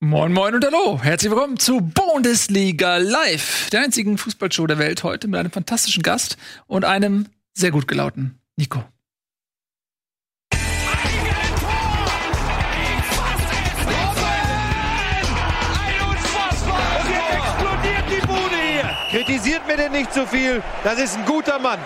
[0.00, 1.00] Moin, moin und hallo.
[1.02, 6.36] Herzlich willkommen zu Bundesliga Live, der einzigen Fußballshow der Welt heute mit einem fantastischen Gast
[6.68, 8.84] und einem sehr gut gelauten Nico.
[19.10, 20.62] Kritisiert mir denn nicht zu viel.
[20.84, 21.80] Das ist ein guter Mann.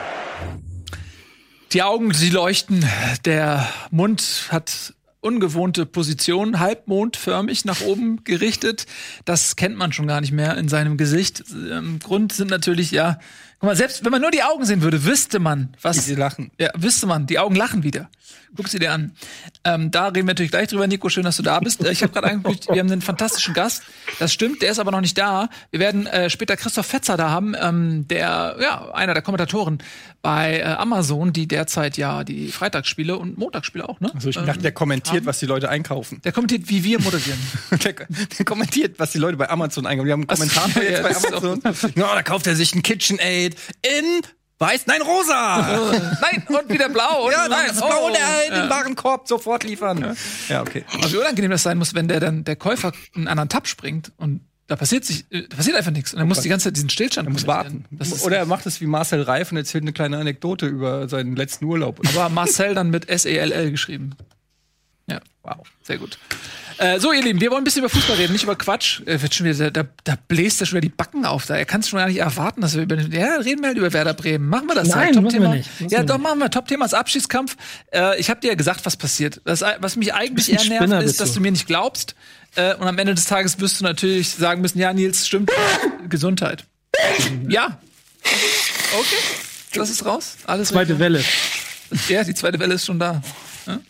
[1.72, 2.84] Die Augen, sie leuchten.
[3.24, 4.92] Der Mund hat
[5.22, 8.86] ungewohnte Position, halbmondförmig nach oben gerichtet.
[9.24, 11.44] Das kennt man schon gar nicht mehr in seinem Gesicht.
[12.00, 13.18] Grund sind natürlich, ja,
[13.62, 16.04] guck mal, selbst wenn man nur die Augen sehen würde, wüsste man, was.
[16.04, 16.50] Sie lachen.
[16.58, 18.10] Ja, wüsste man, die Augen lachen wieder.
[18.54, 19.12] Guck sie dir an.
[19.64, 21.08] Ähm, da reden wir natürlich gleich drüber, Nico.
[21.08, 21.82] Schön, dass du da bist.
[21.82, 23.82] Äh, Ich habe gerade angekündigt, wir haben einen fantastischen Gast.
[24.18, 25.48] Das stimmt, der ist aber noch nicht da.
[25.70, 29.78] Wir werden äh, später Christoph Fetzer da haben, ähm, der, ja, einer der Kommentatoren
[30.20, 34.10] bei äh, Amazon, die derzeit ja die Freitagsspiele und Montagsspiele auch, ne?
[34.14, 36.20] Also ich dachte, der kommentiert, was die Leute einkaufen.
[36.22, 37.38] Der kommentiert, wie wir moderieren.
[37.82, 40.06] Der, der kommentiert, was die Leute bei Amazon einkaufen.
[40.06, 41.62] Wir haben einen ja, jetzt bei Amazon.
[41.96, 43.51] Ja, da kauft er sich ein KitchenAid
[43.82, 44.22] in
[44.58, 45.58] weiß, nein, rosa.
[46.20, 47.26] Nein, und wieder blau.
[47.26, 48.46] Und ja, nein, das Blau und oh.
[48.48, 50.16] in den Warenkorb sofort liefern.
[50.48, 50.84] Ja, okay.
[51.02, 54.12] Also wie unangenehm das sein muss, wenn der dann der Käufer einen anderen Tab springt
[54.18, 56.14] und da passiert sich, äh, da passiert einfach nichts.
[56.14, 57.84] Und er muss die ganze Zeit diesen Stillstand Er muss warten.
[57.98, 61.36] Ist, Oder er macht es wie Marcel Reif und erzählt eine kleine Anekdote über seinen
[61.36, 62.00] letzten Urlaub.
[62.08, 64.14] aber Marcel dann mit S-E-L-L geschrieben.
[65.44, 66.18] Wow, sehr gut.
[66.78, 69.00] Äh, so, ihr Lieben, wir wollen ein bisschen über Fußball reden, nicht über Quatsch.
[69.06, 71.46] Äh, wird schon wieder, da, da bläst er schon wieder die Backen auf.
[71.46, 73.78] Da er kann es schon gar nicht erwarten, dass wir über Ja, reden wir halt
[73.78, 74.48] über Werder Bremen.
[74.48, 75.32] Machen wir das Nein, halt.
[75.32, 75.68] wir nicht.
[75.90, 76.22] Ja, doch, nicht.
[76.22, 76.50] machen wir.
[76.50, 77.56] Top-Thema ist Abschiedskampf.
[77.92, 79.40] Äh, ich habe dir ja gesagt, was passiert.
[79.44, 81.34] Das, was mich eigentlich eher nervt, Spinner ist, dass du.
[81.36, 82.14] du mir nicht glaubst.
[82.54, 85.50] Äh, und am Ende des Tages wirst du natürlich sagen müssen, ja, Nils, stimmt.
[86.08, 86.64] Gesundheit.
[87.48, 87.80] ja.
[88.24, 89.16] Okay.
[89.74, 90.36] Das ist raus.
[90.46, 90.98] Alles Zweite richtig.
[91.00, 91.24] Welle.
[92.08, 93.22] Ja, die zweite Welle ist schon da.
[93.66, 93.80] Ja?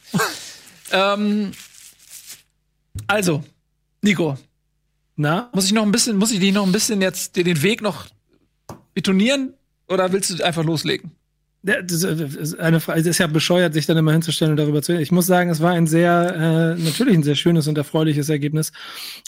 [0.93, 1.53] Ähm,
[3.07, 3.43] also,
[4.03, 4.37] Nico,
[5.17, 5.51] Na?
[5.53, 8.07] muss ich noch ein bisschen, muss ich dich noch ein bisschen jetzt den Weg noch
[8.95, 9.55] betonieren
[9.89, 11.13] oder willst du einfach loslegen?
[11.65, 14.83] Ja, Das ist eine Frage, es ist ja bescheuert, sich dann immer hinzustellen und darüber
[14.83, 15.03] zu reden.
[15.03, 18.73] Ich muss sagen, es war ein sehr, äh, natürlich ein sehr schönes und erfreuliches Ergebnis.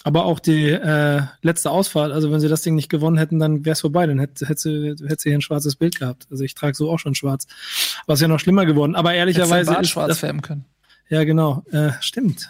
[0.03, 3.65] Aber auch die äh, letzte Ausfahrt, also wenn sie das Ding nicht gewonnen hätten, dann
[3.65, 4.07] wäre es vorbei.
[4.09, 6.27] Dann hätte, hätte, sie, hätte sie hier ein schwarzes Bild gehabt.
[6.29, 7.47] Also ich trage so auch schon schwarz.
[8.09, 8.97] Was ja noch schlimmer geworden.
[8.97, 9.81] Aber Hättest ehrlicherweise.
[9.81, 10.65] ist schwarz färben können.
[11.09, 11.65] Ja, genau.
[11.71, 12.49] Äh, stimmt.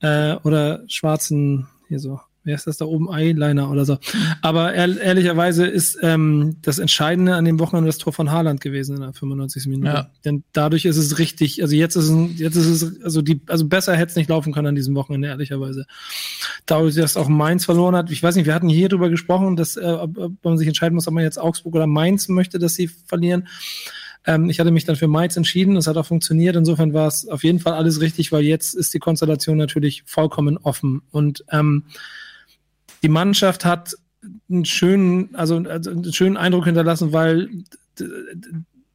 [0.00, 2.20] Äh, oder schwarzen, hier so.
[2.46, 3.12] Wer ist das da oben?
[3.12, 3.98] Eyeliner oder so.
[4.40, 8.94] Aber ehr, ehrlicherweise ist ähm, das Entscheidende an dem Wochenende das Tor von Haaland gewesen
[8.94, 9.66] in der 95.
[9.66, 9.88] Minute.
[9.88, 10.10] Ja.
[10.24, 13.66] Denn dadurch ist es richtig, also jetzt ist es, jetzt ist es, also die, also
[13.66, 15.86] besser hätte es nicht laufen können an diesem Wochenende, ehrlicherweise.
[16.66, 19.76] Dadurch, dass auch Mainz verloren hat, ich weiß nicht, wir hatten hier drüber gesprochen, dass
[19.76, 22.74] äh, ob, ob man sich entscheiden muss, ob man jetzt Augsburg oder Mainz möchte, dass
[22.74, 23.48] sie verlieren.
[24.26, 26.56] Ähm, ich hatte mich dann für Mainz entschieden, das hat auch funktioniert.
[26.56, 30.58] Insofern war es auf jeden Fall alles richtig, weil jetzt ist die Konstellation natürlich vollkommen
[30.58, 31.02] offen.
[31.10, 31.84] Und ähm,
[33.02, 33.94] die Mannschaft hat
[34.50, 37.48] einen schönen, also, also einen schönen Eindruck hinterlassen, weil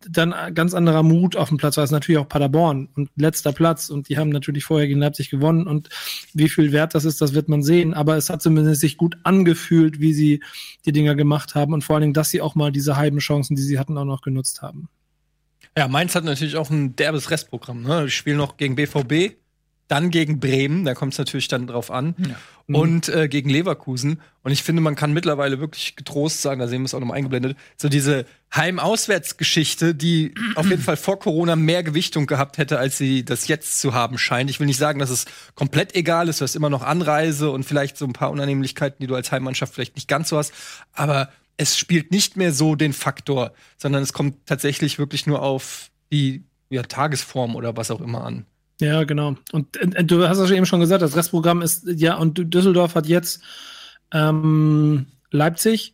[0.09, 1.83] dann ganz anderer Mut auf dem Platz war.
[1.83, 5.29] Es ist natürlich auch Paderborn und letzter Platz und die haben natürlich vorher gegen Leipzig
[5.29, 5.89] gewonnen und
[6.33, 7.93] wie viel wert das ist, das wird man sehen.
[7.93, 10.41] Aber es hat zumindest sich gut angefühlt, wie sie
[10.85, 13.55] die Dinger gemacht haben und vor allen Dingen, dass sie auch mal diese halben Chancen,
[13.55, 14.89] die sie hatten, auch noch genutzt haben.
[15.77, 17.83] Ja, Mainz hat natürlich auch ein derbes Restprogramm.
[17.83, 18.05] Ne?
[18.05, 19.35] Die spielen noch gegen BVB,
[19.87, 22.15] dann gegen Bremen, da kommt es natürlich dann drauf an,
[22.67, 24.21] und äh, gegen Leverkusen.
[24.41, 27.17] Und ich finde, man kann mittlerweile wirklich getrost sagen, da sehen wir es auch nochmal
[27.17, 32.97] eingeblendet, so diese Heim-Auswärts-Geschichte, die auf jeden Fall vor Corona mehr Gewichtung gehabt hätte, als
[32.97, 34.49] sie das jetzt zu haben scheint.
[34.49, 37.63] Ich will nicht sagen, dass es komplett egal ist, du hast immer noch Anreise und
[37.63, 40.53] vielleicht so ein paar Unannehmlichkeiten, die du als Heimmannschaft vielleicht nicht ganz so hast,
[40.93, 45.91] aber es spielt nicht mehr so den Faktor, sondern es kommt tatsächlich wirklich nur auf
[46.11, 48.45] die ja, Tagesform oder was auch immer an.
[48.79, 49.35] Ja, genau.
[49.51, 53.07] Und äh, du hast ja eben schon gesagt, das Restprogramm ist, ja, und Düsseldorf hat
[53.07, 53.41] jetzt
[54.11, 55.93] ähm, Leipzig,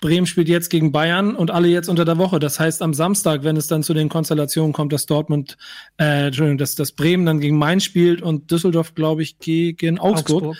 [0.00, 2.38] Bremen spielt jetzt gegen Bayern und alle jetzt unter der Woche.
[2.38, 5.58] Das heißt, am Samstag, wenn es dann zu den Konstellationen kommt, dass Dortmund,
[5.98, 10.56] äh, Entschuldigung, dass, dass Bremen dann gegen Mainz spielt und Düsseldorf, glaube ich, gegen Augsburg,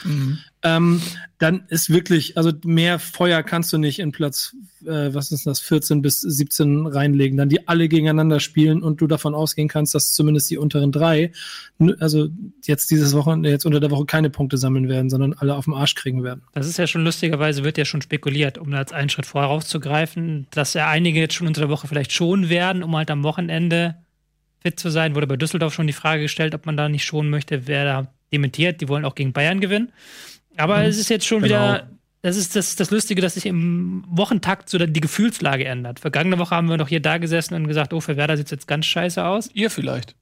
[0.63, 1.01] ähm,
[1.39, 5.61] dann ist wirklich, also mehr Feuer kannst du nicht in Platz, äh, was ist das,
[5.61, 10.13] 14 bis 17 reinlegen, dann die alle gegeneinander spielen und du davon ausgehen kannst, dass
[10.13, 11.33] zumindest die unteren drei,
[11.99, 12.29] also
[12.65, 15.73] jetzt dieses Wochenende, jetzt unter der Woche keine Punkte sammeln werden, sondern alle auf den
[15.73, 16.43] Arsch kriegen werden.
[16.53, 19.49] Das ist ja schon lustigerweise, wird ja schon spekuliert, um da jetzt einen Schritt vorher
[19.49, 23.23] rauszugreifen, dass ja einige jetzt schon unter der Woche vielleicht schon werden, um halt am
[23.23, 23.97] Wochenende
[24.61, 25.15] fit zu sein.
[25.15, 27.67] Wurde bei Düsseldorf schon die Frage gestellt, ob man da nicht schonen möchte.
[27.67, 29.91] Wer da dementiert, die wollen auch gegen Bayern gewinnen.
[30.57, 31.89] Aber es ist jetzt schon wieder,
[32.23, 36.01] das ist das, das Lustige, dass sich im Wochentakt so die Gefühlslage ändert.
[36.01, 38.69] Vergangene Woche haben wir noch hier da gesessen und gesagt, oh, für Werder sieht jetzt
[38.69, 39.49] ganz scheiße aus.
[39.55, 40.15] Ihr vielleicht.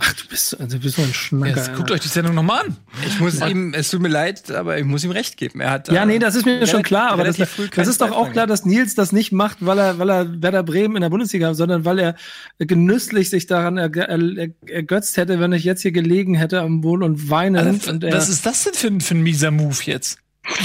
[0.00, 1.56] Ach, du bist, also du bist so ein Schnacker.
[1.56, 2.76] Jetzt guckt euch die Sendung nochmal an.
[3.06, 5.60] Ich muss ihm, es tut mir leid, aber ich muss ihm recht geben.
[5.60, 8.10] Er hat Ja, nee, das ist mir schon relativ- klar, aber das, das ist doch
[8.10, 11.10] auch klar, dass Nils das nicht macht, weil er, weil er Werder Bremen in der
[11.10, 12.16] Bundesliga hat, sondern weil er
[12.58, 17.04] genüsslich sich daran er, er, ergötzt hätte, wenn ich jetzt hier gelegen hätte am Wohl
[17.04, 17.54] und weinen.
[17.56, 20.18] Also, und er, was ist das denn für, ein- für ein mieser Move jetzt?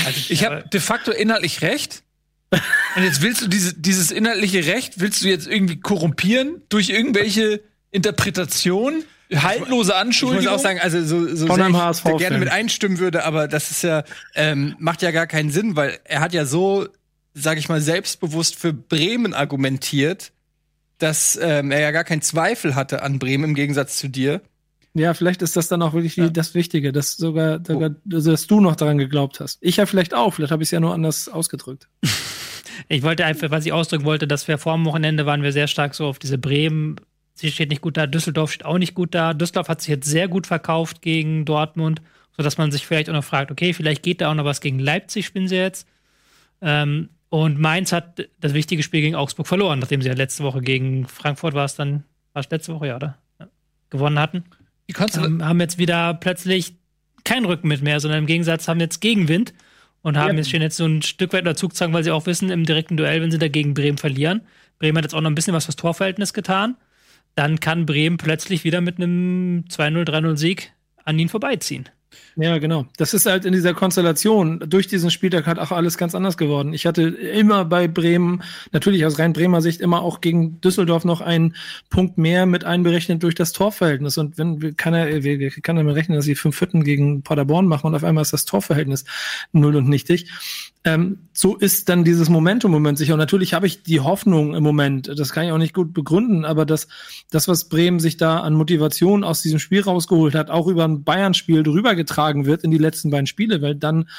[0.08, 2.02] Also Ich habe de facto inhaltlich recht.
[2.96, 7.62] Und jetzt willst du diese, dieses inhaltliche Recht, willst du jetzt irgendwie korrumpieren durch irgendwelche
[7.92, 9.04] Interpretationen,
[9.36, 10.48] haltlose Ich muss Anschuldigungen?
[10.48, 13.24] auch sagen, also so, so Von sehr einem ich HSV da gerne mit einstimmen würde,
[13.26, 14.04] aber das ist ja
[14.36, 16.88] ähm, macht ja gar keinen Sinn, weil er hat ja so,
[17.34, 20.32] sag ich mal, selbstbewusst für Bremen argumentiert,
[20.98, 24.42] dass ähm, er ja gar keinen Zweifel hatte an Bremen im Gegensatz zu dir.
[24.94, 28.48] ja, vielleicht ist das dann auch wirklich die, das Wichtige, dass sogar, sogar also, dass
[28.48, 29.60] du noch daran geglaubt hast.
[29.62, 31.88] Ich ja vielleicht auch, vielleicht habe ich es ja nur anders ausgedrückt.
[32.88, 35.68] Ich wollte einfach, was ich ausdrücken wollte, dass wir vor dem Wochenende waren wir sehr
[35.68, 36.96] stark so auf diese Bremen.
[37.40, 39.34] Sie steht nicht gut da, Düsseldorf steht auch nicht gut da.
[39.34, 42.02] Düsseldorf hat sich jetzt sehr gut verkauft gegen Dortmund,
[42.36, 44.78] sodass man sich vielleicht auch noch fragt, okay, vielleicht geht da auch noch was gegen
[44.80, 45.88] Leipzig, spielen sie jetzt.
[46.62, 50.62] Ähm, und Mainz hat das wichtige Spiel gegen Augsburg verloren, nachdem sie ja letzte Woche
[50.62, 52.04] gegen Frankfurt war es dann,
[52.34, 53.18] war es letzte Woche, ja, oder?
[53.40, 53.48] Ja.
[53.90, 54.44] Gewonnen hatten.
[55.24, 56.74] Du, Ähm, haben jetzt wieder plötzlich
[57.24, 59.54] kein Rückenwind mehr, sondern im Gegensatz haben jetzt Gegenwind
[60.02, 60.36] und haben Ja.
[60.38, 62.98] jetzt stehen jetzt so ein Stück weit unter Zugzwang, weil sie auch wissen, im direkten
[62.98, 64.42] Duell, wenn sie dagegen Bremen verlieren,
[64.80, 66.76] Bremen hat jetzt auch noch ein bisschen was fürs Torverhältnis getan,
[67.36, 70.74] dann kann Bremen plötzlich wieder mit einem 2-0, 3-0 Sieg
[71.04, 71.90] an ihnen vorbeiziehen.
[72.42, 72.86] Ja, genau.
[72.96, 76.74] Das ist halt in dieser Konstellation durch diesen Spieltag hat auch alles ganz anders geworden.
[76.74, 81.20] Ich hatte immer bei Bremen, natürlich aus rein Bremer Sicht, immer auch gegen Düsseldorf noch
[81.20, 81.56] einen
[81.90, 84.18] Punkt mehr mit einberechnet durch das Torverhältnis.
[84.18, 85.20] Und wenn kann er,
[85.62, 88.46] kann damit rechnen, dass sie fünf Hütten gegen Paderborn machen und auf einmal ist das
[88.46, 89.04] Torverhältnis
[89.52, 90.32] null und nichtig.
[90.86, 93.14] Ähm, so ist dann dieses Momentum im Moment sicher.
[93.14, 96.46] Und natürlich habe ich die Hoffnung im Moment, das kann ich auch nicht gut begründen,
[96.46, 96.88] aber das,
[97.32, 101.04] das, was Bremen sich da an Motivation aus diesem Spiel rausgeholt hat, auch über ein
[101.04, 104.10] Bayern-Spiel drüber getragen wird in die letzten beiden Spiele, weil dann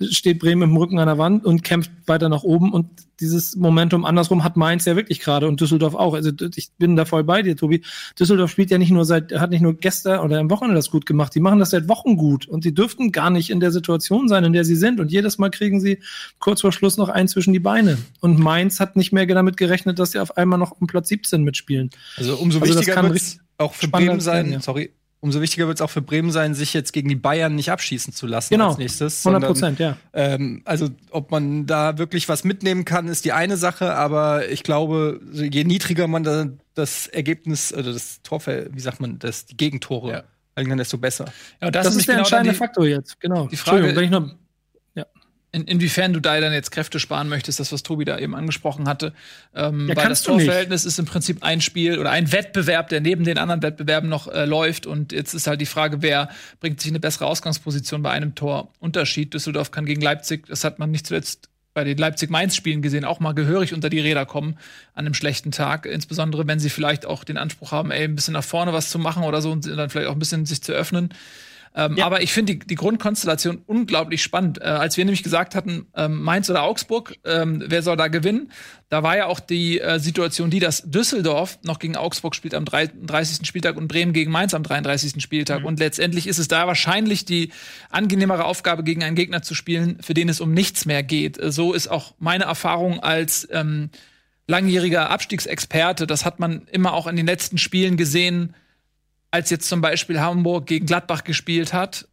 [0.00, 2.88] steht Bremen im Rücken an der Wand und kämpft weiter nach oben und
[3.20, 6.14] dieses Momentum andersrum hat Mainz ja wirklich gerade und Düsseldorf auch.
[6.14, 7.82] Also ich bin da voll bei dir, Tobi.
[8.18, 11.06] Düsseldorf spielt ja nicht nur seit, hat nicht nur gestern oder am Wochenende das gut
[11.06, 14.28] gemacht, die machen das seit Wochen gut und die dürften gar nicht in der Situation
[14.28, 16.00] sein, in der sie sind und jedes Mal kriegen sie
[16.40, 17.96] kurz vor Schluss noch einen zwischen die Beine.
[18.20, 21.42] Und Mainz hat nicht mehr damit gerechnet, dass sie auf einmal noch um Platz 17
[21.42, 21.90] mitspielen.
[22.16, 23.22] Also umso Also das wichtiger kann wird
[23.58, 24.60] auch für spannend Bremen sein, ja.
[24.60, 27.70] sorry, umso wichtiger wird es auch für Bremen sein, sich jetzt gegen die Bayern nicht
[27.70, 28.68] abschießen zu lassen Genau.
[28.70, 29.24] als nächstes.
[29.24, 29.96] 100 sondern, Prozent, ja.
[30.12, 34.64] Ähm, also ob man da wirklich was mitnehmen kann, ist die eine Sache, aber ich
[34.64, 39.56] glaube, je niedriger man da das Ergebnis, oder das Torfeld, wie sagt man, das, die
[39.56, 40.22] Gegentore Ja.
[40.56, 41.26] dann desto besser.
[41.62, 43.46] ja, Das, nämlich ist der genau entscheidende die, Faktor jetzt, genau.
[43.46, 44.36] die Frage- Entschuldigung, wenn ich noch,
[45.52, 48.88] in, inwiefern du da dann jetzt Kräfte sparen möchtest, das, was Tobi da eben angesprochen
[48.88, 49.12] hatte.
[49.54, 50.46] Ähm, Ja, weil das nicht.
[50.46, 54.28] Torverhältnis ist im Prinzip ein Spiel oder ein Wettbewerb, der neben den anderen Wettbewerben noch
[54.28, 54.86] äh, läuft.
[54.86, 59.34] Und jetzt ist halt die Frage, wer bringt sich eine bessere Ausgangsposition bei einem Torunterschied.
[59.34, 63.32] Düsseldorf kann gegen Leipzig, das hat man nicht zuletzt bei den Leipzig-Mainz-Spielen gesehen, auch mal
[63.32, 64.58] gehörig unter die Räder kommen
[64.94, 65.86] an einem schlechten Tag.
[65.86, 68.98] Insbesondere, wenn sie vielleicht auch den Anspruch haben, ey, ein bisschen nach vorne was zu
[68.98, 71.14] machen oder so und dann vielleicht auch ein bisschen sich zu öffnen.
[71.74, 74.60] Ähm, Aber ich finde die, die Grundkonstellation unglaublich spannend.
[74.60, 78.52] Äh, als wir nämlich gesagt hatten, ähm, Mainz oder Augsburg, ähm, wer soll da gewinnen?
[78.90, 82.66] Da war ja auch die äh, Situation, die dass Düsseldorf noch gegen Augsburg spielt am
[82.66, 83.46] 33.
[83.46, 85.22] Spieltag und Bremen gegen Mainz am 33.
[85.22, 85.64] Spieltag.
[85.64, 87.50] Und letztendlich ist es da wahrscheinlich die
[87.90, 91.38] angenehmere Aufgabe, gegen einen Gegner zu spielen, für den es um nichts mehr geht.
[91.38, 93.88] Äh, So ist auch meine Erfahrung als ähm,
[94.46, 96.06] langjähriger Abstiegsexperte.
[96.06, 98.54] Das hat man immer auch in den letzten Spielen gesehen
[99.32, 102.06] als jetzt zum Beispiel Hamburg gegen Gladbach gespielt hat,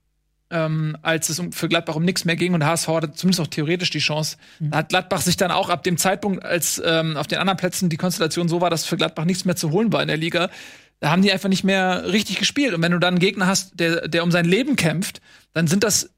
[0.50, 3.48] ähm, als es um, für Gladbach um nichts mehr ging und HSV hatte zumindest auch
[3.48, 7.28] theoretisch die Chance, da hat Gladbach sich dann auch ab dem Zeitpunkt, als ähm, auf
[7.28, 10.02] den anderen Plätzen die Konstellation so war, dass für Gladbach nichts mehr zu holen war
[10.02, 10.50] in der Liga,
[11.02, 12.74] da haben die einfach nicht mehr richtig gespielt.
[12.74, 15.22] Und wenn du dann einen Gegner hast, der, der um sein Leben kämpft,
[15.54, 16.10] dann sind das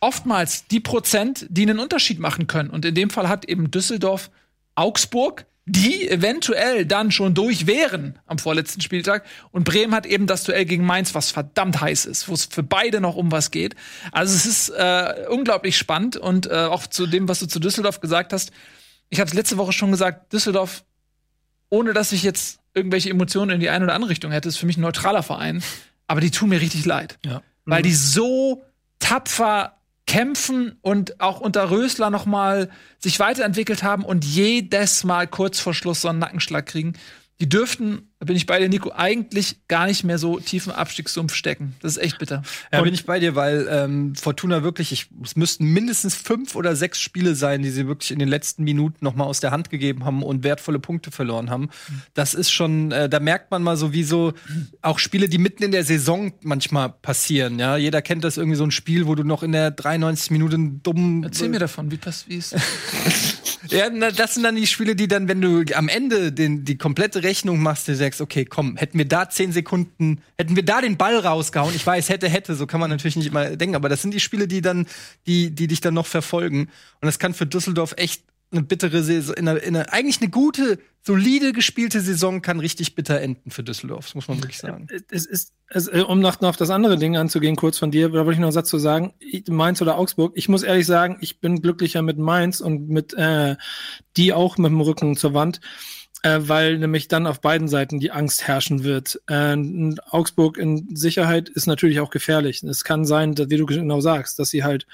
[0.00, 2.70] oftmals die Prozent, die einen Unterschied machen können.
[2.70, 4.30] Und in dem Fall hat eben Düsseldorf
[4.74, 9.24] Augsburg, die eventuell dann schon durch wären am vorletzten Spieltag.
[9.50, 12.62] Und Bremen hat eben das Duell gegen Mainz, was verdammt heiß ist, wo es für
[12.62, 13.74] beide noch um was geht.
[14.12, 18.00] Also es ist äh, unglaublich spannend und äh, auch zu dem, was du zu Düsseldorf
[18.00, 18.52] gesagt hast.
[19.08, 20.84] Ich habe es letzte Woche schon gesagt, Düsseldorf,
[21.70, 24.66] ohne dass ich jetzt irgendwelche Emotionen in die eine oder andere Richtung hätte, ist für
[24.66, 25.62] mich ein neutraler Verein.
[26.06, 27.18] Aber die tun mir richtig leid.
[27.24, 27.42] Ja.
[27.64, 28.64] Weil die so
[28.98, 29.78] tapfer
[30.14, 35.74] kämpfen und auch unter Rösler noch mal sich weiterentwickelt haben und jedes Mal kurz vor
[35.74, 36.92] Schluss so einen Nackenschlag kriegen.
[37.40, 40.72] Die dürften, da bin ich bei dir, Nico, eigentlich gar nicht mehr so tief im
[40.72, 41.74] Abstiegssumpf stecken.
[41.82, 42.42] Das ist echt bitter.
[42.72, 46.76] Ja, bin ich bei dir, weil ähm, Fortuna wirklich, ich, es müssten mindestens fünf oder
[46.76, 49.68] sechs Spiele sein, die sie wirklich in den letzten Minuten noch mal aus der Hand
[49.68, 51.70] gegeben haben und wertvolle Punkte verloren haben.
[52.14, 54.32] Das ist schon, äh, da merkt man mal so, wie so
[54.80, 57.58] auch Spiele, die mitten in der Saison manchmal passieren.
[57.58, 60.82] Ja, jeder kennt das irgendwie so ein Spiel, wo du noch in der 93 Minuten
[60.84, 62.54] dumm Erzähl mir davon, wie pass, wie ist.
[63.68, 66.76] Ja, na, das sind dann die Spiele, die dann, wenn du am Ende den, die
[66.76, 70.80] komplette Rechnung machst, du sagst, okay, komm, hätten wir da zehn Sekunden, hätten wir da
[70.80, 73.88] den Ball rausgehauen, ich weiß, hätte, hätte, so kann man natürlich nicht immer denken, aber
[73.88, 74.86] das sind die Spiele, die dann,
[75.26, 76.68] die, die dich dann noch verfolgen.
[77.00, 78.22] Und das kann für Düsseldorf echt
[78.54, 82.94] eine bittere Saison, in einer, in einer, eigentlich eine gute, solide gespielte Saison kann richtig
[82.94, 84.86] bitter enden für Düsseldorf, muss man wirklich sagen.
[85.10, 88.08] Es ist, es, äh, um noch, noch auf das andere Ding anzugehen, kurz von dir,
[88.08, 89.12] da wollte ich noch einen Satz zu sagen.
[89.48, 90.32] Mainz oder Augsburg.
[90.36, 93.56] Ich muss ehrlich sagen, ich bin glücklicher mit Mainz und mit äh,
[94.16, 95.60] die auch mit dem Rücken zur Wand,
[96.24, 99.20] äh, weil nämlich dann auf beiden Seiten die Angst herrschen wird.
[99.26, 99.56] Äh,
[100.08, 102.62] Augsburg in Sicherheit ist natürlich auch gefährlich.
[102.62, 104.86] Es kann sein, dass, wie du genau sagst, dass sie halt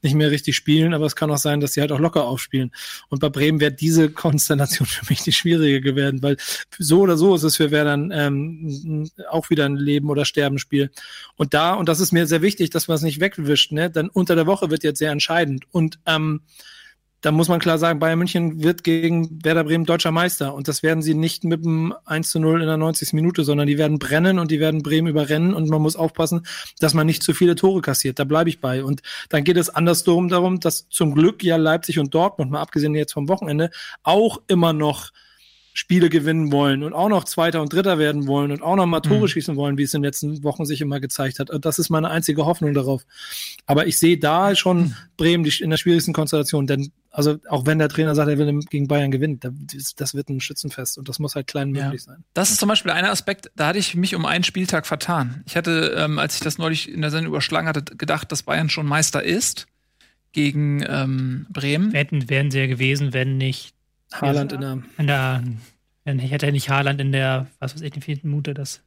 [0.00, 2.72] nicht mehr richtig spielen, aber es kann auch sein, dass sie halt auch locker aufspielen.
[3.10, 6.38] Und bei Bremen wäre diese Konstellation für mich die schwierige gewesen, weil
[6.78, 10.90] so oder so ist es für Werder ähm, auch wieder ein Leben- oder Sterbenspiel.
[11.36, 13.90] Und da, und das ist mir sehr wichtig, dass man es nicht wegwischt, ne?
[13.90, 15.64] Dann unter der Woche wird jetzt sehr entscheidend.
[15.70, 16.40] Und ähm,
[17.20, 20.54] da muss man klar sagen, Bayern München wird gegen Werder Bremen deutscher Meister.
[20.54, 23.12] Und das werden sie nicht mit dem 1 zu 0 in der 90.
[23.12, 25.52] Minute, sondern die werden brennen und die werden Bremen überrennen.
[25.52, 26.46] Und man muss aufpassen,
[26.78, 28.18] dass man nicht zu viele Tore kassiert.
[28.18, 28.84] Da bleibe ich bei.
[28.84, 32.94] Und dann geht es andersrum darum, dass zum Glück ja Leipzig und Dortmund, mal abgesehen
[32.94, 33.70] jetzt vom Wochenende,
[34.04, 35.10] auch immer noch
[35.78, 38.98] Spiele gewinnen wollen und auch noch Zweiter und Dritter werden wollen und auch noch mal
[39.00, 41.50] Tore schießen wollen, wie es in den letzten Wochen sich immer gezeigt hat.
[41.50, 43.04] Und das ist meine einzige Hoffnung darauf.
[43.64, 47.78] Aber ich sehe da schon Bremen die, in der schwierigsten Konstellation, denn also auch wenn
[47.78, 51.08] der Trainer sagt, er will gegen Bayern gewinnen, da- das das wird ein Schützenfest und
[51.08, 51.84] das muss halt klein Ja.
[51.84, 52.24] möglich sein.
[52.34, 55.44] Das ist zum Beispiel einer Aspekt, da hatte ich mich um einen Spieltag vertan.
[55.46, 58.68] Ich hatte, ähm, als ich das neulich in der Sendung überschlagen hatte, gedacht, dass Bayern
[58.68, 59.66] schon Meister ist
[60.32, 61.92] gegen ähm, Bremen.
[61.92, 63.74] Hätten, wären sie ja gewesen, wenn nicht
[64.12, 65.42] Haaland in der in der,
[66.04, 68.80] wenn ich hätte nicht Haaland in der, was weiß ich, den vierten Minute das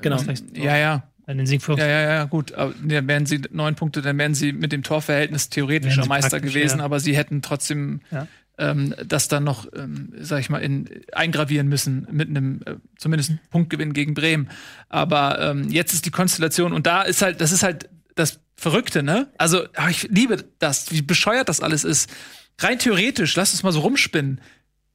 [0.00, 0.20] genau.
[0.54, 1.02] Ja, ja.
[1.26, 2.52] dann den Sieg für Ja, ja, ja, gut.
[2.54, 6.78] Aber dann wären sie neun Punkte, dann wären sie mit dem Torverhältnis theoretischer Meister gewesen,
[6.78, 6.84] ja.
[6.84, 8.26] aber sie hätten trotzdem Ja.
[8.58, 13.32] ähm, das dann noch, ähm, sag ich mal, in, eingravieren müssen mit einem äh, zumindest
[13.50, 14.48] Punktgewinn gegen Bremen.
[14.88, 19.02] Aber ähm, jetzt ist die Konstellation und da ist halt, das ist halt das Verrückte,
[19.02, 19.28] ne?
[19.36, 22.10] Also ich liebe das, wie bescheuert das alles ist.
[22.58, 24.40] Rein theoretisch, lass es mal so rumspinnen,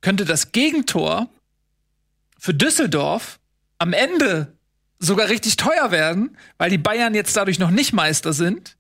[0.02, 1.30] könnte das Gegentor
[2.40, 3.40] für Düsseldorf
[3.78, 4.54] am Ende
[5.00, 8.78] sogar richtig teuer werden, weil die Bayern jetzt dadurch noch nicht Meister sind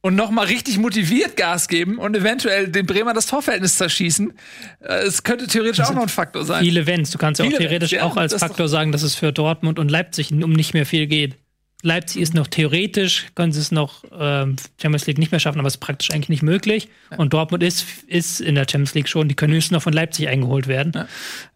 [0.00, 4.32] und noch mal richtig motiviert Gas geben und eventuell den Bremer das Torverhältnis zerschießen.
[4.80, 6.62] Äh, Es könnte theoretisch auch noch ein Faktor sein.
[6.62, 7.10] viele Wenns.
[7.10, 9.90] Du kannst ja auch theoretisch ja, auch als Faktor sagen, dass es für Dortmund und
[9.90, 11.36] Leipzig um nicht mehr viel geht.
[11.82, 15.68] Leipzig ist noch theoretisch, können sie es noch ähm, Champions League nicht mehr schaffen, aber
[15.68, 16.88] es ist praktisch eigentlich nicht möglich.
[17.16, 20.28] Und Dortmund ist, ist in der Champions League schon, die können höchstens noch von Leipzig
[20.28, 20.92] eingeholt werden.
[20.94, 21.06] Ja.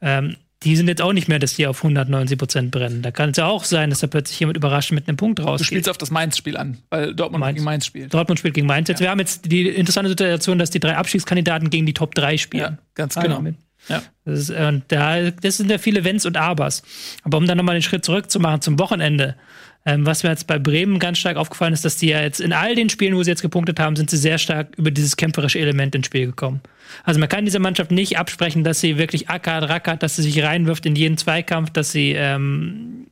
[0.00, 3.02] Ähm, die sind jetzt auch nicht mehr, dass die auf 190 Prozent brennen.
[3.02, 5.42] Da kann es ja auch sein, dass da plötzlich jemand überraschend mit einem Punkt Du
[5.42, 5.66] rausgeht.
[5.66, 7.56] spielst auf das Mainz-Spiel an, weil Dortmund Mainz.
[7.56, 8.14] gegen Mainz spielt.
[8.14, 8.88] Dortmund spielt gegen Mainz.
[8.88, 12.36] Jetzt, Wir haben jetzt die interessante Situation, dass die drei Abstiegskandidaten gegen die Top 3
[12.38, 12.62] spielen.
[12.62, 13.42] Ja, ganz genau.
[13.88, 14.02] Ja.
[14.24, 16.84] Das, ist, äh, und da, das sind ja viele Wenns und Abers.
[17.24, 19.36] Aber um dann nochmal den Schritt zurückzumachen zum Wochenende,
[19.84, 22.52] ähm, was mir jetzt bei Bremen ganz stark aufgefallen ist, dass die ja jetzt in
[22.52, 25.58] all den Spielen, wo sie jetzt gepunktet haben, sind sie sehr stark über dieses kämpferische
[25.58, 26.60] Element ins Spiel gekommen.
[27.04, 30.42] Also man kann dieser Mannschaft nicht absprechen, dass sie wirklich ackert, rackert, dass sie sich
[30.42, 33.06] reinwirft in jeden Zweikampf, dass sie ähm,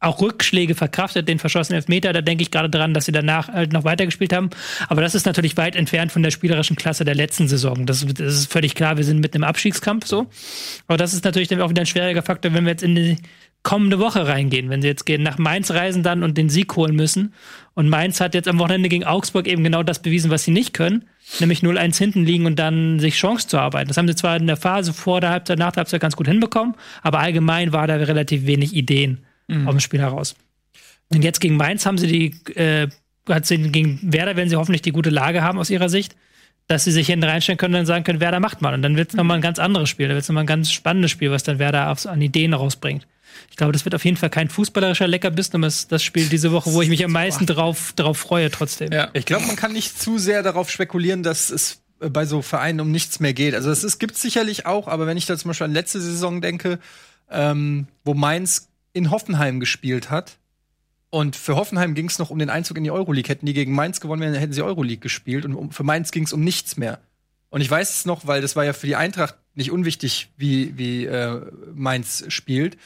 [0.00, 3.72] auch Rückschläge verkraftet, den verschossenen Elfmeter, da denke ich gerade dran, dass sie danach halt
[3.72, 4.50] noch weitergespielt haben.
[4.88, 7.86] Aber das ist natürlich weit entfernt von der spielerischen Klasse der letzten Saison.
[7.86, 10.26] Das, das ist völlig klar, wir sind mit einem Abstiegskampf so.
[10.86, 13.16] Aber das ist natürlich dann auch wieder ein schwieriger Faktor, wenn wir jetzt in die
[13.62, 14.70] kommende Woche reingehen.
[14.70, 17.34] Wenn sie jetzt gehen, nach Mainz reisen dann und den Sieg holen müssen.
[17.74, 20.72] Und Mainz hat jetzt am Wochenende gegen Augsburg eben genau das bewiesen, was sie nicht
[20.72, 21.04] können.
[21.40, 23.88] Nämlich 0-1 hinten liegen und dann sich Chance zu arbeiten.
[23.88, 26.28] Das haben sie zwar in der Phase vor der Halbzeit, nach der Halbzeit ganz gut
[26.28, 29.24] hinbekommen, aber allgemein war da relativ wenig Ideen
[29.66, 30.36] aus dem Spiel heraus.
[31.12, 32.88] Und jetzt gegen Mainz haben sie die, äh,
[33.28, 36.16] hat sie, gegen Werder werden sie hoffentlich die gute Lage haben aus ihrer Sicht,
[36.68, 38.74] dass sie sich hinten reinstellen können und dann sagen können, Werder macht mal.
[38.74, 40.08] Und dann wird es nochmal ein ganz anderes Spiel.
[40.08, 43.06] Da wird es nochmal ein ganz spannendes Spiel, was dann Werder an Ideen rausbringt.
[43.50, 46.28] Ich glaube, das wird auf jeden Fall kein fußballerischer Leckerbissen, aber es ist das Spiel
[46.28, 48.92] diese Woche, wo ich mich am meisten drauf, drauf freue trotzdem.
[48.92, 49.08] Ja.
[49.12, 52.90] Ich glaube, man kann nicht zu sehr darauf spekulieren, dass es bei so Vereinen um
[52.90, 53.54] nichts mehr geht.
[53.54, 56.78] Also es gibt sicherlich auch, aber wenn ich da zum Beispiel an letzte Saison denke,
[57.30, 60.38] ähm, wo Mainz in Hoffenheim gespielt hat
[61.10, 63.28] und für Hoffenheim ging es noch um den Einzug in die Euroleague.
[63.28, 66.24] Hätten die gegen Mainz gewonnen, wären, hätten sie Euroleague gespielt und um, für Mainz ging
[66.24, 67.00] es um nichts mehr.
[67.48, 70.76] Und ich weiß es noch, weil das war ja für die Eintracht nicht unwichtig, wie,
[70.76, 71.40] wie äh,
[71.74, 72.76] Mainz spielt.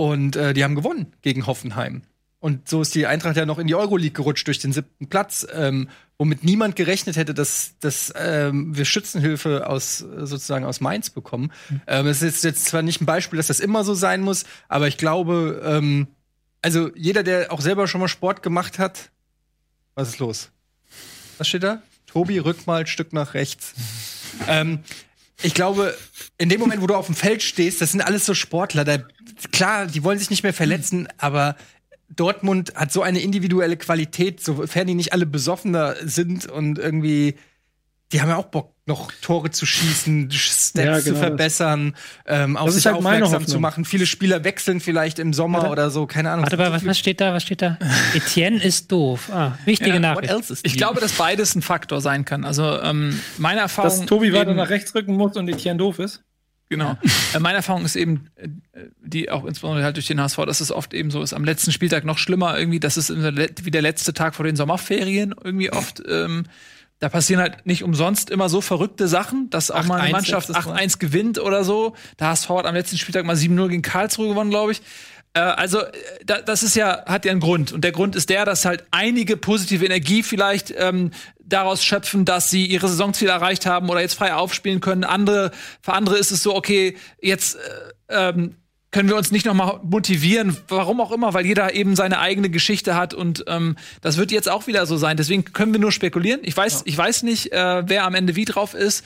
[0.00, 2.00] Und äh, die haben gewonnen gegen Hoffenheim.
[2.38, 5.46] Und so ist die Eintracht ja noch in die Euroleague gerutscht durch den siebten Platz,
[5.52, 11.52] ähm, womit niemand gerechnet hätte, dass, dass ähm, wir Schützenhilfe aus sozusagen aus Mainz bekommen.
[11.68, 11.80] Mhm.
[11.86, 14.88] Ähm, es ist jetzt zwar nicht ein Beispiel, dass das immer so sein muss, aber
[14.88, 16.06] ich glaube, ähm,
[16.62, 19.10] also jeder, der auch selber schon mal Sport gemacht hat,
[19.94, 20.50] was ist los?
[21.36, 21.82] Was steht da?
[22.06, 23.74] Tobi, rück mal ein Stück nach rechts.
[24.48, 24.78] ähm,
[25.42, 25.96] ich glaube,
[26.38, 28.84] in dem Moment, wo du auf dem Feld stehst, das sind alles so Sportler.
[28.84, 28.98] Da,
[29.52, 31.56] klar, die wollen sich nicht mehr verletzen, aber
[32.08, 37.36] Dortmund hat so eine individuelle Qualität, sofern die nicht alle besoffener sind und irgendwie,
[38.12, 41.94] die haben ja auch Bock, noch Tore zu schießen, Stats ja, genau zu verbessern,
[42.26, 43.84] ähm, auf sich halt aufmerksam zu machen.
[43.84, 45.70] Viele Spieler wechseln vielleicht im Sommer Warte.
[45.70, 46.44] oder so, keine Ahnung.
[46.44, 47.32] Warte mal, was, was steht da?
[47.32, 47.78] Was steht da?
[48.14, 49.30] Etienne ist doof.
[49.32, 50.34] Ah, wichtige ja, Nachricht.
[50.64, 52.44] Ich glaube, dass beides ein Faktor sein kann.
[52.44, 53.90] Also ähm, meine Erfahrung.
[53.90, 56.24] Dass Tobi weiter nach rechts rücken muss und Etienne doof ist.
[56.68, 56.96] Genau.
[57.32, 57.40] Ja.
[57.40, 58.48] Meine Erfahrung ist eben, äh,
[59.00, 61.72] die auch insbesondere halt durch den HSV, dass es oft eben so ist, am letzten
[61.72, 66.00] Spieltag noch schlimmer irgendwie, das ist wie der letzte Tag vor den Sommerferien irgendwie oft.
[66.08, 66.44] Ähm,
[67.00, 70.98] da passieren halt nicht umsonst immer so verrückte Sachen, dass auch mal eine Mannschaft 8-1
[70.98, 71.94] gewinnt oder so.
[72.18, 74.82] Der HSV hat am letzten Spieltag mal 7-0 gegen Karlsruhe gewonnen, glaube ich.
[75.32, 77.72] Äh, also, äh, das ist ja, hat ja einen Grund.
[77.72, 82.50] Und der Grund ist der, dass halt einige positive Energie vielleicht ähm, daraus schöpfen, dass
[82.50, 85.04] sie ihre Saisonziele erreicht haben oder jetzt frei aufspielen können.
[85.04, 88.56] Andere, für andere ist es so, okay, jetzt äh, ähm,
[88.90, 92.50] können wir uns nicht noch mal motivieren, warum auch immer, weil jeder eben seine eigene
[92.50, 95.16] Geschichte hat und ähm, das wird jetzt auch wieder so sein.
[95.16, 96.40] Deswegen können wir nur spekulieren.
[96.42, 96.82] Ich weiß, ja.
[96.86, 99.04] ich weiß nicht, äh, wer am Ende wie drauf ist.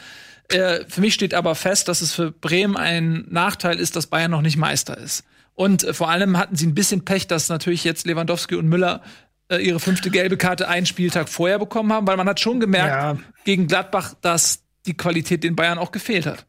[0.49, 4.31] Äh, für mich steht aber fest, dass es für Bremen ein Nachteil ist, dass Bayern
[4.31, 5.25] noch nicht Meister ist.
[5.55, 9.03] Und äh, vor allem hatten sie ein bisschen Pech, dass natürlich jetzt Lewandowski und Müller
[9.49, 12.89] äh, ihre fünfte gelbe Karte einen Spieltag vorher bekommen haben, weil man hat schon gemerkt
[12.89, 13.17] ja.
[13.45, 16.47] gegen Gladbach, dass die Qualität den Bayern auch gefehlt hat.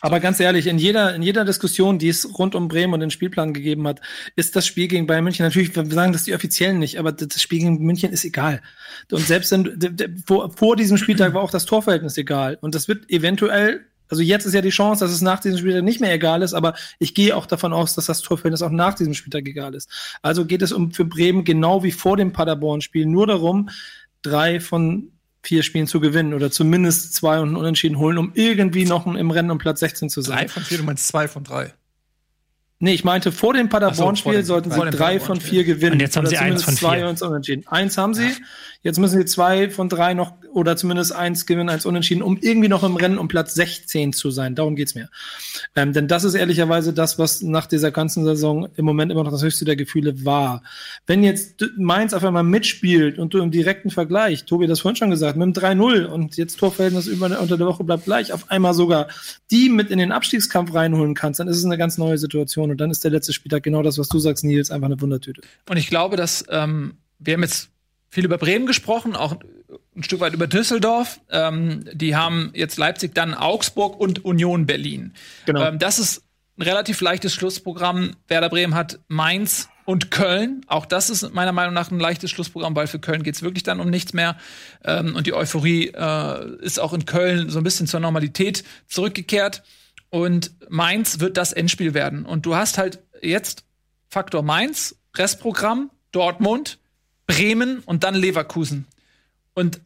[0.00, 3.10] Aber ganz ehrlich, in jeder, in jeder Diskussion, die es rund um Bremen und den
[3.10, 4.00] Spielplan gegeben hat,
[4.36, 7.40] ist das Spiel gegen Bayern München natürlich, wir sagen das die Offiziellen nicht, aber das
[7.40, 8.62] Spiel gegen München ist egal.
[9.10, 12.58] Und selbst in, vor, vor diesem Spieltag war auch das Torverhältnis egal.
[12.60, 15.84] Und das wird eventuell also jetzt ist ja die Chance, dass es nach diesem Spieltag
[15.84, 18.94] nicht mehr egal ist, aber ich gehe auch davon aus, dass das Torverhältnis auch nach
[18.94, 19.88] diesem Spieltag egal ist.
[20.20, 23.70] Also geht es um für Bremen genau wie vor dem Paderborn-Spiel nur darum,
[24.22, 25.12] drei von
[25.42, 29.50] vier Spielen zu gewinnen oder zumindest zwei und unentschieden holen, um irgendwie noch im Rennen
[29.50, 30.46] um Platz 16 zu sein.
[30.46, 31.72] Drei von vier, du meinst zwei von drei.
[32.82, 35.92] Nee, ich meinte, vor dem Paderborn-Spiel so, sollten sie drei von vier gewinnen.
[35.92, 37.28] Und jetzt haben sie eins von zwei vier.
[37.28, 37.66] unentschieden.
[37.66, 38.28] Eins haben sie.
[38.28, 38.34] Ja.
[38.82, 42.68] Jetzt müssen sie zwei von drei noch oder zumindest eins gewinnen, eins unentschieden, um irgendwie
[42.68, 44.54] noch im Rennen um Platz 16 zu sein.
[44.54, 45.10] Darum geht's mir.
[45.76, 49.30] Ähm, denn das ist ehrlicherweise das, was nach dieser ganzen Saison im Moment immer noch
[49.30, 50.62] das höchste der Gefühle war.
[51.06, 54.96] Wenn jetzt Mainz auf einmal mitspielt und du im direkten Vergleich, Tobi hat das vorhin
[54.96, 58.50] schon gesagt, mit dem 3-0 und jetzt Torverhältnis über, unter der Woche bleibt gleich, auf
[58.50, 59.08] einmal sogar
[59.50, 62.80] die mit in den Abstiegskampf reinholen kannst, dann ist es eine ganz neue Situation und
[62.80, 65.42] dann ist der letzte Spieltag genau das, was du sagst, Nils, einfach eine Wundertüte.
[65.68, 67.70] Und ich glaube, dass ähm, wir haben jetzt
[68.08, 69.36] viel über Bremen gesprochen, auch
[69.94, 71.20] ein Stück weit über Düsseldorf.
[71.30, 75.12] Ähm, die haben jetzt Leipzig, dann Augsburg und Union Berlin.
[75.46, 75.64] Genau.
[75.64, 76.22] Ähm, das ist
[76.58, 78.16] ein relativ leichtes Schlussprogramm.
[78.28, 80.62] Werder Bremen hat Mainz und Köln.
[80.66, 83.80] Auch das ist meiner Meinung nach ein leichtes Schlussprogramm, weil für Köln geht's wirklich dann
[83.80, 84.36] um nichts mehr.
[84.84, 89.62] Ähm, und die Euphorie äh, ist auch in Köln so ein bisschen zur Normalität zurückgekehrt.
[90.10, 92.26] Und Mainz wird das Endspiel werden.
[92.26, 93.64] Und du hast halt jetzt
[94.08, 96.78] Faktor Mainz, Restprogramm, Dortmund,
[97.26, 98.86] Bremen und dann Leverkusen.
[99.54, 99.80] Und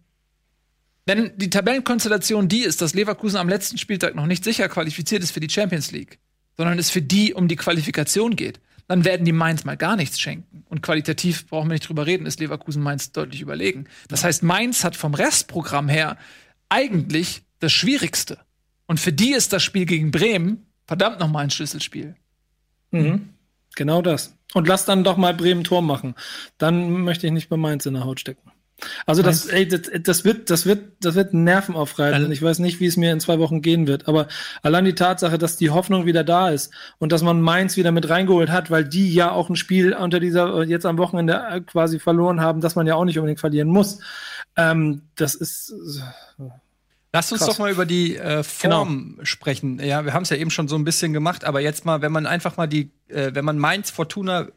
[1.07, 5.33] wenn die Tabellenkonstellation die ist, dass Leverkusen am letzten Spieltag noch nicht sicher qualifiziert ist
[5.33, 6.19] für die Champions League,
[6.57, 10.21] sondern es für die um die Qualifikation geht, dann werden die Mainz mal gar nichts
[10.21, 10.65] schenken.
[10.69, 13.87] Und qualitativ brauchen wir nicht drüber reden, ist Leverkusen Mainz deutlich überlegen.
[14.09, 16.17] Das heißt, Mainz hat vom Restprogramm her
[16.69, 18.39] eigentlich das Schwierigste.
[18.87, 22.17] Und für die ist das Spiel gegen Bremen verdammt noch mal ein Schlüsselspiel.
[22.91, 23.31] Mhm.
[23.75, 24.37] Genau das.
[24.53, 26.15] Und lass dann doch mal Bremen Tor machen.
[26.59, 28.53] Dann möchte ich nicht bei Mainz in der Haut stecken.
[29.07, 32.31] Also das, ey, das, das wird, das wird, das wird Nerven aufreiben.
[32.33, 34.09] Ich weiß nicht, wie es mir in zwei Wochen gehen wird.
[34.09, 34.27] Aber
[34.63, 38.09] allein die Tatsache, dass die Hoffnung wieder da ist und dass man Mainz wieder mit
[38.09, 42.41] reingeholt hat, weil die ja auch ein Spiel unter dieser jetzt am Wochenende quasi verloren
[42.41, 44.01] haben, dass man ja auch nicht unbedingt verlieren muss.
[44.57, 45.73] Ähm, das ist
[47.15, 47.51] Lass uns Krass.
[47.51, 49.25] doch mal über die äh, Form genau.
[49.25, 49.79] sprechen.
[49.79, 52.11] Ja, wir haben es ja eben schon so ein bisschen gemacht, aber jetzt mal, wenn
[52.11, 54.49] man einfach mal die, äh, wenn man Mainz, Fortuna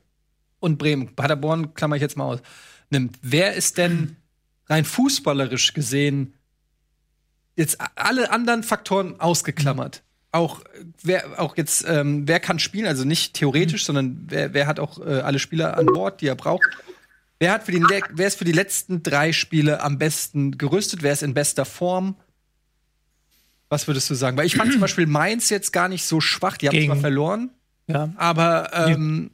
[0.60, 2.40] und Bremen, Paderborn klammer ich jetzt mal aus,
[2.90, 4.16] nimmt, wer ist denn
[4.66, 6.34] rein fußballerisch gesehen
[7.56, 10.02] jetzt alle anderen Faktoren ausgeklammert?
[10.32, 10.62] Auch
[11.04, 13.86] wer auch jetzt ähm, wer kann spielen, also nicht theoretisch, mhm.
[13.86, 16.66] sondern wer, wer hat auch äh, alle Spieler an Bord, die er braucht.
[17.38, 21.04] Wer hat für die wer ist für die letzten drei Spiele am besten gerüstet?
[21.04, 22.16] Wer ist in bester Form?
[23.70, 24.38] Was würdest du sagen?
[24.38, 26.58] Weil ich fand zum Beispiel Mainz jetzt gar nicht so schwach.
[26.58, 27.50] Die haben Gegen- zwar verloren,
[27.88, 28.10] Ja.
[28.18, 29.32] aber ähm,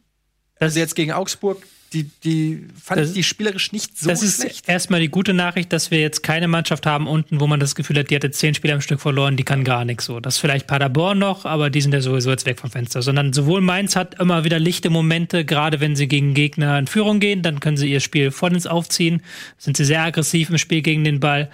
[0.60, 4.38] also jetzt gegen Augsburg, die, die fand Das- ich die spielerisch nicht so das ist
[4.42, 4.68] schlecht.
[4.68, 8.00] erstmal die gute Nachricht, dass wir jetzt keine Mannschaft haben unten, wo man das Gefühl
[8.00, 10.20] hat, die hat jetzt zehn Spiele am Stück verloren, die kann gar nichts so.
[10.20, 13.04] Das ist vielleicht Paderborn noch, aber die sind ja sowieso jetzt weg vom Fenster.
[13.04, 17.20] Sondern sowohl Mainz hat immer wieder lichte Momente, gerade wenn sie gegen Gegner in Führung
[17.20, 19.22] gehen, dann können sie ihr Spiel vollends aufziehen,
[19.60, 21.52] sind sie sehr aggressiv im Spiel gegen den Ball.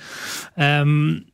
[0.56, 1.26] Ähm,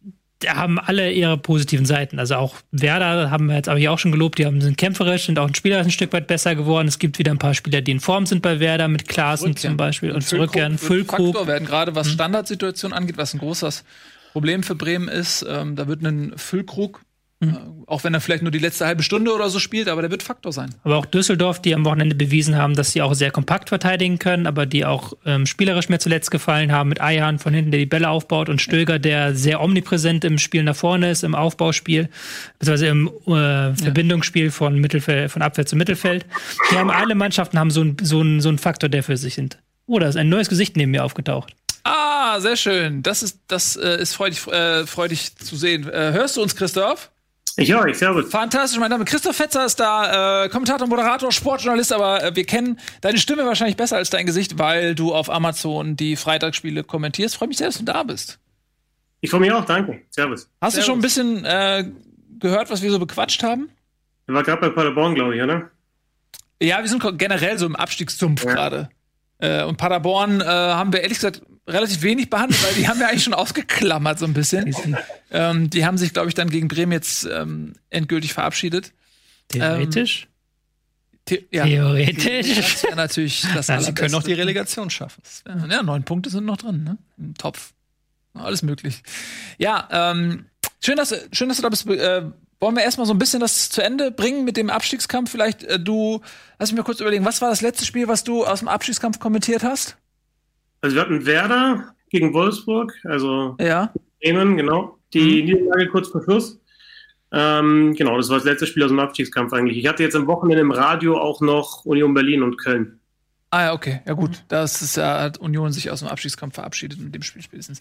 [0.50, 2.20] haben alle ihre positiven Seiten.
[2.20, 5.26] Also auch Werder haben wir jetzt aber hier auch schon gelobt, die haben, sind kämpferisch,
[5.26, 6.88] sind auch ein Spieler ein Stück weit besser geworden.
[6.88, 9.78] Es gibt wieder ein paar Spieler, die in Form sind bei Werder, mit Klaassen zum
[9.78, 10.78] Beispiel und zurückkehren.
[10.78, 11.18] Füllkrug.
[11.18, 11.34] Füllkrug.
[11.34, 13.84] Faktor werden, gerade was Standardsituationen angeht, was ein großes
[14.34, 15.46] Problem für Bremen ist.
[15.48, 17.02] Ähm, da wird ein Füllkrug,
[17.50, 20.10] äh, auch wenn er vielleicht nur die letzte halbe Stunde oder so spielt, aber der
[20.10, 20.74] wird Faktor sein.
[20.84, 24.48] Aber auch Düsseldorf, die am Wochenende bewiesen haben, dass sie auch sehr kompakt verteidigen können,
[24.48, 27.86] aber die auch ähm, spielerisch mir zuletzt gefallen haben, mit Eihan von hinten, der die
[27.86, 32.10] Bälle aufbaut und Stöger, der sehr omnipräsent im Spiel nach vorne ist, im Aufbauspiel,
[32.60, 36.26] beziehungsweise im äh, Verbindungsspiel von, Mittelfeld, von Abwehr zu Mittelfeld.
[36.72, 39.36] Die haben alle Mannschaften haben so einen so einen- so einen Faktor, der für sich
[39.36, 39.58] sind.
[39.88, 41.54] Oh, da ist ein neues Gesicht neben mir aufgetaucht.
[41.84, 43.04] Ah, sehr schön.
[43.04, 45.88] Das ist, das äh, ist freudig, äh, freudig zu sehen.
[45.88, 47.12] Äh, hörst du uns, Christoph?
[47.58, 48.30] Ich höre euch, servus.
[48.30, 52.80] Fantastisch, mein Name Christoph Fetzer ist da, äh, Kommentator, Moderator, Sportjournalist, aber äh, wir kennen
[53.00, 57.38] deine Stimme wahrscheinlich besser als dein Gesicht, weil du auf Amazon die Freitagsspiele kommentierst.
[57.38, 58.40] Freue mich sehr, dass du da bist.
[59.22, 60.02] Ich freue mich auch, danke.
[60.10, 60.50] Servus.
[60.60, 61.86] Hast du schon ein bisschen äh,
[62.40, 63.70] gehört, was wir so bequatscht haben?
[64.26, 65.72] Wir war gerade bei Paderborn, glaube ich, oder?
[66.62, 68.90] Ja, wir sind generell so im Abstiegssumpf gerade.
[69.46, 73.08] Äh, und Paderborn äh, haben wir ehrlich gesagt relativ wenig behandelt, weil die haben wir
[73.08, 74.76] eigentlich schon ausgeklammert so ein bisschen.
[75.32, 78.94] ähm, die haben sich, glaube ich, dann gegen Bremen jetzt ähm, endgültig verabschiedet.
[79.50, 80.28] Theoretisch.
[81.28, 81.66] The ja.
[81.66, 82.56] Theoretisch.
[82.56, 84.34] Das wäre natürlich das Ja, Sie können auch die.
[84.34, 85.24] Relegation schaffen.
[85.70, 86.98] Ja, neun Punkte sind noch drin, ne?
[87.18, 87.74] Im Topf.
[88.36, 89.02] Alles möglich.
[89.58, 90.46] Ja, ähm,
[90.84, 91.88] schön, dass, schön, dass du da bist.
[91.88, 92.26] Äh,
[92.66, 95.30] wollen wir erstmal so ein bisschen das zu Ende bringen mit dem Abstiegskampf?
[95.30, 96.22] Vielleicht äh, du,
[96.58, 99.20] lass mich mal kurz überlegen, was war das letzte Spiel, was du aus dem Abstiegskampf
[99.20, 99.98] kommentiert hast?
[100.82, 103.94] Also wir hatten Werder gegen Wolfsburg, also Ja.
[104.20, 104.98] Bremen, genau.
[105.14, 106.60] Die Niederlage kurz vor Schluss.
[107.32, 109.78] Ähm, genau, das war das letzte Spiel aus dem Abstiegskampf eigentlich.
[109.78, 113.00] Ich hatte jetzt am Wochenende im Radio auch noch Union Berlin und Köln.
[113.56, 114.02] Ah ja, okay.
[114.06, 117.42] Ja gut, das ist ja, hat Union sich aus dem Abstiegskampf verabschiedet mit dem Spiel
[117.42, 117.80] spätestens.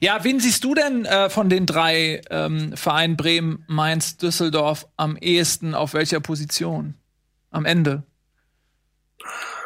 [0.00, 5.16] Ja, wen siehst du denn äh, von den drei ähm, Vereinen Bremen, Mainz, Düsseldorf am
[5.16, 6.94] ehesten auf welcher Position?
[7.50, 8.04] Am Ende.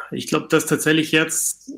[0.09, 1.71] Ich glaube, dass tatsächlich jetzt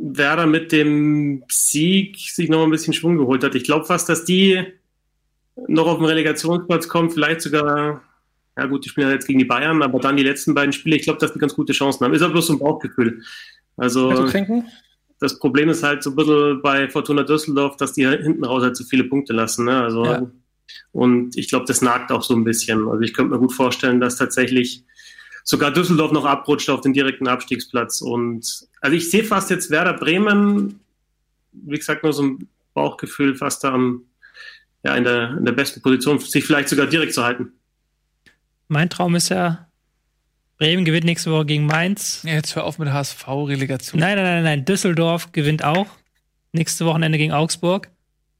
[0.00, 3.54] Werder mit dem Sieg sich noch ein bisschen Schwung geholt hat.
[3.54, 4.64] Ich glaube fast, dass die
[5.68, 8.02] noch auf den Relegationsplatz kommen, vielleicht sogar,
[8.56, 10.96] ja gut, die spielen ja jetzt gegen die Bayern, aber dann die letzten beiden Spiele,
[10.96, 12.12] ich glaube, dass die ganz gute Chancen haben.
[12.12, 13.22] Ist aber bloß so ein Bauchgefühl.
[13.76, 14.66] Also trinken?
[15.20, 18.62] das Problem ist halt so ein bisschen bei Fortuna Düsseldorf, dass die halt hinten raus
[18.62, 19.64] halt zu viele Punkte lassen.
[19.64, 19.82] Ne?
[19.82, 20.30] Also, Ja.
[20.92, 22.88] Und ich glaube, das nagt auch so ein bisschen.
[22.88, 24.84] Also ich könnte mir gut vorstellen, dass tatsächlich
[25.44, 28.00] sogar Düsseldorf noch abrutscht auf den direkten Abstiegsplatz.
[28.00, 30.80] Und also ich sehe fast jetzt Werder Bremen,
[31.52, 34.04] wie gesagt, nur so ein Bauchgefühl fast da am,
[34.84, 37.52] ja, in der, in der besten Position, sich vielleicht sogar direkt zu halten.
[38.72, 39.66] Mein Traum ist ja,
[40.56, 42.22] Bremen gewinnt nächste Woche gegen Mainz.
[42.24, 44.00] Ja, jetzt hör auf mit der HSV-Relegation.
[44.00, 44.64] Nein, nein, nein, nein.
[44.64, 45.86] Düsseldorf gewinnt auch.
[46.52, 47.90] Nächste Wochenende gegen Augsburg.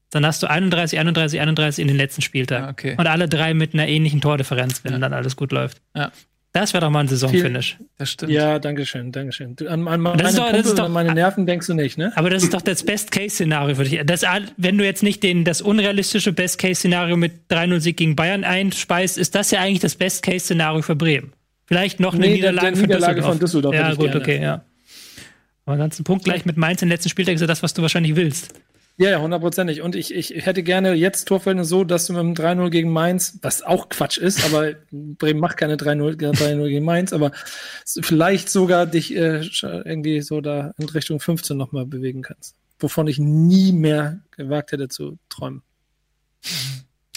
[0.09, 2.61] Dann hast du 31, 31, 31 in den letzten Spieltag.
[2.63, 2.95] Ja, okay.
[2.97, 5.81] Und alle drei mit einer ähnlichen Tordifferenz, wenn dann alles gut läuft.
[5.95, 6.11] Ja.
[6.53, 7.77] Das wäre doch mal ein Saisonfinish.
[7.97, 8.31] Das stimmt.
[8.31, 9.55] Ja, danke schön, danke schön.
[9.55, 11.73] Du, an, an meine Das ist doch- das ist doch- an meine Nerven denkst du
[11.73, 12.11] nicht, ne?
[12.15, 13.99] Aber das ist doch das Best-Case-Szenario für dich.
[14.05, 14.23] Das,
[14.57, 19.49] wenn du jetzt nicht den, das unrealistische Best-Case-Szenario mit 3-0-Sieg gegen Bayern einspeist, ist das
[19.49, 21.33] ja eigentlich das Best-Case-Szenario für Bremen.
[21.65, 24.21] Vielleicht noch eine Nee, der- Niederlage, der Niederlage von Düsseldorf Ja, hätte ich gut, gerne.
[24.21, 24.63] okay, ja.
[25.65, 27.81] Aber ganz ein Punkt gleich mit Mainz im letzten Spieltag ist ja das, was du
[27.81, 28.53] wahrscheinlich willst.
[28.97, 29.81] Ja, ja, hundertprozentig.
[29.81, 33.39] Und ich, ich hätte gerne jetzt Torverhältnis so, dass du mit dem 3-0 gegen Mainz,
[33.41, 37.31] was auch Quatsch ist, aber Bremen macht keine 3-0 3-0 gegen Mainz, aber
[37.85, 42.55] vielleicht sogar dich äh, irgendwie so da in Richtung 15 nochmal bewegen kannst.
[42.77, 45.61] Wovon ich nie mehr gewagt hätte zu träumen.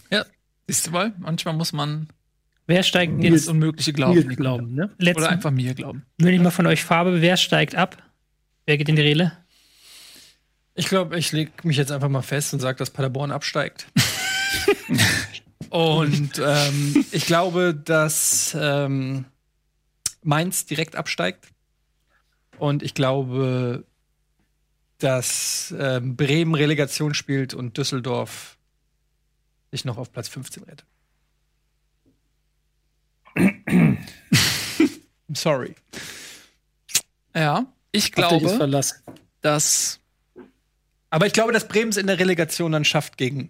[0.08, 0.24] Ja,
[0.68, 2.06] siehst du mal, manchmal muss man
[2.68, 3.48] Wer steigt das jetzt?
[3.48, 4.14] Unmögliche glauben.
[4.14, 4.90] Nils glauben, ne?
[5.00, 6.04] Oder einfach mir glauben.
[6.18, 7.20] will ich mal von euch Farbe.
[7.20, 8.02] Wer steigt ab?
[8.66, 9.32] Wer geht in die Rele?
[10.78, 13.86] Ich glaube, ich lege mich jetzt einfach mal fest und sage, dass Paderborn absteigt.
[15.70, 19.24] und ähm, ich glaube, dass ähm,
[20.22, 21.46] Mainz direkt absteigt.
[22.58, 23.84] Und ich glaube,
[24.98, 28.58] dass ähm, Bremen Relegation spielt und Düsseldorf
[29.70, 30.86] sich noch auf Platz 15 rettet.
[35.32, 35.74] Sorry.
[37.34, 38.82] Ja, ich glaube,
[39.40, 40.00] dass
[41.16, 43.48] Aber ich glaube, dass Bremen es in der Relegation dann schafft gegen.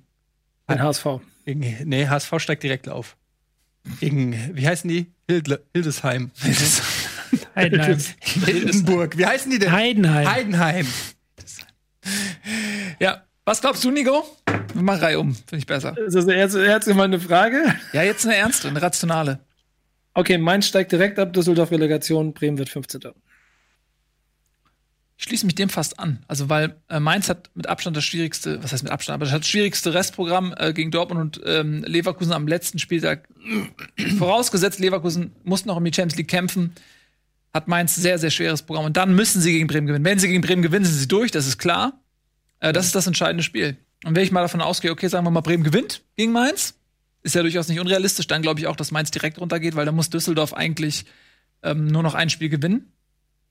[0.68, 1.04] Ein HSV.
[1.46, 3.16] Gegen, nee, HSV steigt direkt auf.
[3.98, 5.06] Gegen, wie heißen die?
[5.28, 6.30] Hildle, Hildesheim.
[7.56, 7.98] Heidenheim.
[8.20, 9.18] Hildenburg.
[9.18, 9.72] Wie heißen die denn?
[9.72, 10.30] Heidenheim.
[10.30, 10.86] Heidenheim.
[13.00, 13.24] Ja.
[13.44, 14.24] Was glaubst du, Nico?
[14.74, 15.98] Mach Reihe um, finde ich besser.
[15.98, 17.64] Ist das jetzt, jetzt mal eine Frage?
[17.92, 19.40] Ja, jetzt eine ernste, eine rationale.
[20.14, 23.00] Okay, Mainz steigt direkt ab, Düsseldorf Relegation, Bremen wird 15.
[25.18, 26.22] Ich schließe mich dem fast an.
[26.28, 29.40] Also, weil äh, Mainz hat mit Abstand das schwierigste, was heißt mit Abstand, aber hat
[29.40, 33.26] das schwierigste Restprogramm äh, gegen Dortmund und ähm, Leverkusen am letzten Spieltag.
[34.18, 36.74] Vorausgesetzt, Leverkusen muss noch um die Champions League kämpfen,
[37.54, 38.84] hat Mainz sehr, sehr schweres Programm.
[38.84, 40.04] Und dann müssen sie gegen Bremen gewinnen.
[40.04, 41.98] Wenn sie gegen Bremen gewinnen, sind sie durch, das ist klar.
[42.60, 43.78] Äh, das ist das entscheidende Spiel.
[44.04, 46.74] Und wenn ich mal davon ausgehe, okay, sagen wir mal, Bremen gewinnt gegen Mainz,
[47.22, 49.96] ist ja durchaus nicht unrealistisch, dann glaube ich auch, dass Mainz direkt runtergeht, weil dann
[49.96, 51.06] muss Düsseldorf eigentlich
[51.62, 52.92] ähm, nur noch ein Spiel gewinnen.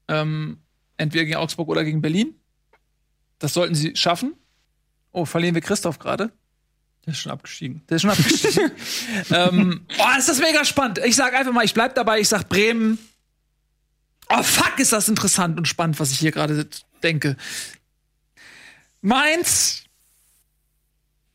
[0.08, 0.60] Ähm,
[0.98, 2.40] entweder gegen Augsburg oder gegen Berlin.
[3.40, 4.36] Das sollten sie schaffen.
[5.12, 6.32] Oh, verlieren wir Christoph gerade.
[7.06, 7.84] Der ist schon abgestiegen.
[7.88, 8.72] Der ist schon abgestiegen.
[9.32, 11.00] ähm, oh, ist das mega spannend.
[11.06, 12.98] Ich sag einfach mal, ich bleib dabei, ich sag Bremen.
[14.30, 16.68] Oh, fuck, ist das interessant und spannend, was ich hier gerade
[17.04, 17.38] denke.
[19.02, 19.84] Mainz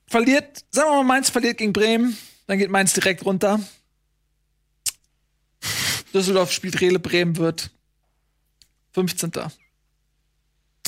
[0.07, 2.17] verliert, sagen wir mal, Mainz verliert gegen Bremen,
[2.49, 3.61] dann geht Mainz direkt runter.
[6.13, 7.71] Düsseldorf spielt Rele, Bremen wird
[8.93, 9.33] 15.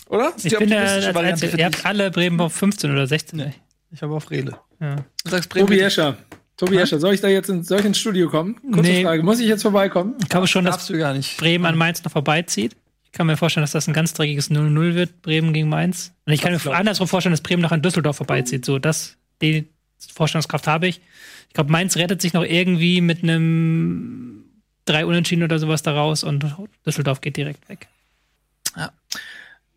[0.09, 0.33] Oder?
[0.37, 3.53] Ist Ich bin der, optimistische als Variante ihr habt alle Bremen auf 15 oder 16.
[3.93, 4.59] Ich habe auf Rele.
[4.81, 4.97] Ja.
[5.25, 5.67] Du sagst Bremen.
[5.67, 6.17] Tobi Escher.
[6.57, 8.61] Tobi Escher, soll ich da jetzt in, soll ich ins Studio kommen?
[8.73, 9.05] Kurze Nee.
[9.05, 9.23] Frage.
[9.23, 10.15] Muss ich jetzt vorbeikommen?
[10.23, 11.37] Ich glaube schon, dass Darfst du gar nicht.
[11.39, 12.77] Bremen an Mainz noch vorbeizieht.
[13.05, 16.13] Ich kann mir vorstellen, dass das ein ganz dreckiges 0-0 wird, Bremen gegen Mainz.
[16.25, 18.65] Und ich kann mir andersrum vorstellen, dass Bremen noch an Düsseldorf vorbeizieht.
[18.65, 19.69] So, das, die
[20.15, 21.01] Vorstellungskraft habe ich.
[21.49, 24.45] Ich glaube, Mainz rettet sich noch irgendwie mit einem
[24.85, 26.45] drei Unentschieden oder sowas daraus und
[26.87, 27.89] Düsseldorf geht direkt weg.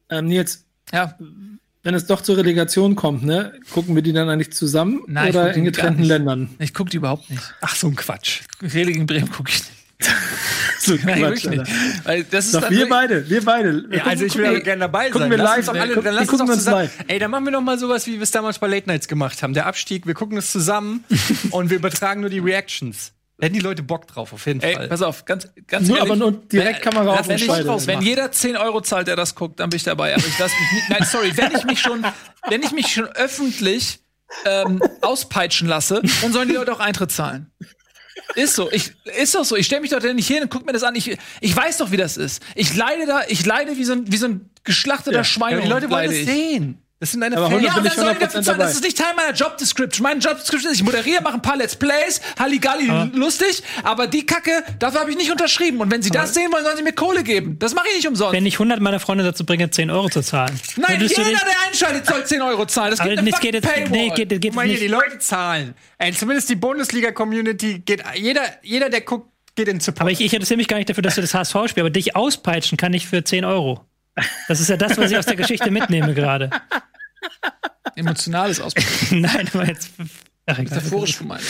[0.09, 1.15] Ähm, Nils, Ja,
[1.83, 5.53] wenn es doch zur Relegation kommt, ne, gucken wir die dann eigentlich zusammen Nein, oder
[5.53, 6.03] in getrennten.
[6.03, 6.49] Ländern?
[6.59, 7.41] ich guck die überhaupt nicht.
[7.61, 8.41] Ach, so ein Quatsch.
[8.61, 9.71] Rede gegen Bremen gucke ich nicht.
[10.77, 11.61] So Nein, Quatsch, wirklich Alter.
[11.63, 12.05] nicht.
[12.05, 13.89] Weil das ist Doch, dann wir beide, wir beide.
[13.89, 15.31] Wir Ja, also ich ey, gerne dabei gucken sein.
[15.31, 16.77] wir Lass live, alle, Guck- dann lass uns doch zusammen.
[16.83, 16.97] live.
[17.07, 19.41] Ey, dann machen wir doch mal sowas, wie wir es damals bei Late Nights gemacht
[19.41, 19.53] haben.
[19.55, 21.03] Der Abstieg, wir gucken es zusammen
[21.51, 23.13] und wir übertragen nur die Reactions.
[23.39, 24.87] Hätten die Leute Bock drauf, auf jeden Ey, Fall.
[24.87, 26.11] pass auf, ganz, ganz Nur ehrlich.
[26.11, 27.87] aber nur direkt Kamera auf wenn, und ich, Scheide.
[27.87, 30.13] wenn jeder 10 Euro zahlt, der das guckt, dann bin ich dabei.
[30.15, 30.89] Aber ich lass mich nicht.
[30.89, 32.05] Nein, sorry, wenn ich mich schon,
[32.47, 33.99] wenn ich mich schon öffentlich
[34.45, 37.51] ähm, auspeitschen lasse, dann sollen die Leute auch Eintritt zahlen.
[38.35, 39.55] Ist so, ich, ist doch so.
[39.57, 40.95] Ich stelle mich doch da nicht hin und guck mir das an.
[40.95, 42.41] Ich, ich weiß doch, wie das ist.
[42.55, 45.57] Ich leide da, ich leide wie so ein, wie so ein geschlachteter Schwein.
[45.57, 46.25] Ja, die Leute wollen ich.
[46.25, 46.81] sehen.
[46.99, 47.61] Das sind deine Aber Fans.
[47.61, 48.59] Ja, und ich dann sollen die 100% dafür zahlen.
[48.59, 50.03] Das ist nicht Teil meiner Job Description.
[50.03, 54.25] Meine Job Description ist, ich moderiere, mache ein paar Let's Plays, Halligalli, lustig, aber die
[54.25, 55.81] Kacke, dafür habe ich nicht unterschrieben.
[55.81, 57.59] Und wenn sie das sehen wollen, sollen sie mir Kohle geben.
[57.59, 58.33] Das mache ich nicht umsonst.
[58.33, 60.57] Wenn ich 100 meiner Freunde dazu bringe, 10 Euro zu zahlen.
[60.77, 62.91] Nein, jeder, der einschaltet, soll 10 Euro zahlen.
[62.91, 64.15] Das aber gibt eine es geht jetzt, nee, Paywall.
[64.15, 64.91] geht, geht Guck mal hier, die nicht.
[64.91, 65.75] Leute zahlen.
[65.97, 70.01] Ey, zumindest die Bundesliga-Community geht, jeder, jeder, der guckt, geht in Support.
[70.01, 72.15] Aber ich, ich interessiere mich gar nicht dafür, dass du das HSV spielst, aber dich
[72.15, 73.85] auspeitschen kann ich für 10 Euro.
[74.47, 76.49] Das ist ja das, was ich aus der Geschichte mitnehme gerade.
[77.95, 79.21] Emotionales Ausprobieren.
[79.21, 79.91] Nein, aber jetzt.
[80.47, 80.59] Ach.
[80.59, 81.41] Metaphorisch gemeint.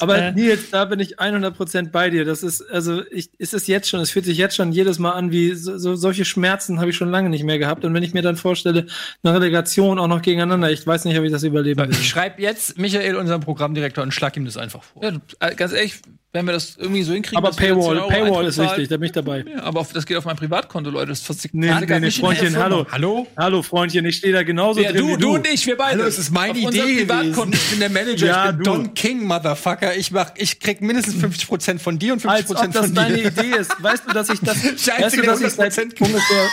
[0.00, 2.26] Aber Äh, Nils, da bin ich 100% bei dir.
[2.26, 5.12] Das ist, also, ich, ist es jetzt schon, es fühlt sich jetzt schon jedes Mal
[5.12, 7.86] an, wie so, so, solche Schmerzen habe ich schon lange nicht mehr gehabt.
[7.86, 8.86] Und wenn ich mir dann vorstelle,
[9.22, 11.90] eine Relegation auch noch gegeneinander, ich weiß nicht, ob ich das überleben will.
[11.90, 15.02] ich schreibe jetzt Michael, unseren Programmdirektor, und schlag ihm das einfach vor.
[15.02, 16.02] Ja, äh, ganz ehrlich,
[16.36, 17.38] wenn wir das irgendwie so hinkriegen.
[17.38, 19.44] Aber dass wir 10 Paywall, Paywall ist wichtig, da bin ich dabei.
[19.48, 21.08] Ja, aber auf, das geht auf mein Privatkonto, Leute.
[21.08, 22.86] Das versiegt Nee, gar nee, nee, der Freundchen, hallo.
[22.90, 23.26] Hallo?
[23.36, 25.98] Hallo, Freundchen, ich stehe da genauso Ja, drin du, wie du und ich, wir beide.
[25.98, 27.04] Hallo, es ist meine auf Idee.
[27.06, 27.56] Privatkonto.
[27.56, 28.64] Ich bin der Manager, Ja, ich bin du.
[28.64, 29.96] Don King, Motherfucker.
[29.96, 33.16] Ich mach, ich krieg mindestens 50% von dir und 50% Als ob das von deine
[33.16, 33.26] dir.
[33.28, 33.82] Idee ist.
[33.82, 36.48] Weißt du, dass ich das, weißt du, dass ich seit 100% ungefähr,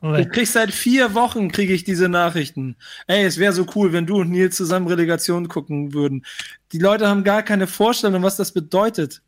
[0.00, 0.26] Moment.
[0.26, 2.76] ich krieg seit vier Wochen kriege ich diese Nachrichten.
[3.06, 6.24] Ey, es wäre so cool, wenn du und Nils zusammen Relegation gucken würden.
[6.72, 9.22] Die Leute haben gar keine Vorstellung, was das bedeutet.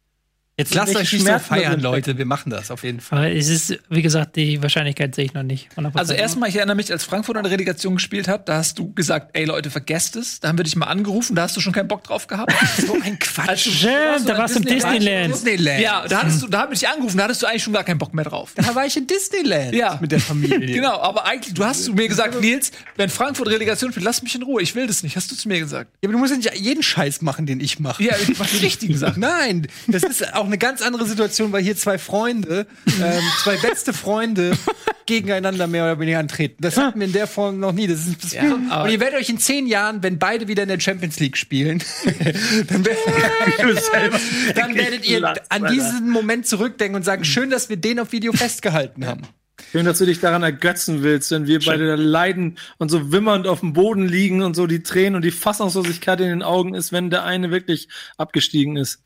[0.57, 2.17] Jetzt lasst euch nicht so feiern, Leute.
[2.17, 3.19] Wir machen das auf jeden Fall.
[3.19, 5.69] aber es ist, wie gesagt, die Wahrscheinlichkeit sehe ich noch nicht.
[5.77, 5.97] 100%.
[5.97, 9.31] Also erstmal, ich erinnere mich, als Frankfurt eine Relegation gespielt hat, da hast du gesagt,
[9.37, 10.39] ey Leute, vergesst es.
[10.39, 12.53] Da haben wir dich mal angerufen, da hast du schon keinen Bock drauf gehabt.
[12.85, 13.69] So ein Quatsch.
[13.69, 15.35] Stimmt, da warst du im Disneyland.
[15.35, 15.81] Disneyland.
[15.81, 17.85] ja, da hattest du, da habe ich dich angerufen, da hattest du eigentlich schon gar
[17.85, 18.53] keinen Bock mehr drauf.
[18.55, 19.75] Da war ich in Disneyland.
[19.75, 19.99] Ja.
[20.01, 20.75] Mit der Familie.
[20.75, 24.35] Genau, aber eigentlich, du hast zu mir gesagt, Nils, wenn Frankfurt Relegation spielt, lass mich
[24.35, 25.17] in Ruhe, ich will das nicht.
[25.17, 25.91] Hast du zu mir gesagt?
[26.03, 28.03] Ja, aber du musst ja nicht jeden Scheiß machen, den ich mache.
[28.03, 29.21] Ja, ich mach die richtigen Sachen.
[29.25, 33.93] Nein, das ist auch eine ganz andere Situation, weil hier zwei Freunde, ähm, zwei beste
[33.93, 34.53] Freunde
[35.07, 36.57] gegeneinander mehr oder weniger antreten.
[36.61, 37.87] Das hatten wir in der Form noch nie.
[37.87, 40.69] Das ist, das aber- und ihr werdet euch in zehn Jahren, wenn beide wieder in
[40.69, 41.83] der Champions League spielen,
[42.69, 42.83] dann,
[44.55, 48.33] dann werdet ihr an diesen Moment zurückdenken und sagen, schön, dass wir den auf Video
[48.33, 49.23] festgehalten haben.
[49.71, 53.47] Schön, dass du dich daran ergötzen willst, wenn wir beide da leiden und so wimmernd
[53.47, 56.93] auf dem Boden liegen und so die Tränen und die Fassungslosigkeit in den Augen ist,
[56.93, 59.03] wenn der eine wirklich abgestiegen ist.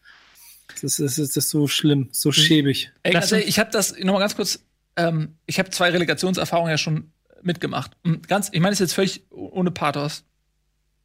[0.81, 2.93] Das ist, das ist, so schlimm, so schäbig.
[3.03, 4.65] Ey, also ich habe das noch mal ganz kurz.
[4.97, 7.11] Ähm, ich habe zwei Relegationserfahrungen ja schon
[7.43, 7.93] mitgemacht.
[8.05, 10.25] Und ganz, ich meine, das ist jetzt völlig ohne Pathos.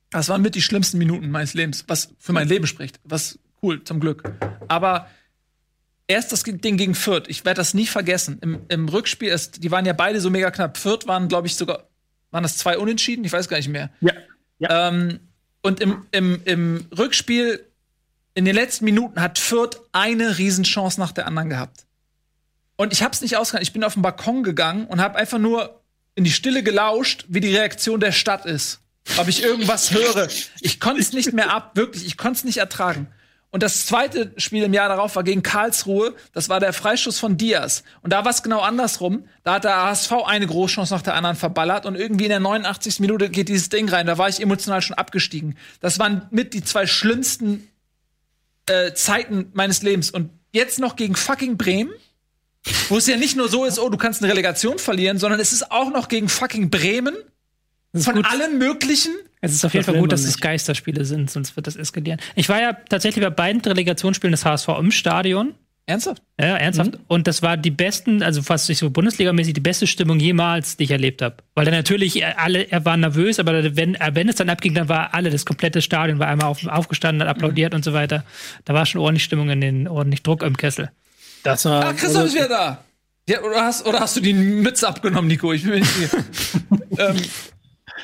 [0.09, 2.99] Das waren mit die schlimmsten Minuten meines Lebens, was für mein Leben spricht.
[3.03, 4.23] Was cool, zum Glück.
[4.67, 5.07] Aber
[6.07, 8.37] erst das Ding gegen Fürth, ich werde das nie vergessen.
[8.41, 10.77] Im, im Rückspiel, ist, die waren ja beide so mega knapp.
[10.77, 11.87] Fürth waren, glaube ich, sogar,
[12.31, 13.25] waren das zwei Unentschieden?
[13.25, 13.89] Ich weiß gar nicht mehr.
[14.01, 14.13] Ja.
[14.89, 15.19] Ähm,
[15.61, 17.65] und im, im, im Rückspiel,
[18.35, 21.85] in den letzten Minuten, hat Fürth eine Riesenchance nach der anderen gehabt.
[22.75, 23.63] Und ich hab's nicht ausgegangen.
[23.63, 25.81] Ich bin auf den Balkon gegangen und habe einfach nur
[26.15, 28.79] in die Stille gelauscht, wie die Reaktion der Stadt ist.
[29.17, 30.27] Ob ich irgendwas höre.
[30.61, 32.05] Ich konnte es nicht mehr ab, wirklich.
[32.05, 33.07] Ich konnte es nicht ertragen.
[33.51, 36.15] Und das zweite Spiel im Jahr darauf war gegen Karlsruhe.
[36.31, 37.83] Das war der Freischuss von Diaz.
[38.01, 39.27] Und da war es genau andersrum.
[39.43, 41.85] Da hat der HSV eine Großchance nach der anderen verballert.
[41.85, 42.99] Und irgendwie in der 89.
[42.99, 44.07] Minute geht dieses Ding rein.
[44.07, 45.55] Da war ich emotional schon abgestiegen.
[45.81, 47.69] Das waren mit die zwei schlimmsten
[48.67, 50.11] äh, Zeiten meines Lebens.
[50.11, 51.91] Und jetzt noch gegen fucking Bremen.
[52.87, 55.51] Wo es ja nicht nur so ist, oh, du kannst eine Relegation verlieren, sondern es
[55.51, 57.15] ist auch noch gegen fucking Bremen.
[57.95, 58.25] Von gut.
[58.25, 59.13] allen möglichen.
[59.41, 60.39] Es ist auf jeden Fall gut, dass es.
[60.39, 62.19] Geisterspiele sind, sonst wird das eskalieren.
[62.35, 65.53] Ich war ja tatsächlich bei beiden Relegationsspielen des HSV im Stadion.
[65.85, 66.21] Ernsthaft?
[66.39, 66.97] Ja, ernsthaft.
[67.07, 70.85] Und das war die besten, also fast nicht so Bundesligamäßig, die beste Stimmung jemals, die
[70.85, 71.37] ich erlebt habe.
[71.55, 74.73] Weil dann natürlich äh, alle er waren nervös, aber wenn, äh, wenn es dann abging,
[74.73, 78.23] dann war alle, das komplette Stadion war einmal auf, aufgestanden, hat applaudiert und so weiter.
[78.63, 80.89] Da war schon ordentlich Stimmung in den, ordentlich Druck im Kessel.
[81.43, 81.85] Das war.
[81.85, 82.83] Ah, Christoph ist wieder da.
[83.27, 85.51] Ja, oder, hast, oder hast du die Mütze abgenommen, Nico?
[85.51, 86.17] Ich bin nicht sicher.
[86.97, 87.17] ähm,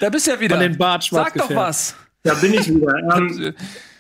[0.01, 0.55] da bist du ja wieder.
[0.55, 1.67] Von den Bart schwarz Sag doch gefärbt.
[1.67, 1.95] was.
[2.23, 2.93] Da bin ich wieder.
[3.15, 3.55] Ähm,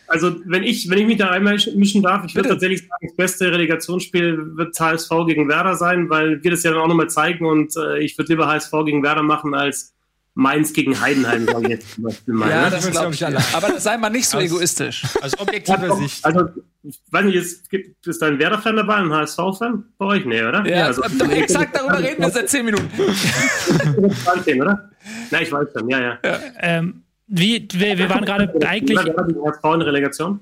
[0.09, 3.15] also, wenn ich, wenn ich mich da einmal mischen darf, ich würde tatsächlich sagen, das
[3.15, 7.45] beste Relegationsspiel wird HSV gegen Werder sein, weil wir das ja dann auch nochmal zeigen
[7.45, 9.93] und äh, ich würde lieber HSV gegen Werder machen als
[10.33, 12.49] Mainz gegen Heidenheim, sage ich jetzt zum Beispiel mal.
[12.49, 12.71] Ja, ne?
[12.71, 13.37] das glaube glaub ich alle.
[13.53, 15.03] Aber sei mal nicht so Aus- egoistisch.
[15.21, 16.25] Aus objektiver Sicht.
[16.25, 16.47] Also,
[16.83, 20.25] ich weiß nicht, jetzt gibt ist da ein Werder-Fan dabei, ein HSV-Fan bei euch?
[20.25, 20.65] Nee, oder?
[20.65, 22.89] Ja, also, doch, exakt darüber reden wir seit zehn Minuten.
[24.23, 24.89] 20, oder?
[25.29, 26.19] Na, ich weiß schon, ja, ja.
[26.61, 28.97] Ähm, wie, wir, wir waren gerade eigentlich.
[28.97, 30.39] Oder Werder gegen HSV in Relegation?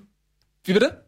[0.64, 1.04] Wie bitte?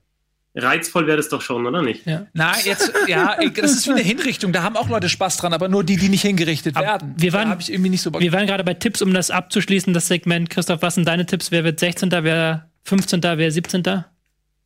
[0.55, 2.05] Reizvoll wäre das doch schon, oder nicht?
[2.07, 2.25] Ja.
[2.33, 4.51] Na, jetzt, ja, das ist wie eine Hinrichtung.
[4.51, 7.13] Da haben auch Leute Spaß dran, aber nur die, die nicht hingerichtet Aber werden.
[7.17, 8.19] wir waren- da habe ich irgendwie nicht so Bock.
[8.21, 10.49] Wir waren gerade bei Tipps, um das abzuschließen, das Segment.
[10.49, 11.51] Christoph, was sind deine Tipps?
[11.51, 14.03] Wer wird 16., wer 15., wer 17.?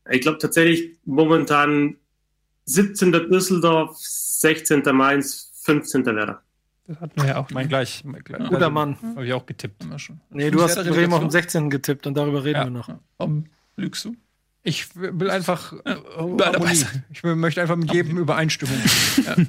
[0.10, 1.97] Ich glaube tatsächlich momentan
[2.65, 3.12] 17.
[3.12, 4.84] Düsseldorf, 16.
[4.93, 6.06] Mainz, 15.
[6.06, 6.42] Werder.
[6.87, 7.49] Das hatten wir ja auch.
[7.51, 8.03] Mein gleich.
[8.03, 8.97] Mein gleich Guter Mann.
[9.15, 9.83] Habe ich auch getippt.
[9.83, 10.19] Immer schon.
[10.31, 11.31] Nee, du hast Bremen auf dem Relegation?
[11.31, 11.69] 16.
[11.69, 12.63] getippt und darüber reden Ja.
[12.65, 12.89] wir noch.
[13.17, 13.45] Warum
[13.77, 14.15] lügst du?
[14.65, 16.75] Ich will einfach äh, dabei Harmonie.
[16.75, 17.03] sein.
[17.11, 18.75] Ich will- möchte einfach mit jedem Übereinstimmung.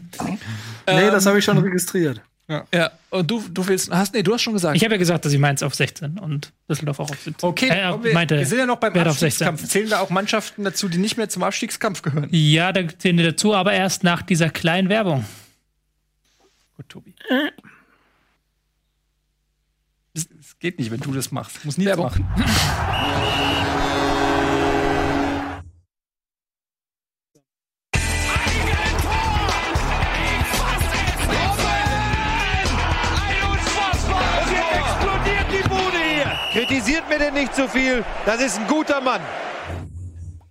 [0.86, 2.20] Nee, Ähm, das habe ich schon registriert.
[2.46, 4.76] Ja, und du, du willst, hast, nee, du hast schon gesagt.
[4.76, 7.48] Ich habe ja gesagt, dass ich Mainz auf 16 und Düsseldorf auch auf 17.
[7.48, 9.46] Okay, Äh, wir, meinte, wir sind ja noch beim Werder auf 16.
[9.48, 9.72] Abstiegskampf.
[9.72, 12.28] Zählen da auch Mannschaften dazu, die nicht mehr zum Abstiegskampf gehören?
[12.32, 15.24] Ja, da zählen wir dazu, aber erst nach dieser kleinen Werbung.
[16.76, 17.14] Gut, Tobi.
[20.12, 21.64] Es es geht nicht, wenn du das machst.
[21.64, 22.06] Muss nie Werbung.
[22.06, 22.26] machen.
[34.06, 36.32] Und jetzt explodiert die Bude hier.
[36.52, 38.04] Kritisiert mir denn nicht zu viel.
[38.26, 39.20] Das ist ein guter Mann.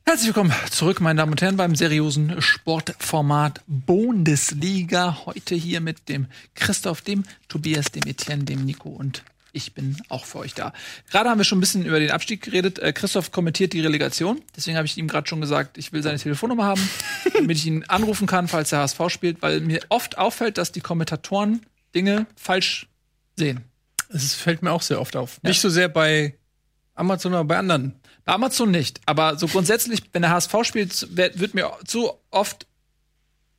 [0.05, 5.25] Herzlich willkommen zurück, meine Damen und Herren, beim seriösen Sportformat Bundesliga.
[5.25, 10.25] Heute hier mit dem Christoph, dem Tobias, dem Etienne, dem Nico und ich bin auch
[10.25, 10.73] für euch da.
[11.09, 12.79] Gerade haben wir schon ein bisschen über den Abstieg geredet.
[12.79, 14.41] Äh, Christoph kommentiert die Relegation.
[14.57, 16.89] Deswegen habe ich ihm gerade schon gesagt, ich will seine Telefonnummer haben,
[17.33, 20.81] damit ich ihn anrufen kann, falls der HSV spielt, weil mir oft auffällt, dass die
[20.81, 21.61] Kommentatoren
[21.95, 22.87] Dinge falsch
[23.37, 23.61] sehen.
[24.09, 25.41] Es fällt mir auch sehr oft auf.
[25.43, 26.35] Nicht so sehr bei
[26.93, 27.95] Amazon, aber bei anderen.
[28.25, 32.67] Bei Amazon nicht, aber so grundsätzlich, wenn der HSV spielt, wird mir zu oft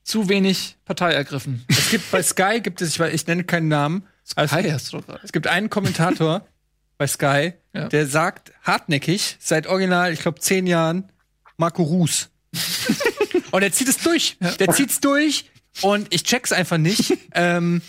[0.02, 1.64] zu wenig Partei ergriffen.
[1.68, 4.06] Es gibt bei Sky gibt es, ich, ich nenne keinen Namen.
[4.36, 6.46] Also, Sky hast du doch es gibt einen Kommentator
[6.98, 7.88] bei Sky, Ja.
[7.88, 11.10] der sagt hartnäckig seit original, ich glaube zehn Jahren,
[11.56, 12.30] Marco Ruß.
[13.50, 14.36] und er zieht es durch.
[14.58, 15.50] Der zieht's durch
[15.82, 17.16] und ich check's einfach nicht.
[17.34, 17.82] ähm,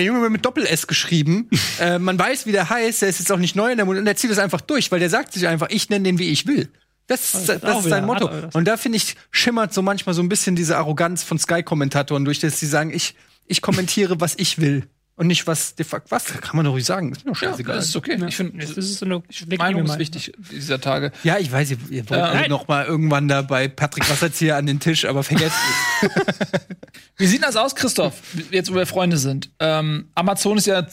[0.00, 1.48] der Junge wird mit Doppel-S geschrieben.
[1.80, 3.02] äh, man weiß, wie der heißt.
[3.02, 4.90] Der ist jetzt auch nicht neu in der Mund und er zieht es einfach durch,
[4.90, 6.68] weil der sagt sich einfach, ich nenne den, wie ich will.
[7.06, 8.30] Das, ist- das, auch ist sein Motto.
[8.54, 12.38] Und da finde ich, schimmert so manchmal so ein bisschen diese Arroganz von Sky-Kommentatoren durch,
[12.38, 13.14] dass sie sagen, ich,
[13.46, 14.86] ich kommentiere, was ich will.
[15.20, 16.24] Und nicht was de facto was.
[16.24, 17.12] Kann man doch ruhig sagen.
[17.12, 17.76] Ist mir doch Ja, scheißegal.
[17.76, 18.18] das ist okay.
[18.26, 19.22] Ich finde, Das ist so eine
[19.58, 21.12] Meinung ist wichtig dieser Tage.
[21.24, 24.64] Ja, ich weiß, ihr, ihr wollt Äh, noch mal irgendwann da bei Patrick Wasserzieher an
[24.64, 25.54] den Tisch, aber vergesst
[26.00, 26.08] es.
[27.18, 28.14] Wie sieht das aus, Christoph?
[28.50, 29.50] Jetzt, wo wir Freunde sind.
[29.58, 30.86] Ähm, Amazon ist ja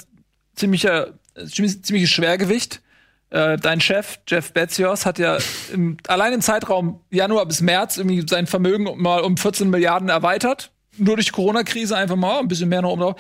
[0.56, 1.14] ziemlicher,
[1.50, 2.82] ziemlich, ziemliches Schwergewicht.
[3.30, 5.38] Äh, dein Chef, Jeff Bezos, hat ja
[5.74, 10.72] im, allein im Zeitraum Januar bis März irgendwie sein Vermögen mal um 14 Milliarden erweitert.
[10.98, 13.16] Nur durch die Corona-Krise einfach mal ein bisschen mehr noch oben drauf.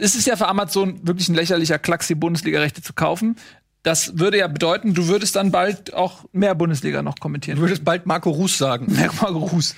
[0.00, 3.36] Es ist ja für Amazon wirklich ein lächerlicher Klacks, die Bundesliga-Rechte zu kaufen.
[3.82, 7.58] Das würde ja bedeuten, du würdest dann bald auch mehr Bundesliga noch kommentieren.
[7.58, 8.86] Du würdest bald Marco Ruß sagen.
[8.88, 9.74] Merk mal Gruß.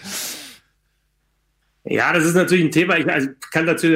[1.89, 2.99] Ja, das ist natürlich ein Thema.
[2.99, 3.87] Ich also kann dazu,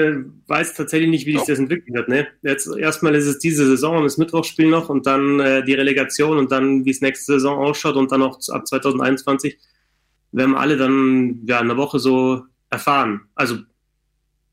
[0.46, 2.08] weiß tatsächlich nicht, wie sich das entwickeln wird.
[2.08, 2.28] Ne?
[2.42, 6.52] Jetzt erstmal ist es diese Saison, das Mittwochsspiel noch und dann äh, die Relegation und
[6.52, 9.58] dann, wie es nächste Saison ausschaut und dann auch ab 2021
[10.30, 13.22] werden wir alle dann ja eine Woche so erfahren.
[13.34, 13.58] Also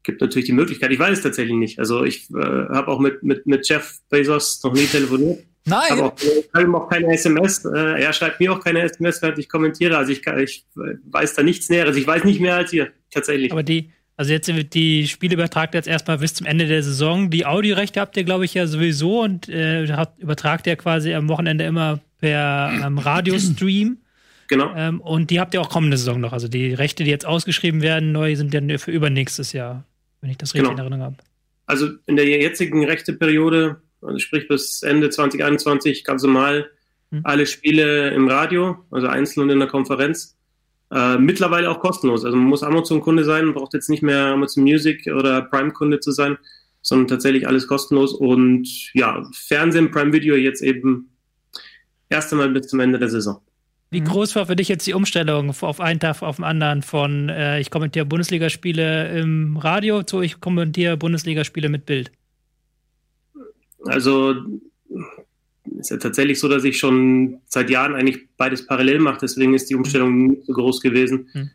[0.08, 0.91] gibt natürlich die Möglichkeit.
[0.91, 1.78] Ich weiß es tatsächlich nicht.
[1.78, 5.43] Also ich äh, habe auch mit, mit, mit Jeff Bezos noch nie telefoniert.
[5.66, 5.91] Nein!
[5.91, 7.66] Aber auch, ich schreibe ihm auch keine SMS.
[7.66, 9.97] Äh, er schreibt mir auch keine SMS, während ich kommentiere.
[9.97, 11.95] Also ich, ich weiß da nichts Näheres.
[11.97, 13.51] Ich weiß nicht mehr als ihr, tatsächlich.
[13.51, 17.30] Aber die, also jetzt die Spiele übertragt jetzt erstmal bis zum Ende der Saison.
[17.30, 21.28] Die Audiorechte habt ihr, glaube ich, ja sowieso und äh, habt, übertragt ihr quasi am
[21.28, 23.97] Wochenende immer per ähm, Radiostream.
[24.47, 24.74] genau.
[24.76, 26.32] Ähm, und die habt ihr auch kommende Saison noch.
[26.32, 29.84] Also die Rechte, die jetzt ausgeschrieben werden, neu sind dann für übernächstes Jahr,
[30.22, 30.74] wenn ich das richtig Genau.
[30.74, 31.18] in Erinnerung habe.
[31.65, 36.70] Also in der jetzigen Rechteperiode, also sprich bis Ende 2021, ganz normal
[37.11, 37.22] Hm.
[37.24, 40.36] alle Spiele im Radio, also einzeln und in der Konferenz.
[40.91, 42.26] Äh, mittlerweile auch kostenlos.
[42.26, 46.11] Also man muss Amazon-Kunde sein, man braucht jetzt nicht mehr Amazon Music oder Prime-Kunde zu
[46.11, 46.38] sein,
[46.82, 48.13] sondern tatsächlich alles kostenlos.
[48.13, 51.11] Und ja, Fernsehen, Prime Video jetzt eben
[52.09, 53.41] erst einmal bis zum Ende der Saison.
[53.89, 57.29] Wie groß war für dich jetzt die Umstellung auf einen Tag auf den anderen von
[57.29, 62.11] äh, ich kommentiere Bundesligaspiele im Radio zu ich kommentiere Bundesligaspiele mit Bild?
[63.85, 64.35] Also
[65.79, 69.69] ist ja tatsächlich so, dass ich schon seit Jahren eigentlich beides parallel mache, deswegen ist
[69.69, 71.29] die Umstellung nicht so groß gewesen.
[71.31, 71.49] Hm.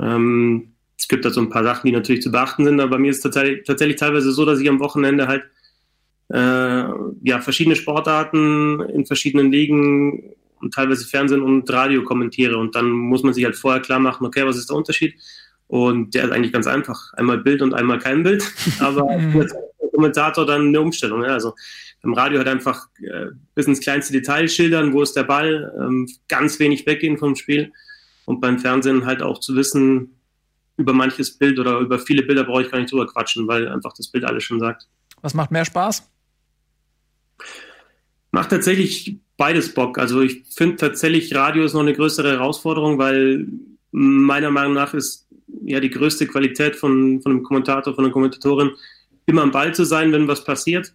[0.00, 2.98] Ähm, es gibt da so ein paar Sachen, die natürlich zu beachten sind, aber bei
[2.98, 5.44] mir ist es tatsächlich, tatsächlich teilweise so, dass ich am Wochenende halt
[6.28, 6.92] äh,
[7.22, 13.22] ja, verschiedene Sportarten in verschiedenen Ligen und teilweise Fernsehen und Radio kommentiere und dann muss
[13.22, 15.14] man sich halt vorher klar machen, okay, was ist der Unterschied?
[15.66, 17.12] Und der ist eigentlich ganz einfach.
[17.14, 18.42] Einmal Bild und einmal kein Bild.
[18.80, 19.54] Aber als
[19.94, 21.22] Kommentator dann eine Umstellung.
[21.22, 21.28] Ja.
[21.28, 21.54] Also
[22.02, 26.08] beim Radio halt einfach äh, bis ins kleinste Detail schildern, wo ist der Ball, ähm,
[26.26, 27.72] ganz wenig weggehen vom Spiel.
[28.24, 30.16] Und beim Fernsehen halt auch zu wissen,
[30.76, 33.92] über manches Bild oder über viele Bilder brauche ich gar nicht drüber quatschen, weil einfach
[33.96, 34.88] das Bild alles schon sagt.
[35.20, 36.10] Was macht mehr Spaß?
[38.32, 39.96] Macht tatsächlich beides Bock.
[39.96, 43.46] Also ich finde tatsächlich, Radio ist noch eine größere Herausforderung, weil
[43.90, 45.28] meiner Meinung nach ist
[45.64, 48.72] ja die größte Qualität von, von einem Kommentator, von einer Kommentatorin,
[49.24, 50.92] immer am Ball zu sein, wenn was passiert.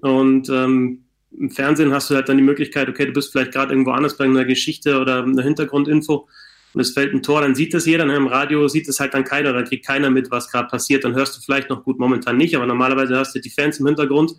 [0.00, 1.04] Und ähm,
[1.38, 4.16] im Fernsehen hast du halt dann die Möglichkeit, okay, du bist vielleicht gerade irgendwo anders
[4.16, 6.26] bei einer Geschichte oder einer Hintergrundinfo
[6.74, 8.06] und es fällt ein Tor, dann sieht das jeder.
[8.06, 8.16] Ne?
[8.16, 11.04] Im Radio sieht es halt dann keiner, da kriegt keiner mit, was gerade passiert.
[11.04, 13.86] Dann hörst du vielleicht noch gut, momentan nicht, aber normalerweise hörst du die Fans im
[13.86, 14.38] Hintergrund und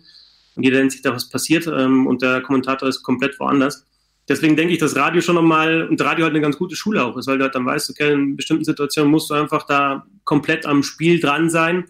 [0.64, 3.84] jeder denkt sich da, was passiert ähm, und der Kommentator ist komplett woanders.
[4.28, 7.16] Deswegen denke ich, dass Radio schon nochmal, und Radio halt eine ganz gute Schule auch
[7.16, 10.66] ist, weil du halt dann weißt, okay, in bestimmten Situationen musst du einfach da komplett
[10.66, 11.84] am Spiel dran sein.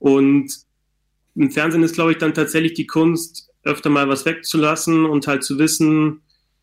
[0.00, 0.52] Und
[1.36, 5.44] im Fernsehen ist, glaube ich, dann tatsächlich die Kunst, öfter mal was wegzulassen und halt
[5.44, 6.20] zu wissen,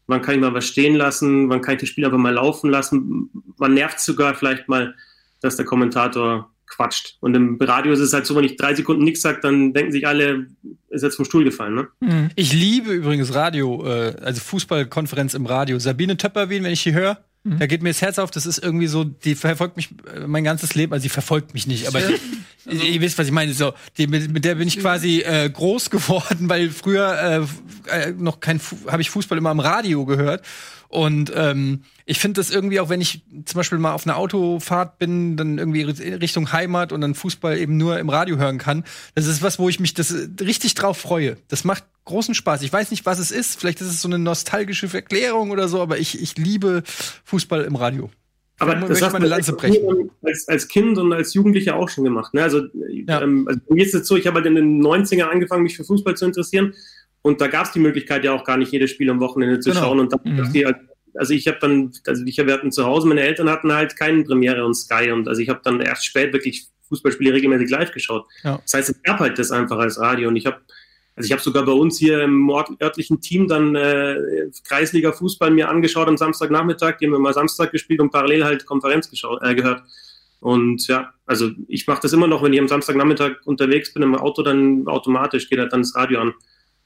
[0.08, 2.70] wann kann ich mal was stehen lassen, wann kann ich das Spiel einfach mal laufen
[2.70, 4.96] lassen, wann nervt sogar vielleicht mal,
[5.41, 7.18] dass der Kommentator quatscht.
[7.20, 9.91] Und im Radio ist es halt so, wenn ich drei Sekunden nichts sage, dann denken
[9.91, 10.47] sich alle,
[10.89, 11.88] ist jetzt vom Stuhl gefallen.
[12.01, 12.30] Ne?
[12.36, 15.80] Ich liebe übrigens Radio, äh, also Fußballkonferenz im Radio.
[15.80, 18.32] Sabine Töpperwien, wenn ich die höre, da geht mir das Herz auf.
[18.32, 20.93] Das ist irgendwie so, die verfolgt mich äh, mein ganzes Leben.
[20.93, 22.01] Also sie verfolgt mich nicht, aber
[22.66, 23.53] die, ihr wisst, was ich meine.
[23.53, 27.47] So, die, mit, mit der bin ich quasi äh, groß geworden, weil früher
[27.88, 30.43] äh, äh, noch kein, habe ich Fußball immer am Radio gehört.
[30.89, 34.99] Und ähm, ich finde das irgendwie auch, wenn ich zum Beispiel mal auf einer Autofahrt
[34.99, 38.83] bin, dann irgendwie Richtung Heimat und dann Fußball eben nur im Radio hören kann.
[39.15, 41.38] Das ist was, wo ich mich das äh, richtig drauf freue.
[41.47, 42.61] Das macht großen Spaß.
[42.61, 43.59] Ich weiß nicht, was es ist.
[43.59, 46.83] Vielleicht ist es so eine nostalgische Verklärung oder so, aber ich, ich liebe
[47.25, 48.09] Fußball im Radio.
[48.59, 50.09] Aber das hast meine Lanze brechen.
[50.21, 52.33] als, als Kind und als Jugendlicher auch schon gemacht.
[52.33, 52.41] Ne?
[52.43, 52.61] Also,
[53.07, 53.21] Ja.
[53.21, 55.83] ähm, also mir ist es so, ich habe halt in den 90ern angefangen, mich für
[55.83, 56.73] Fußball zu interessieren.
[57.26, 59.71] Und da gab es die Möglichkeit ja auch gar nicht, jedes Spiel am Wochenende zu
[59.71, 59.82] Genau.
[59.82, 59.99] schauen.
[59.99, 60.53] Und dann, Mhm.
[60.53, 60.78] die halt,
[61.15, 64.26] also ich habe dann, also ich, wir hatten zu Hause, meine Eltern hatten halt keinen
[64.26, 65.09] Premiere und Sky.
[65.11, 68.28] Und also ich habe dann erst spät wirklich Fußballspiele regelmäßig live geschaut.
[68.43, 68.59] Ja.
[68.61, 70.28] Das heißt, es gab halt das einfach als Radio.
[70.28, 70.57] Und ich habe
[71.15, 72.47] also ich habe sogar bei uns hier im
[72.80, 74.17] örtlichen Team dann äh,
[74.67, 76.97] Kreisliga Fußball mir angeschaut am Samstagnachmittag.
[76.99, 79.82] Die haben immer Samstag gespielt und parallel halt Konferenz geschaut, äh, gehört.
[80.41, 84.13] Und ja, also ich mache das immer noch, wenn ich am Samstagnachmittag unterwegs bin im
[84.13, 86.34] Auto, dann automatisch geht halt dann das Radio an.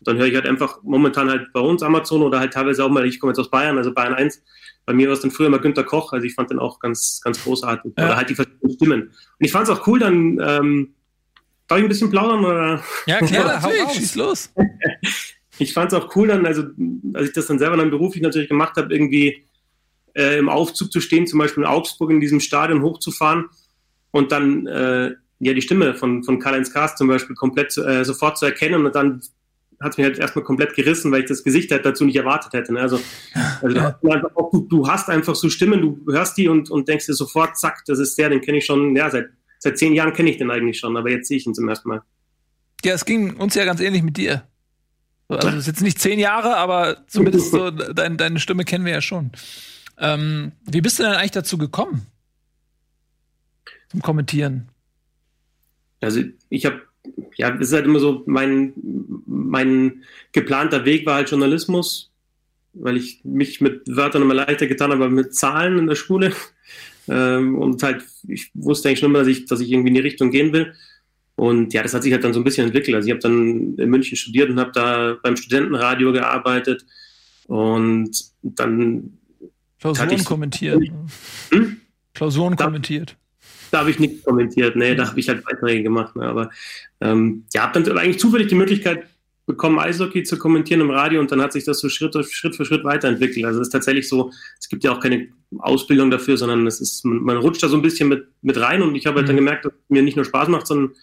[0.02, 3.06] Dann höre ich halt einfach momentan halt bei uns Amazon oder halt teilweise auch mal,
[3.06, 4.42] ich komme jetzt aus Bayern, also Bayern 1.
[4.86, 7.22] Bei mir war es dann früher mal Günter Koch, also ich fand den auch ganz,
[7.24, 7.94] ganz großartig.
[7.98, 8.06] Ja.
[8.06, 9.02] Oder halt die verschiedenen Stimmen.
[9.02, 10.94] Und ich fand es auch cool, dann ähm,
[11.68, 12.84] darf ich ein bisschen plaudern oder?
[13.06, 13.96] Ja, klar, hau raus.
[13.96, 14.54] schieß los.
[15.60, 16.64] ich fand es auch cool dann, also
[17.14, 19.46] als ich das dann selber dann beruflich natürlich gemacht habe, irgendwie
[20.16, 23.46] äh, im Aufzug zu stehen, zum Beispiel in Augsburg in diesem Stadion hochzufahren
[24.12, 28.38] und dann äh, ja die Stimme von, von Karl-Heinz Kast zum Beispiel komplett äh, sofort
[28.38, 29.22] zu erkennen und dann
[29.82, 32.54] hat es mich halt erstmal komplett gerissen, weil ich das Gesicht halt dazu nicht erwartet
[32.54, 32.74] hätte.
[32.74, 32.82] Ne?
[32.82, 33.00] Also,
[33.62, 33.92] also Ja.
[34.02, 37.06] du, hast einfach auch, du, hast einfach so Stimmen, du hörst die und, und denkst
[37.06, 40.14] dir sofort, zack, das ist der, den kenne ich schon, ja, seit, seit zehn Jahren
[40.14, 42.02] kenne ich den eigentlich schon, aber jetzt sehe ich ihn zum ersten Mal.
[42.84, 44.44] Ja, es ging uns ja ganz ähnlich mit dir.
[45.30, 48.86] So, Also, das ist jetzt nicht zehn Jahre, aber zumindest so dein, deine Stimme kennen
[48.86, 49.32] wir ja schon.
[49.98, 52.06] Ähm, wie bist du denn eigentlich dazu gekommen?
[53.90, 54.70] Zum Kommentieren.
[56.02, 56.82] Also ich habe,
[57.38, 58.74] ja, es ist halt immer so, mein,
[59.26, 62.12] mein geplanter Weg war halt Journalismus,
[62.74, 66.34] weil ich mich mit Wörtern immer leichter getan habe, aber mit Zahlen in der Schule.
[67.12, 70.00] Ähm, und halt, ich wusste eigentlich schon immer, dass ich, dass ich irgendwie in die
[70.02, 70.76] Richtung gehen will.
[71.36, 72.96] Und ja, das hat sich halt dann so ein bisschen entwickelt.
[72.96, 76.86] Also ich habe dann in München studiert und habe da beim Studentenradio gearbeitet.
[77.48, 78.12] Und
[78.44, 79.18] dann
[79.80, 80.84] Klausuren kommentiert.
[81.50, 81.78] Hm?
[82.14, 83.18] Klausuren Da- kommentiert.
[83.72, 86.16] Da habe ich nichts kommentiert, nee, da habe ich halt Beiträge gemacht.
[86.16, 86.24] Ne?
[86.24, 86.50] Aber
[87.02, 89.06] ähm, ja, habe dann eigentlich zufällig die Möglichkeit
[89.46, 92.66] bekommen, Eishockey zu kommentieren im Radio und dann hat sich das so Schritt, Schritt für
[92.66, 93.46] Schritt weiterentwickelt.
[93.46, 97.04] Also es ist tatsächlich so, es gibt ja auch keine Ausbildung dafür, sondern es ist,
[97.04, 99.36] man, man rutscht da so ein bisschen mit, mit rein und ich habe halt dann
[99.36, 100.96] gemerkt, dass es mir nicht nur Spaß macht, sondern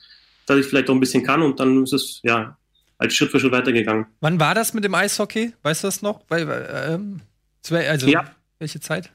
[0.46, 2.56] dass ich vielleicht auch ein bisschen kann und dann ist es ja
[2.98, 4.06] als Schritt für Schritt weitergegangen.
[4.20, 5.52] Wann war das mit dem Eishockey?
[5.62, 6.22] Weißt du das noch?
[6.28, 7.20] Weil, äh, ähm,
[7.70, 8.30] also, Ja.
[8.60, 9.10] welche Zeit?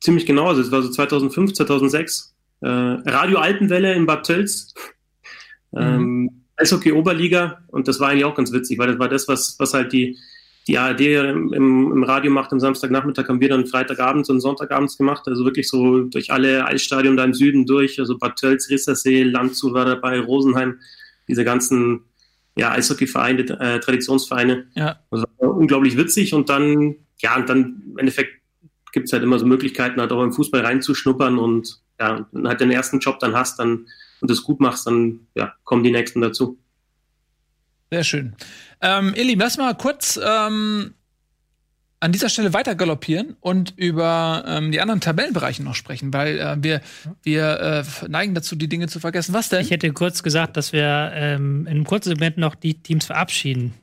[0.00, 2.29] Ziemlich genau, also es war so 2005, 2006.
[2.60, 4.74] Äh, Radio Alpenwelle in Bad Tölz.
[5.74, 9.56] Ähm, Eishockey Oberliga und das war eigentlich auch ganz witzig, weil das war das, was,
[9.58, 10.18] was halt die,
[10.68, 12.52] die ARD im, im, im Radio macht.
[12.52, 17.16] Am Samstagnachmittag haben wir dann Freitagabends und Sonntagabends gemacht, also wirklich so durch alle Eisstadien
[17.16, 20.78] da im Süden durch, also Bad Tölz, Rissersee, Landshut war dabei, Rosenheim,
[21.28, 22.02] diese ganzen
[22.56, 24.66] ja, Eishockeyvereine, äh, Traditionsvereine.
[24.74, 24.98] Ja.
[25.10, 28.34] Das war unglaublich witzig und dann, ja, und dann im Endeffekt
[28.92, 32.60] gibt es halt immer so Möglichkeiten, halt auch im Fußball reinzuschnuppern und ja, du halt
[32.60, 33.86] den ersten Job dann hast dann
[34.20, 36.58] und das gut machst, dann ja, kommen die nächsten dazu.
[37.90, 38.34] Sehr schön.
[38.80, 40.94] Ähm, ihr Lieben, lass mal kurz ähm,
[41.98, 46.56] an dieser Stelle weiter galoppieren und über ähm, die anderen Tabellenbereiche noch sprechen, weil äh,
[46.60, 46.80] wir,
[47.22, 49.34] wir äh, neigen dazu, die Dinge zu vergessen.
[49.34, 49.60] Was denn?
[49.60, 53.74] Ich hätte kurz gesagt, dass wir ähm, in einem kurzen Segment noch die Teams verabschieden.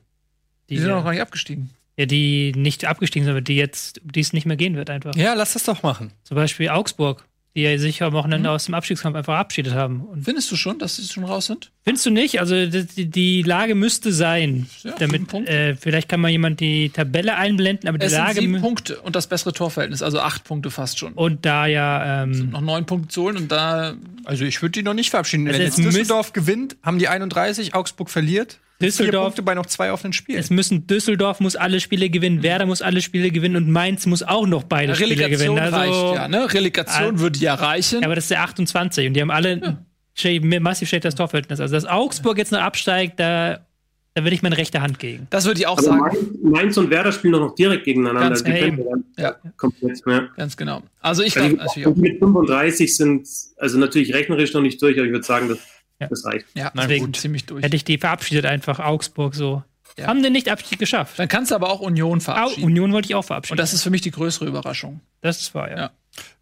[0.68, 1.70] Die, die sind noch gar nicht abgestiegen.
[1.96, 5.14] ja, die nicht abgestiegen sind, aber die jetzt, die es nicht mehr gehen wird einfach.
[5.14, 6.12] Ja, lass das doch machen.
[6.24, 7.27] Zum Beispiel Augsburg,
[7.58, 10.02] die ja sich am Wochenende aus dem Abstiegskampf einfach verabschiedet haben.
[10.02, 11.72] Und Findest du schon, dass sie schon raus sind?
[11.84, 12.38] findest du nicht?
[12.38, 16.90] Also die, die Lage müsste sein, Ja, sieben damit äh, vielleicht kann mal jemand die
[16.90, 20.20] Tabelle einblenden, aber die Es sind Lage sieben mü- Punkte und das bessere Torverhältnis, also
[20.20, 21.14] acht Punkte fast schon.
[21.14, 23.94] und da ja ähm, noch neun Punkte zu holen und da
[24.24, 25.48] Also ich würde die noch nicht verabschieden.
[25.48, 28.58] Also Wenn jetzt Düsseldorf gewinnt, haben die 31, Augsburg verliert.
[28.80, 30.38] Vier Düsseldorf- Punkte bei noch zwei offenen Spielen.
[30.38, 34.22] es müssen Düsseldorf muss alle Spiele gewinnen, Werder muss alle Spiele gewinnen und Mainz muss
[34.22, 35.74] auch noch beide Spiele Relegation gewinnen.
[35.74, 36.54] Also, reicht ja, ne?
[36.54, 37.18] Relegation Ah.
[37.18, 38.00] würde ja reichen.
[38.02, 39.76] Ja, aber das ist der 28 und die haben alle
[40.24, 41.58] ein massiv schlechtes Torverhältnis.
[41.60, 43.66] Also dass Augsburg jetzt noch absteigt, da,
[44.14, 45.26] da würde ich meine rechte Hand gegen.
[45.30, 45.98] das würde ich auch Aber sagen.
[46.00, 48.28] Mainz, Mainz und Werder spielen doch noch direkt gegeneinander.
[48.28, 48.84] Ganz die genau.
[48.84, 49.34] können Ja.
[49.56, 50.28] komplett, ja.
[50.36, 50.82] Ganz genau.
[51.00, 53.26] Also ich Also glaube mit 35 sind
[53.56, 55.58] also natürlich rechnerisch noch nicht durch, aber ich würde sagen, das,
[56.00, 56.06] Ja.
[56.08, 56.46] das reicht.
[56.54, 57.16] Ja, Na deswegen gut.
[57.16, 57.64] ziemlich durch.
[57.64, 59.62] Hätte ich die verabschiedet einfach, Augsburg so.
[59.96, 60.06] Ja.
[60.06, 61.18] Haben den nicht Abschied geschafft.
[61.18, 62.64] Dann kannst du aber auch Union Au, verabschieden.
[62.64, 63.54] Union wollte ich auch verabschieden.
[63.54, 65.00] Und das ist für mich die größere Überraschung.
[65.22, 65.76] das war ja.
[65.76, 65.90] Ja.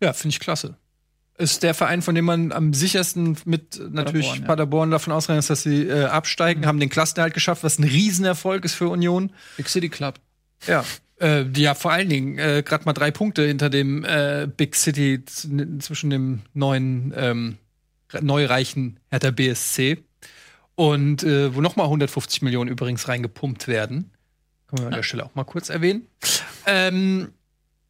[0.03, 0.77] Ja, finde ich klasse.
[1.39, 4.95] Ist der Verein, von dem man am sichersten mit natürlich Paderborn, Paderborn, ja.
[4.95, 8.75] davon ausgegangen ist, dass sie äh, absteigen, haben den Klassenerhalt geschafft, was ein Riesenerfolg ist
[8.75, 9.31] für Union.
[9.59, 10.19] Big City Club.
[10.67, 10.85] Ja.
[11.21, 15.25] Äh, ja, vor allen Dingen äh, gerade mal drei Punkte hinter dem äh, Big City
[15.27, 17.59] zwischen dem neuen ähm,
[18.23, 20.05] neureichen Hertha BSC
[20.75, 24.11] und äh, wo noch mal 150 Millionen übrigens reingepumpt werden.
[24.69, 26.07] Können wir an der Stelle auch mal kurz erwähnen.
[26.67, 27.33] Ähm,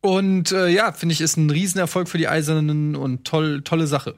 [0.00, 4.16] und äh, ja, finde ich, ist ein Riesenerfolg für die Eisernen und toll, tolle Sache.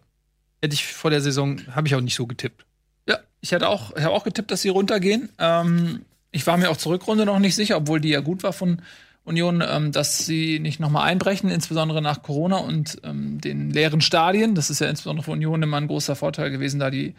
[0.60, 2.66] Hätte ich vor der Saison, habe ich auch nicht so getippt.
[3.06, 5.30] Ja, ich hatte auch, ich habe auch getippt, dass sie runtergehen.
[5.38, 8.52] Ähm, ich war mir auch zur Rückrunde noch nicht sicher, obwohl die ja gut war
[8.52, 8.82] von
[9.28, 14.54] Union, ähm, dass sie nicht nochmal einbrechen, insbesondere nach Corona und ähm, den leeren Stadien.
[14.54, 17.14] Das ist ja insbesondere für Union immer ein großer Vorteil gewesen, da die,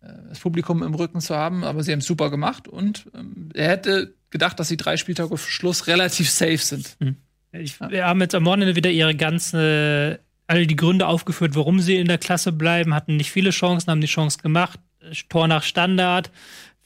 [0.00, 1.62] äh, das Publikum im Rücken zu haben.
[1.62, 5.36] Aber sie haben es super gemacht und ähm, er hätte gedacht, dass sie drei Spieltage
[5.38, 6.96] Schluss relativ safe sind.
[7.52, 11.96] Ich, wir haben jetzt am Wochenende wieder ihre ganze all die Gründe aufgeführt, warum sie
[11.96, 14.80] in der Klasse bleiben, hatten nicht viele Chancen, haben die Chance gemacht.
[15.28, 16.32] Tor nach Standard,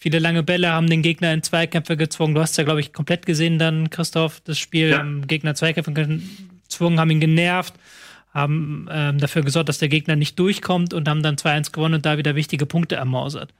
[0.05, 2.35] viele lange Bälle haben den Gegner in Zweikämpfe gezwungen.
[2.35, 4.99] Du hast ja, glaube ich, komplett gesehen dann, Christoph, das Spiel, ja.
[4.99, 7.73] haben Gegner Zweikämpfe gezwungen, haben ihn genervt,
[8.35, 12.05] haben ähm, dafür gesorgt, dass der Gegner nicht durchkommt und haben dann 2-1 gewonnen und
[12.05, 13.55] da wieder wichtige Punkte ermausert.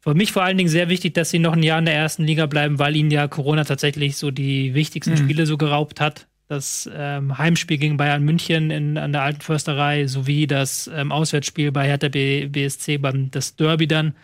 [0.00, 2.24] Für mich vor allen Dingen sehr wichtig, dass sie noch ein Jahr in der ersten
[2.24, 5.18] Liga bleiben, weil ihnen ja Corona tatsächlich so die wichtigsten mhm.
[5.18, 10.06] Spiele so geraubt hat das ähm, Heimspiel gegen Bayern München in, an der Alten Försterei
[10.06, 14.14] sowie das ähm, Auswärtsspiel bei Hertha B BSC beim das Derby dann,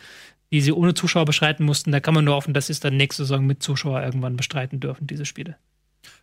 [0.52, 1.92] die sie ohne Zuschauer bestreiten mussten.
[1.92, 4.80] Da kann man nur hoffen, dass sie es dann nächste Saison mit Zuschauer irgendwann bestreiten
[4.80, 5.56] dürfen, diese Spiele.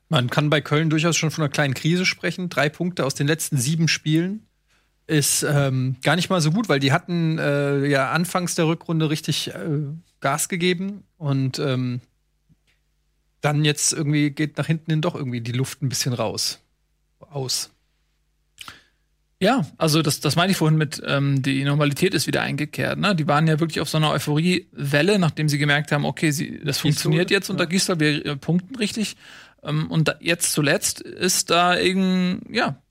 [0.10, 2.50] Man kann bei Köln durchaus schon von einer kleinen Krise sprechen.
[2.50, 4.46] Drei Punkte aus den letzten sieben Spielen
[5.06, 9.10] ist ähm, gar nicht mal so gut, weil die hatten äh, ja anfangs der Rückrunde
[9.10, 9.84] richtig äh,
[10.20, 12.02] Gas gegeben und ähm,
[13.42, 16.60] dann jetzt irgendwie geht nach hinten hin doch irgendwie die Luft ein bisschen raus.
[17.20, 17.72] Aus.
[19.40, 22.98] Ja, also das, das meinte ich vorhin mit, ähm, die Normalität ist wieder eingekehrt.
[22.98, 23.16] Ne?
[23.16, 26.80] Die waren ja wirklich auf so einer Euphoriewelle, nachdem sie gemerkt haben, okay, sie, das
[26.80, 27.70] funktioniert jetzt unter ja.
[27.70, 29.16] Gisdol, wir äh, punkten richtig.
[29.64, 32.82] Ähm, und da, jetzt zuletzt ist da irgend, ja,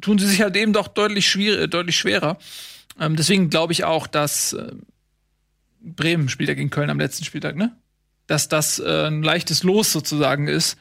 [0.00, 2.38] tun sie sich halt eben doch deutlich, schwier deutlich schwerer.
[2.98, 4.72] Ähm, deswegen glaube ich auch, dass äh,
[5.80, 7.76] Bremen spielt ja gegen Köln am letzten Spieltag, ne?
[8.26, 10.76] dass das äh, ein leichtes Los sozusagen ist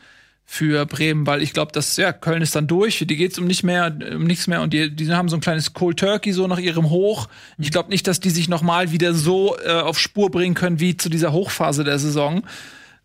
[0.45, 3.63] für Bremen, weil ich glaube, dass ja Köln ist dann durch, die geht's um nicht
[3.63, 6.59] mehr, um nichts mehr und die, die haben so ein kleines Cold Turkey so nach
[6.59, 7.27] ihrem Hoch.
[7.57, 10.79] Ich glaube nicht, dass die sich noch mal wieder so äh, auf Spur bringen können
[10.79, 12.43] wie zu dieser Hochphase der Saison,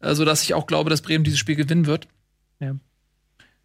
[0.00, 2.08] äh, so dass ich auch glaube, dass Bremen dieses Spiel gewinnen wird.
[2.60, 2.74] Ja.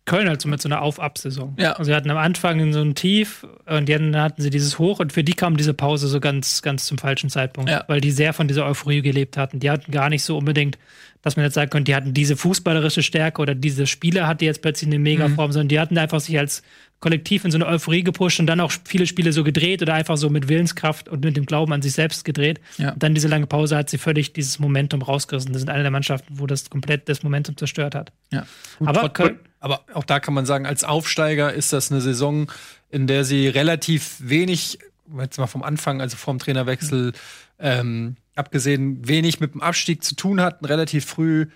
[0.05, 1.55] Köln halt so mit so einer Auf-Ab-Saison.
[1.59, 1.71] Ja.
[1.73, 5.11] Also sie hatten am Anfang so ein Tief und dann hatten sie dieses Hoch und
[5.11, 7.84] für die kam diese Pause so ganz, ganz zum falschen Zeitpunkt, ja.
[7.88, 9.59] weil die sehr von dieser Euphorie gelebt hatten.
[9.59, 10.78] Die hatten gar nicht so unbedingt,
[11.26, 14.45] dass man jetzt sagen könnte, die hatten diese fußballerische Stärke oder diese Spieler hat die
[14.45, 15.53] jetzt plötzlich eine Megaform, mhm.
[15.53, 16.61] sondern die hatten einfach sich als
[16.99, 20.17] Kollektiv in so eine Euphorie gepusht und dann auch viele Spiele so gedreht oder einfach
[20.17, 22.61] so mit Willenskraft und mit dem Glauben an sich selbst gedreht.
[22.78, 22.91] Ja.
[22.91, 25.51] Und dann diese lange Pause hat sie völlig dieses Momentum rausgerissen.
[25.51, 28.11] Das sind eine der Mannschaften, wo das komplett das Momentum zerstört hat.
[28.32, 28.45] Ja.
[28.86, 32.51] Aber Köln, aber auch da kann man sagen, als Aufsteiger ist das eine Saison,
[32.91, 34.78] in der sie relativ wenig,
[35.19, 37.13] jetzt mal vom Anfang, also vom Trainerwechsel,
[37.57, 41.47] ähm, abgesehen, wenig mit dem Abstieg zu tun hatten, relativ früh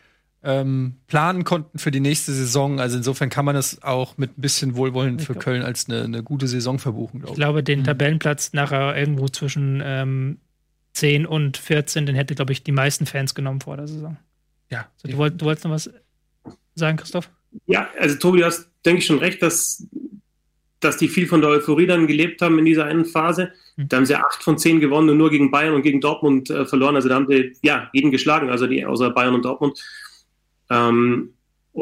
[0.41, 2.79] ähm, planen konnten für die nächste Saison.
[2.79, 6.23] Also insofern kann man das auch mit ein bisschen Wohlwollen für Köln als eine, eine
[6.23, 7.19] gute Saison verbuchen.
[7.19, 7.37] Glaub ich.
[7.37, 7.83] ich glaube, den mhm.
[7.83, 10.37] Tabellenplatz nachher irgendwo zwischen ähm,
[10.93, 14.17] 10 und 14, den hätte, glaube ich, die meisten Fans genommen vor der Saison.
[14.69, 14.87] Ja.
[14.97, 15.89] So, du, wollt, du wolltest noch was
[16.75, 17.29] sagen, Christoph?
[17.65, 19.87] Ja, also Tobi, du hast, denke ich, schon recht, dass,
[20.79, 23.51] dass die viel von der Euphorie dann gelebt haben in dieser einen Phase.
[23.75, 23.89] Mhm.
[23.89, 26.65] Da haben sie acht von zehn gewonnen und nur gegen Bayern und gegen Dortmund äh,
[26.65, 26.95] verloren.
[26.95, 29.83] Also da haben sie ja jeden geschlagen, also die außer Bayern und Dortmund.
[30.69, 31.33] Ähm,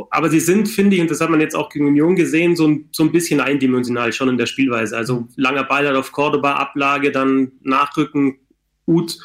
[0.09, 2.67] aber sie sind, finde ich, und das hat man jetzt auch gegen Union gesehen, so
[2.67, 4.97] ein, so ein bisschen eindimensional schon in der Spielweise.
[4.97, 8.39] Also langer Ball auf Cordoba, Ablage, dann Nachrücken,
[8.85, 9.17] gut.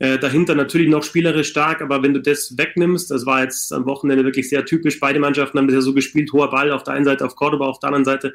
[0.00, 3.84] Äh, dahinter natürlich noch spielerisch stark, aber wenn du das wegnimmst, das war jetzt am
[3.84, 5.00] Wochenende wirklich sehr typisch.
[5.00, 7.66] Beide Mannschaften haben das ja so gespielt: hoher Ball auf der einen Seite auf Cordoba,
[7.66, 8.34] auf der anderen Seite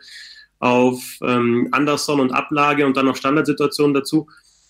[0.60, 4.28] auf ähm, Anderson und Ablage und dann noch Standardsituationen dazu.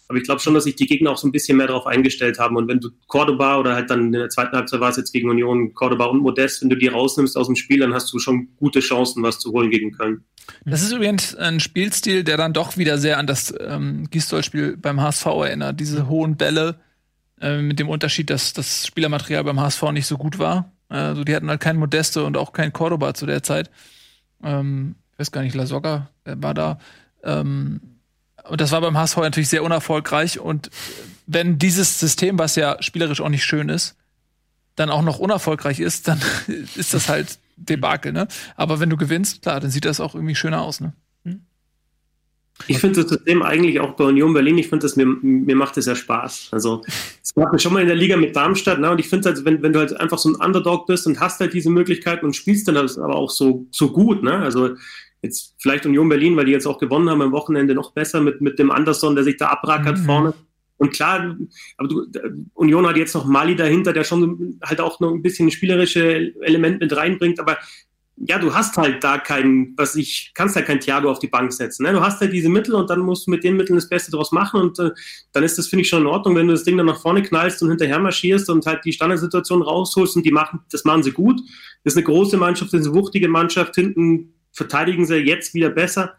[0.08, 2.38] Aber ich glaube schon, dass sich die Gegner auch so ein bisschen mehr darauf eingestellt
[2.38, 2.58] haben.
[2.58, 5.30] Und wenn du Cordoba oder halt dann in der zweiten Halbzeit war es jetzt gegen
[5.30, 8.50] Union, Cordoba und Modest, wenn du die rausnimmst aus dem Spiel, dann hast du schon
[8.58, 10.24] gute Chancen, was zu holen gegen Köln.
[10.66, 15.02] Das ist übrigens ein Spielstil, der dann doch wieder sehr an das ähm, Gistol-Spiel beim
[15.02, 15.80] HSV erinnert.
[15.80, 16.80] Diese hohen Bälle,
[17.44, 20.72] äh, mit dem Unterschied, dass das Spielermaterial beim HSV nicht so gut war.
[20.88, 23.70] Also die hatten halt kein Modeste und auch kein Cordoba zu der Zeit.
[24.42, 26.80] Ähm, weiß gar nicht, La Soga war da.
[27.24, 27.80] Ähm,
[28.50, 30.40] und das war beim HSV natürlich sehr unerfolgreich.
[30.40, 30.70] Und
[31.28, 33.96] wenn dieses System, was ja spielerisch auch nicht schön ist,
[34.76, 36.20] dann auch noch unerfolgreich ist, dann
[36.76, 38.28] ist das halt Debakel, ne?
[38.58, 40.92] Aber wenn du gewinnst, klar, dann sieht das auch irgendwie schöner aus, ne?
[42.68, 45.76] Ich finde das System eigentlich auch bei Union Berlin, ich finde das, mir, mir macht
[45.76, 46.50] das ja Spaß.
[46.52, 46.84] Also,
[47.22, 48.92] es gab mir schon mal in der Liga mit Darmstadt, ne?
[48.92, 51.40] und ich finde halt, wenn, wenn du halt einfach so ein Underdog bist und hast
[51.40, 54.38] halt diese Möglichkeiten und spielst dann das aber auch so, so gut, ne?
[54.38, 54.76] Also,
[55.24, 58.42] Jetzt vielleicht Union Berlin, weil die jetzt auch gewonnen haben am Wochenende noch besser mit,
[58.42, 60.04] mit dem Anderson, der sich da abrackert mhm.
[60.04, 60.34] vorne.
[60.78, 61.38] Und klar,
[61.78, 62.06] aber du,
[62.56, 66.82] Union hat jetzt noch Mali dahinter, der schon halt auch noch ein bisschen spielerische Element
[66.82, 67.58] mit reinbringt, aber
[68.18, 71.52] ja, du hast halt da keinen, was ich, kannst halt kein Thiago auf die Bank
[71.52, 71.84] setzen.
[71.84, 71.94] Ne?
[71.94, 74.32] Du hast halt diese Mittel und dann musst du mit den Mitteln das Beste draus
[74.32, 74.92] machen und äh,
[75.32, 77.24] dann ist das, finde ich, schon in Ordnung, wenn du das Ding dann nach vorne
[77.24, 81.12] knallst und hinterher marschierst und halt die Standardsituation rausholst und die machen, das machen sie
[81.12, 81.40] gut.
[81.84, 85.70] Das ist eine große Mannschaft, das ist eine wuchtige Mannschaft, hinten verteidigen sie jetzt wieder
[85.70, 86.16] besser.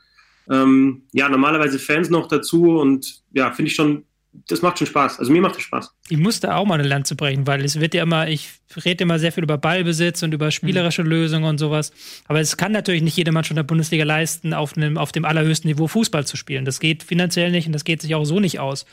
[0.51, 4.05] Ähm, ja, normalerweise Fans noch dazu und ja, finde ich schon
[4.49, 5.19] das macht schon Spaß.
[5.19, 5.95] Also mir macht es Spaß.
[6.09, 8.51] Ich musste auch mal eine Lanze brechen, weil es wird ja immer, ich
[8.85, 11.11] rede immer sehr viel über Ballbesitz und über spielerische mhm.
[11.11, 11.93] Lösungen und sowas.
[12.27, 15.25] Aber es kann natürlich nicht jede Mannschaft in der Bundesliga leisten, auf, einem, auf dem
[15.25, 16.65] allerhöchsten Niveau Fußball zu spielen.
[16.65, 18.87] Das geht finanziell nicht und das geht sich auch so nicht aus.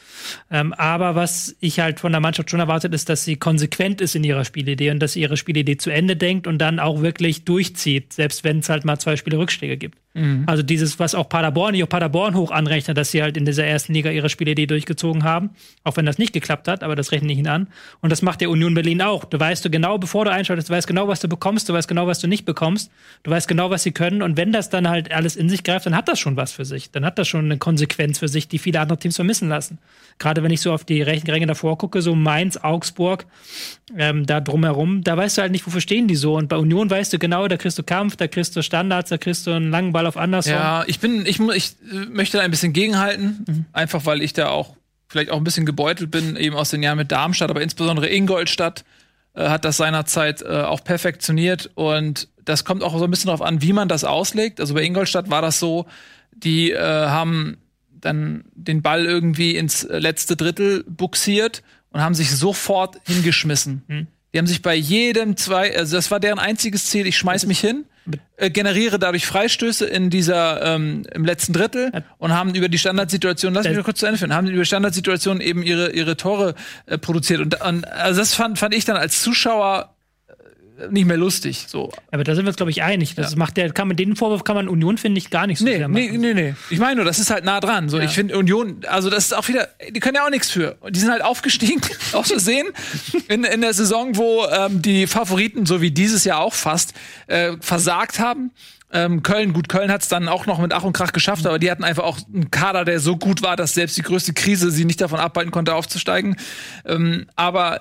[0.50, 4.16] Ähm, aber was ich halt von der Mannschaft schon erwartet, ist, dass sie konsequent ist
[4.16, 7.46] in ihrer Spielidee und dass sie ihre Spielidee zu Ende denkt und dann auch wirklich
[7.46, 9.98] durchzieht, selbst wenn es halt mal zwei Spiele Rückschläge gibt.
[10.14, 10.44] Mhm.
[10.46, 13.66] Also dieses, was auch Paderborn, ich auch Paderborn hoch anrechnet, dass sie halt in dieser
[13.66, 15.52] ersten Liga ihre Spielidee durchgezogen haben,
[15.84, 17.68] auch wenn das nicht geklappt hat, aber das rechne ich ihnen an.
[18.02, 19.24] Und das macht der Union Berlin auch.
[19.26, 21.88] Du weißt du genau, bevor du einschaltest, du weißt genau, was du bekommst, du weißt
[21.88, 22.92] genau, was du nicht bekommst,
[23.24, 24.22] du weißt genau, was sie können.
[24.22, 26.66] Und wenn das dann halt alles in sich greift, dann hat das schon was für
[26.66, 26.92] sich.
[26.92, 29.80] Dann hat das schon eine Konsequenz für sich, die viele andere Teams vermissen lassen.
[30.20, 33.26] Gerade wenn ich so auf die Ränge davor gucke, so Mainz, Augsburg,
[33.98, 36.36] ähm, da drumherum, da weißt du halt nicht, wofür stehen die so.
[36.36, 39.18] Und bei Union weißt du genau, da kriegst du Kampf, da kriegst du Standards, da
[39.18, 40.54] kriegst du einen langen Ball auf andersrum.
[40.54, 41.74] Ja, ich bin, ich, ich
[42.10, 43.66] möchte da ein bisschen gegenhalten, mhm.
[43.74, 44.76] einfach weil ich da auch
[45.12, 48.86] vielleicht auch ein bisschen gebeutelt bin, eben aus den Jahren mit Darmstadt, aber insbesondere Ingolstadt
[49.34, 53.42] äh, hat das seinerzeit äh, auch perfektioniert und das kommt auch so ein bisschen darauf
[53.42, 54.60] an, wie man das auslegt.
[54.60, 55.86] Also bei Ingolstadt war das so,
[56.32, 57.58] die äh, haben
[57.92, 61.62] dann den Ball irgendwie ins letzte Drittel buxiert
[61.92, 63.84] und haben sich sofort hingeschmissen.
[63.88, 64.08] Mhm.
[64.34, 67.60] Die haben sich bei jedem zwei, also das war deren einziges Ziel, ich schmeiß mich
[67.60, 67.86] hin,
[68.38, 73.54] äh, generiere dadurch Freistöße in dieser ähm, im letzten Drittel und haben über die Standardsituation,
[73.54, 76.56] lass mich mal kurz zu Ende führen, haben über Standardsituation eben ihre ihre Tore
[76.86, 77.42] äh, produziert.
[77.42, 79.96] Und, und also das fand fand ich dann als Zuschauer
[80.90, 81.66] nicht mehr lustig.
[81.68, 81.92] So.
[82.12, 83.16] Aber da sind wir uns, glaube ich, einig.
[83.16, 83.38] Das ja.
[83.38, 85.78] macht der, kann man, den Vorwurf kann man Union, finde ich, gar nicht so nee,
[85.78, 86.02] sehr machen.
[86.12, 86.56] Nee, nee, nee.
[86.70, 87.90] Ich meine nur, das ist halt nah dran.
[87.90, 88.06] So, ja.
[88.06, 90.78] ich finde Union, also das ist auch wieder, die können ja auch nichts für.
[90.90, 91.82] Die sind halt aufgestiegen,
[92.14, 92.68] aus Versehen,
[93.28, 96.94] in, in der Saison, wo ähm, die Favoriten, so wie dieses Jahr auch fast,
[97.28, 98.52] äh, versagt haben.
[98.94, 101.60] Ähm, Köln, gut, Köln hat es dann auch noch mit Ach und Krach geschafft, aber
[101.60, 104.70] die hatten einfach auch einen Kader, der so gut war, dass selbst die größte Krise
[104.70, 106.36] sie nicht davon abhalten konnte, aufzusteigen.
[106.86, 107.80] Ähm, aber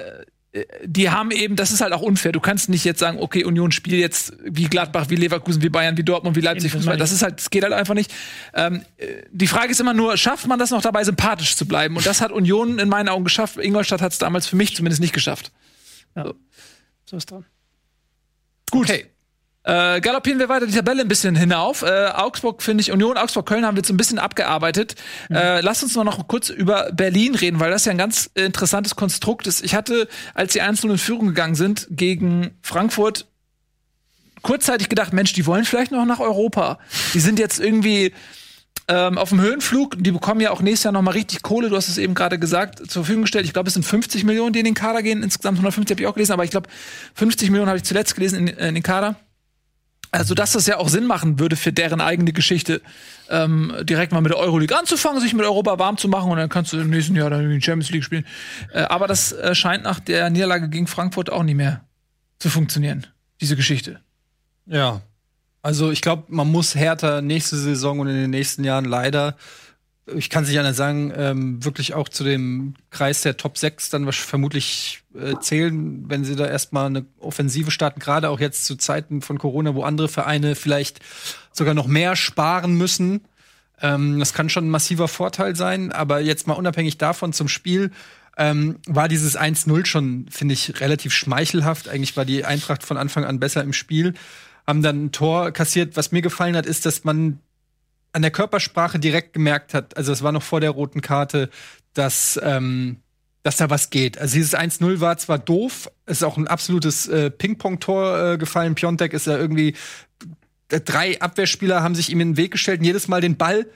[0.85, 2.33] die haben eben, das ist halt auch unfair.
[2.33, 5.97] Du kannst nicht jetzt sagen, okay, Union spielt jetzt wie Gladbach, wie Leverkusen, wie Bayern,
[5.97, 6.73] wie Dortmund, wie Leipzig.
[6.73, 6.97] Fußball.
[6.97, 8.13] Das ist halt, das geht halt einfach nicht.
[8.55, 8.83] Ähm,
[9.31, 11.97] die Frage ist immer nur, schafft man das noch dabei, sympathisch zu bleiben?
[11.97, 13.59] Und das hat Union in meinen Augen geschafft.
[13.59, 15.53] Ingolstadt hat es damals für mich zumindest nicht geschafft.
[16.17, 16.25] Ja.
[16.25, 16.35] So.
[17.05, 17.45] so ist dran.
[18.73, 18.91] Gut.
[18.91, 19.07] Okay.
[19.63, 21.83] Äh, galoppieren wir weiter die Tabelle ein bisschen hinauf.
[21.83, 24.95] Äh, Augsburg, finde ich, Union, Augsburg, Köln haben wir jetzt ein bisschen abgearbeitet.
[25.29, 25.37] Mhm.
[25.37, 29.47] Äh, lass uns noch kurz über Berlin reden, weil das ja ein ganz interessantes Konstrukt
[29.47, 29.63] ist.
[29.63, 33.27] Ich hatte, als die Einzelnen in Führung gegangen sind gegen Frankfurt,
[34.43, 36.79] kurzzeitig gedacht, Mensch, die wollen vielleicht noch nach Europa.
[37.13, 38.15] Die sind jetzt irgendwie
[38.89, 40.03] ähm, auf dem Höhenflug.
[40.03, 41.69] Die bekommen ja auch nächstes Jahr noch mal richtig Kohle.
[41.69, 43.45] Du hast es eben gerade gesagt, zur Verfügung gestellt.
[43.45, 45.23] Ich glaube, es sind 50 Millionen, die in den Kader gehen.
[45.23, 46.71] Insgesamt 150 habe ich auch gelesen, aber ich glaube,
[47.15, 49.17] 50 Millionen habe ich zuletzt gelesen in, in den Kader.
[50.13, 52.83] Also, dass das ja auch Sinn machen würde für deren eigene Geschichte,
[53.29, 56.49] ähm, direkt mal mit der Euroleague anzufangen, sich mit Europa warm zu machen und dann
[56.49, 58.27] kannst du im nächsten Jahr dann die Champions League spielen.
[58.73, 61.85] Äh, aber das äh, scheint nach der Niederlage gegen Frankfurt auch nicht mehr
[62.41, 63.07] zu funktionieren,
[63.41, 64.01] diese Geschichte.
[64.67, 65.01] Ja.
[65.63, 69.37] Also, ich glaube, man muss härter nächste Saison und in den nächsten Jahren leider
[70.07, 73.91] ich kann es nicht anders sagen, ähm, wirklich auch zu dem Kreis der Top 6
[73.91, 78.77] dann vermutlich äh, zählen, wenn sie da erstmal eine Offensive starten, gerade auch jetzt zu
[78.77, 81.01] Zeiten von Corona, wo andere Vereine vielleicht
[81.53, 83.23] sogar noch mehr sparen müssen.
[83.81, 87.91] Ähm, das kann schon ein massiver Vorteil sein, aber jetzt mal unabhängig davon zum Spiel.
[88.37, 91.89] Ähm, war dieses 1-0 schon, finde ich, relativ schmeichelhaft.
[91.89, 94.15] Eigentlich war die Eintracht von Anfang an besser im Spiel.
[94.67, 95.97] Haben dann ein Tor kassiert.
[95.97, 97.41] Was mir gefallen hat, ist, dass man
[98.13, 101.51] an der Körpersprache direkt gemerkt hat, also es war noch vor der roten Karte,
[101.95, 102.99] dass, ähm,
[103.43, 104.19] dass da was geht.
[104.19, 108.75] Also dieses 1-0 war zwar doof, ist auch ein absolutes äh, Ping-Pong-Tor äh, gefallen.
[108.75, 109.75] Piontek ist ja irgendwie
[110.71, 113.67] äh, drei Abwehrspieler haben sich ihm in den Weg gestellt und jedes Mal den Ball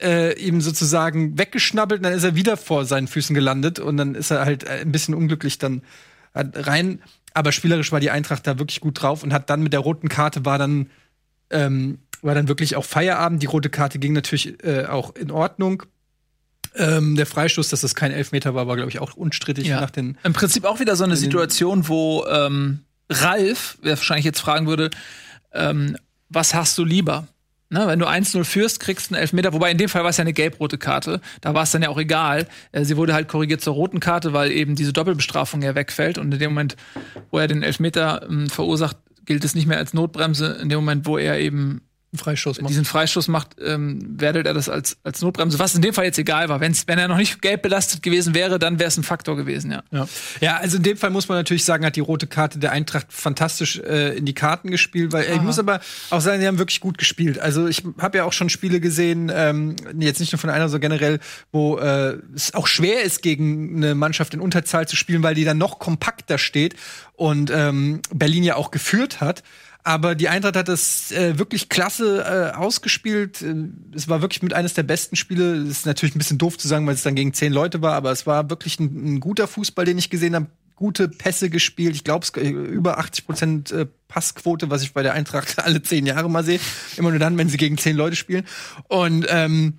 [0.00, 4.14] äh, ihm sozusagen weggeschnabbelt und dann ist er wieder vor seinen Füßen gelandet und dann
[4.14, 5.82] ist er halt äh, ein bisschen unglücklich dann
[6.34, 7.00] rein.
[7.32, 10.08] Aber spielerisch war die Eintracht da wirklich gut drauf und hat dann mit der roten
[10.08, 10.90] Karte war dann
[11.50, 13.42] ähm, war dann wirklich auch Feierabend.
[13.42, 15.84] Die rote Karte ging natürlich äh, auch in Ordnung.
[16.76, 19.80] Ähm, der Freistoß, dass das kein Elfmeter war, war, glaube ich, auch unstrittig ja.
[19.80, 20.18] nach den.
[20.24, 24.90] Im Prinzip auch wieder so eine Situation, wo ähm, Ralf, wer wahrscheinlich jetzt fragen würde,
[25.52, 25.96] ähm,
[26.28, 27.28] was hast du lieber?
[27.70, 29.52] Ne, wenn du 1-0 führst, kriegst du einen Elfmeter.
[29.52, 31.20] Wobei in dem Fall war es ja eine gelb-rote Karte.
[31.40, 32.46] Da war es dann ja auch egal.
[32.72, 36.18] Äh, sie wurde halt korrigiert zur roten Karte, weil eben diese Doppelbestrafung ja wegfällt.
[36.18, 36.76] Und in dem Moment,
[37.30, 40.58] wo er den Elfmeter ähm, verursacht, gilt es nicht mehr als Notbremse.
[40.60, 41.80] In dem Moment, wo er eben
[42.16, 42.70] Freischuss macht.
[42.70, 46.18] diesen Freistoß macht, ähm, wertet er das als, als Notbremse, was in dem Fall jetzt
[46.18, 46.60] egal war.
[46.60, 49.70] Wenn's, wenn er noch nicht gelb belastet gewesen wäre, dann wäre es ein Faktor gewesen,
[49.70, 49.82] ja.
[49.90, 50.08] Ja.
[50.40, 53.06] ja, also in dem Fall muss man natürlich sagen, hat die rote Karte der Eintracht
[53.10, 56.58] fantastisch äh, in die Karten gespielt, weil äh, ich muss aber auch sagen, sie haben
[56.58, 57.38] wirklich gut gespielt.
[57.38, 60.90] Also ich habe ja auch schon Spiele gesehen, ähm, jetzt nicht nur von einer, sondern
[60.90, 61.20] generell,
[61.52, 65.44] wo äh, es auch schwer ist, gegen eine Mannschaft in Unterzahl zu spielen, weil die
[65.44, 66.74] dann noch kompakter steht
[67.16, 69.42] und ähm, Berlin ja auch geführt hat.
[69.86, 73.42] Aber die Eintracht hat das äh, wirklich klasse äh, ausgespielt.
[73.42, 73.54] Äh,
[73.94, 75.60] Es war wirklich mit eines der besten Spiele.
[75.60, 77.92] Das ist natürlich ein bisschen doof zu sagen, weil es dann gegen zehn Leute war,
[77.92, 80.46] aber es war wirklich ein, ein guter Fußball, den ich gesehen habe.
[80.76, 81.94] Gute Pässe gespielt.
[81.94, 86.28] Ich glaube, über 80 Prozent äh, Passquote, was ich bei der Eintracht alle zehn Jahre
[86.28, 86.58] mal sehe.
[86.96, 88.44] Immer nur dann, wenn sie gegen zehn Leute spielen.
[88.88, 89.78] Und ähm,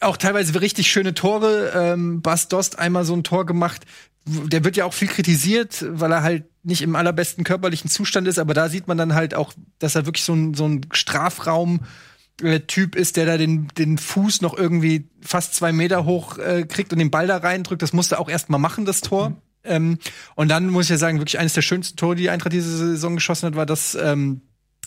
[0.00, 1.72] auch teilweise richtig schöne Tore.
[1.76, 3.82] Ähm, Bas Dost einmal so ein Tor gemacht.
[4.24, 8.38] Der wird ja auch viel kritisiert, weil er halt nicht im allerbesten körperlichen Zustand ist,
[8.38, 11.80] aber da sieht man dann halt auch, dass er wirklich so ein, so ein Strafraum
[12.40, 16.64] äh, Typ ist, der da den, den Fuß noch irgendwie fast zwei Meter hoch äh,
[16.64, 17.82] kriegt und den Ball da reindrückt.
[17.82, 19.36] Das musste er auch erst mal machen, das Tor.
[19.64, 19.98] Ähm,
[20.34, 23.14] und dann muss ich ja sagen, wirklich eines der schönsten Tore, die Eintracht diese Saison
[23.14, 24.42] geschossen hat, war das ähm,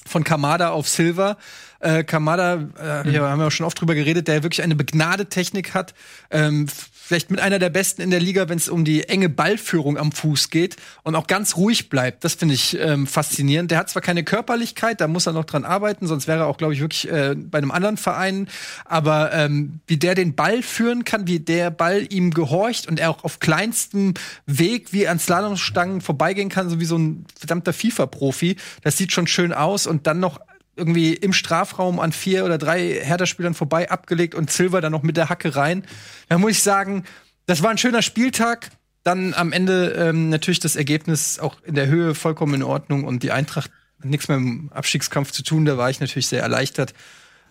[0.05, 1.37] von Kamada auf Silva.
[1.79, 5.29] Äh, Kamada, äh, wir haben ja auch schon oft drüber geredet, der wirklich eine begnadete
[5.29, 5.93] Technik hat.
[6.29, 6.67] Ähm,
[7.05, 10.11] vielleicht mit einer der besten in der Liga, wenn es um die enge Ballführung am
[10.11, 12.23] Fuß geht und auch ganz ruhig bleibt.
[12.23, 13.69] Das finde ich ähm, faszinierend.
[13.69, 16.57] Der hat zwar keine Körperlichkeit, da muss er noch dran arbeiten, sonst wäre er auch,
[16.57, 18.47] glaube ich, wirklich äh, bei einem anderen Verein.
[18.85, 23.11] Aber ähm, wie der den Ball führen kann, wie der Ball ihm gehorcht und er
[23.11, 24.15] auch auf kleinstem
[24.47, 29.27] Weg wie an Slalomstangen vorbeigehen kann, so wie so ein verdammter FIFA-Profi, das sieht schon
[29.27, 30.39] schön aus und dann noch
[30.75, 35.17] irgendwie im Strafraum an vier oder drei Hertha-Spielern vorbei abgelegt und Silver dann noch mit
[35.17, 35.85] der Hacke rein.
[36.29, 37.03] Da muss ich sagen,
[37.45, 38.71] das war ein schöner Spieltag.
[39.03, 43.21] Dann am Ende ähm, natürlich das Ergebnis auch in der Höhe vollkommen in Ordnung und
[43.21, 45.65] die Eintracht hat nichts mehr im Abstiegskampf zu tun.
[45.65, 46.93] Da war ich natürlich sehr erleichtert.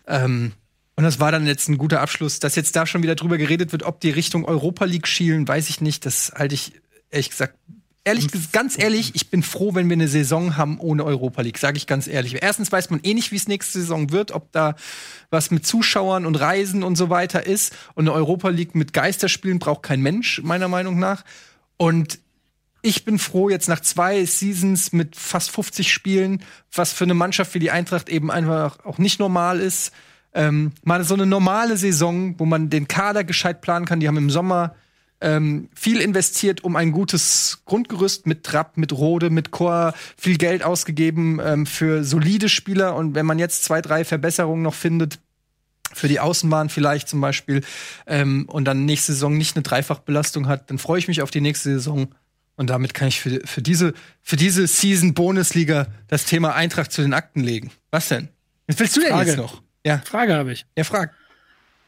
[0.07, 0.53] Ähm,
[0.97, 2.41] und das war dann jetzt ein guter Abschluss.
[2.41, 5.69] Dass jetzt da schon wieder drüber geredet wird, ob die Richtung Europa League schielen, weiß
[5.69, 6.07] ich nicht.
[6.07, 6.73] Das halte ich
[7.11, 7.57] ehrlich gesagt
[8.05, 11.77] ehrlich, ganz ehrlich, ich bin froh, wenn wir eine Saison haben ohne Europa League, sage
[11.77, 12.43] ich ganz ehrlich.
[12.43, 14.77] Erstens weiß man eh nicht, wie es nächste Saison wird, ob da
[15.31, 17.75] was mit Zuschauern und Reisen und so weiter ist.
[17.95, 21.25] Und eine Europa League mit Geisterspielen braucht kein Mensch, meiner Meinung nach.
[21.77, 22.21] Und
[22.83, 27.55] ich bin froh, jetzt nach zwei Seasons mit fast 50 Spielen, was für eine Mannschaft
[27.55, 29.93] wie die Eintracht eben einfach auch nicht normal ist.
[30.35, 34.01] Ähm, mal so eine normale Saison, wo man den Kader gescheit planen kann.
[34.01, 34.75] Die haben im Sommer
[35.25, 40.63] ähm, viel investiert, um ein gutes Grundgerüst mit Trapp, mit Rode, mit Chor, viel Geld
[40.63, 42.95] ausgegeben ähm, für solide Spieler.
[42.95, 45.19] Und wenn man jetzt zwei, drei Verbesserungen noch findet,
[45.95, 47.63] für die Außenbahn vielleicht zum Beispiel,
[48.07, 51.41] ähm, und dann nächste Saison nicht eine Dreifachbelastung hat, dann freue ich mich auf die
[51.41, 52.09] nächste Saison.
[52.57, 57.01] Und damit kann ich für, für diese, für diese Season Bundesliga das Thema Eintracht zu
[57.01, 57.71] den Akten legen.
[57.91, 58.29] Was denn?
[58.67, 59.31] Was willst du denn Frage.
[59.31, 59.63] jetzt noch?
[59.87, 60.67] Ja, Frage habe ich.
[60.77, 61.15] ja, frag.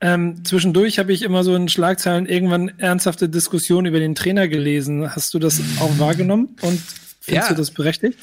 [0.01, 5.15] Ähm, zwischendurch habe ich immer so in Schlagzeilen irgendwann ernsthafte Diskussionen über den Trainer gelesen.
[5.15, 6.81] Hast du das auch wahrgenommen und
[7.21, 7.49] findest Ja.
[7.49, 8.19] du das berechtigt?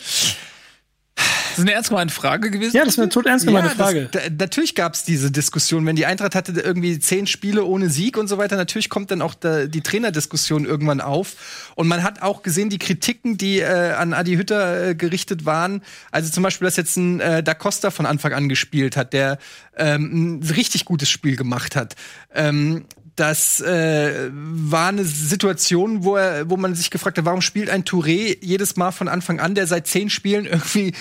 [1.54, 2.76] Das ist eine ernst gemeinte Frage gewesen.
[2.76, 4.10] Ja, das ist eine tot ernst gemeinte Ja, Frage.
[4.12, 7.90] Das, da, natürlich gab es diese Diskussion, wenn die Eintracht hatte irgendwie zehn Spiele ohne
[7.90, 8.56] Sieg und so weiter.
[8.56, 11.74] Natürlich kommt dann auch da, die Trainerdiskussion irgendwann auf.
[11.76, 15.84] Und man hat auch gesehen, die Kritiken, die äh, an Adi Hütter äh, gerichtet waren.
[16.12, 19.38] Also zum Beispiel, dass jetzt ein äh, Da Costa von Anfang an gespielt hat, der
[19.78, 21.96] ähm, ein richtig gutes Spiel gemacht hat.
[22.34, 22.86] Ähm,
[23.16, 27.84] das äh, war eine Situation, wo, er, wo man sich gefragt hat, warum spielt ein
[27.84, 30.94] Touré jedes Mal von Anfang an, der seit zehn Spielen irgendwie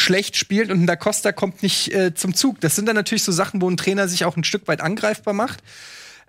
[0.00, 2.60] schlecht spielt und ein Da Costa kommt nicht äh, zum Zug.
[2.60, 5.34] Das sind dann natürlich so Sachen, wo ein Trainer sich auch ein Stück weit angreifbar
[5.34, 5.62] macht.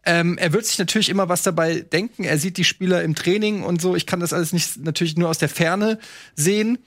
[0.04, 2.24] Ähm, er wird sich natürlich immer was dabei denken.
[2.24, 3.96] Er sieht die Spieler im Training und so.
[3.96, 6.00] Ich kann das alles nicht natürlich nur aus der Ferne
[6.36, 6.80] sehen.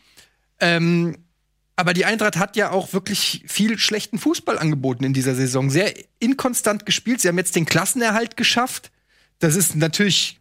[0.61, 1.17] Ähm,
[1.77, 5.71] aber die Eintracht hat ja auch wirklich viel schlechten Fußball angeboten in dieser Saison.
[5.71, 7.21] Sehr inkonstant gespielt.
[7.21, 8.91] Sie haben jetzt den Klassenerhalt geschafft.
[9.41, 10.41] Das ist natürlich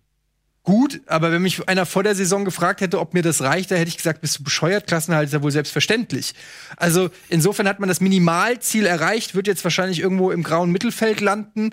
[0.63, 3.75] gut, aber wenn mich einer vor der Saison gefragt hätte, ob mir das reicht, da
[3.75, 4.87] hätte ich gesagt, bist du bescheuert?
[4.87, 6.33] Klassenerhalt ist ja wohl selbstverständlich.
[6.77, 11.71] Also insofern hat man das Minimalziel erreicht, wird jetzt wahrscheinlich irgendwo im grauen Mittelfeld landen.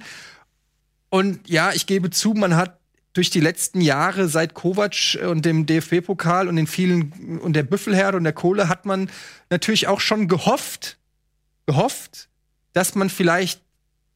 [1.09, 2.78] Und ja, ich gebe zu, man hat
[3.12, 8.16] durch die letzten Jahre seit Kovac und dem DFB-Pokal und den vielen und der Büffelherde
[8.16, 9.11] und der Kohle hat man
[9.51, 10.99] natürlich auch schon gehofft,
[11.66, 12.28] gehofft,
[12.72, 13.62] dass man vielleicht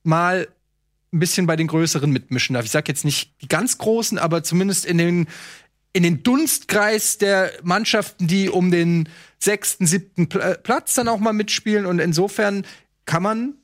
[0.04, 0.48] mal
[1.14, 2.64] ein bisschen bei den Größeren mitmischen darf.
[2.64, 5.26] Ich sag jetzt nicht die ganz Großen, aber zumindest in den
[5.92, 9.08] in den Dunstkreis der Mannschaften, die um den
[9.38, 11.86] sechsten, siebten Pl Platz dann auch mal mitspielen.
[11.86, 12.66] Und insofern
[13.04, 13.54] kann man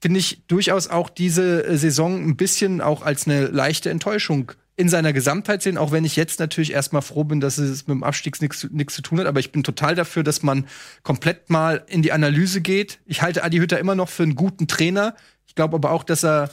[0.00, 4.88] finde ich durchaus auch diese äh, Saison ein bisschen auch als eine leichte Enttäuschung in
[4.88, 8.02] seiner Gesamtheit sehen, auch wenn ich jetzt natürlich erstmal froh bin, dass es mit dem
[8.02, 9.26] Abstieg nichts zu tun hat.
[9.26, 10.66] Aber ich bin total dafür, dass man
[11.02, 12.98] komplett mal in die Analyse geht.
[13.04, 15.16] Ich halte Adi Hütter immer noch für einen guten Trainer.
[15.50, 16.48] Ich glaube aber auch, dass er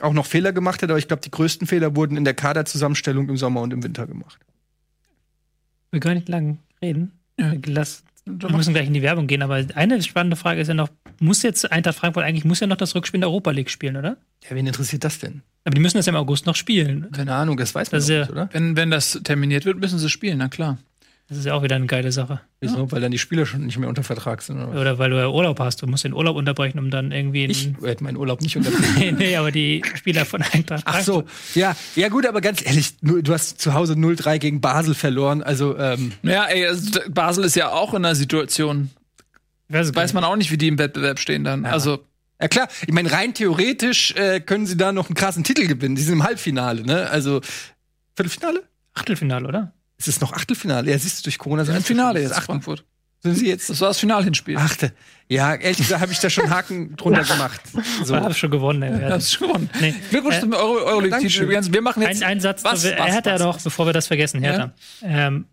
[0.00, 0.90] auch noch Fehler gemacht hat.
[0.90, 4.06] Aber ich glaube, die größten Fehler wurden in der Kaderzusammenstellung im Sommer und im Winter
[4.06, 4.38] gemacht.
[5.90, 7.12] Wir können nicht lang reden.
[7.64, 10.90] Lass, wir müssen gleich in die Werbung gehen, aber eine spannende Frage ist ja noch,
[11.18, 13.96] muss jetzt Eintracht Frankfurt eigentlich muss ja noch das Rückspiel in der Europa League spielen,
[13.96, 14.18] oder?
[14.46, 15.40] Ja, wen interessiert das denn?
[15.64, 17.10] Aber die müssen das ja im August noch spielen.
[17.12, 18.48] Keine Ahnung, das weiß man Das doch ja- nicht, oder?
[18.52, 20.76] Wenn, wenn das terminiert wird, müssen sie spielen, na klar.
[21.28, 22.40] Das ist ja auch wieder eine geile Sache.
[22.60, 22.92] Wieso?
[22.92, 24.58] Weil dann die Spieler schon nicht mehr unter Vertrag sind.
[24.58, 24.76] Oder was?
[24.80, 25.82] Oder weil du ja Urlaub hast.
[25.82, 27.46] Du musst den Urlaub unterbrechen, um dann irgendwie.
[27.46, 28.94] Ich hätte meinen Urlaub nicht unterbrochen.
[28.96, 30.84] nee, nee, aber die Spieler von Eintracht.
[30.86, 31.24] Ach so,
[31.56, 35.76] ja, ja gut, aber ganz ehrlich, du hast zu Hause 0-3 gegen Basel verloren, also
[35.76, 38.90] ähm, Ja, ey, also, Basel ist ja auch in einer Situation,
[39.68, 41.64] weiß, weiß man auch nicht, wie die im Wettbewerb stehen dann.
[41.66, 42.04] Also,
[42.40, 45.96] ja klar, ich meine rein theoretisch äh, können sie da noch einen krassen Titel gewinnen.
[45.96, 47.10] Die sind im Halbfinale, ne?
[47.10, 47.40] Also
[48.14, 48.62] Viertelfinale?
[48.94, 49.72] Achtelfinale, oder?
[49.98, 50.90] Ist es noch Achtelfinale?
[50.90, 52.84] Ja, siehst du durch Corona sind Finale Achtel- jetzt, Frankfurt.
[53.22, 54.56] Sind sie jetzt Das war das Finalhinspiel.
[54.58, 54.92] Achte?
[55.28, 57.60] Ja, ehrlich gesagt habe ich da schon einen Haken drunter gemacht.
[58.04, 58.14] So.
[58.14, 58.82] Ich habe schon gewonnen.
[58.82, 59.00] ey.
[59.00, 59.70] Ja, das ist schon.
[59.80, 59.94] Nee.
[60.10, 61.44] Glückwunsch Äh, zum Euro Euroleague-Titel Dankeschön.
[61.44, 61.72] übrigens.
[61.72, 64.06] Wir machen jetzt Ein, ein Satz, was, er was, hat ja noch, bevor wir das
[64.06, 64.72] vergessen, Hertha.
[65.02, 65.46] Ähm,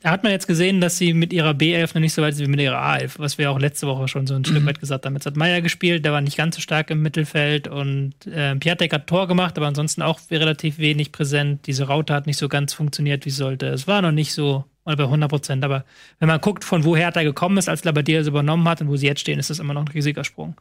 [0.00, 2.46] da hat man jetzt gesehen, dass sie mit ihrer B11 noch nicht so weit sind
[2.46, 4.44] wie mit ihrer A11, was wir auch letzte Woche schon so ein Mhm.
[4.46, 5.14] Stück weit gesagt haben.
[5.14, 8.92] Jetzt hat Meier gespielt, der war nicht ganz so stark im Mittelfeld und äh, Piatek
[8.92, 11.66] hat Tor gemacht, aber ansonsten auch relativ wenig präsent.
[11.66, 13.66] Diese Raute hat nicht so ganz funktioniert, wie es sollte.
[13.66, 15.84] Es war noch nicht so mal bei 100 Prozent, aber
[16.18, 18.96] wenn man guckt, von wo Hertha gekommen ist, als Labadier es übernommen hat und wo
[18.96, 20.56] sie jetzt stehen, ist das immer noch ein riesiger Sprung.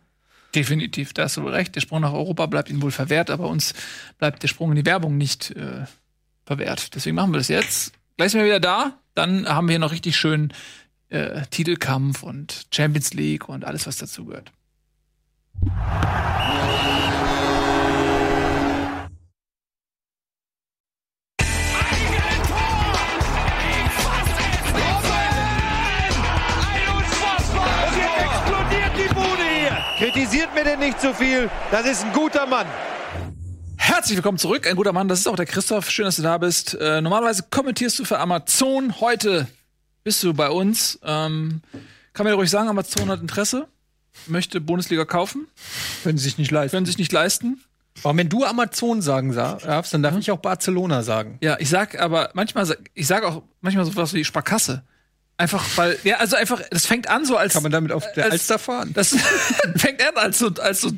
[0.53, 1.75] Definitiv, da hast du recht.
[1.75, 3.73] Der Sprung nach Europa bleibt ihnen wohl verwehrt, aber uns
[4.17, 5.85] bleibt der Sprung in die Werbung nicht äh,
[6.45, 6.95] verwehrt.
[6.95, 7.93] Deswegen machen wir das jetzt.
[8.19, 8.99] Gleich sind wir wieder da.
[9.15, 10.51] Dann haben wir hier noch richtig schön
[11.07, 14.51] äh, Titelkampf und Champions League und alles, was dazu gehört.
[15.61, 15.71] Und
[27.95, 29.77] jetzt explodiert die Bude hier.
[29.97, 31.49] Kritisiert mir denn nicht zu viel.
[31.71, 32.67] Das ist ein guter Mann.
[33.89, 35.07] Herzlich willkommen zurück, ein guter Mann.
[35.07, 35.89] Das ist auch der Christoph.
[35.89, 36.75] Schön, dass du da bist.
[36.75, 38.99] Äh, normalerweise kommentierst du für Amazon.
[39.01, 39.47] Heute
[40.03, 40.99] bist du bei uns.
[41.03, 41.61] Ähm,
[42.13, 43.67] kann man dir ruhig sagen, Amazon hat Interesse,
[44.27, 45.47] möchte Bundesliga kaufen,
[46.03, 46.75] Können sie sich nicht leisten.
[46.77, 47.61] können sich nicht leisten.
[48.03, 51.37] Aber wenn du Amazon sagen sa- darfst, dann darf ich auch Barcelona sagen.
[51.41, 54.83] Ja, ich sag aber manchmal, sag- ich sag auch manchmal sowas wie Sparkasse.
[55.37, 57.53] Einfach, weil, ja, also einfach, das fängt an so als.
[57.53, 58.91] Kann man damit auf der als- Alster fahren?
[58.93, 59.09] Das
[59.75, 60.93] fängt an als so, als so äh,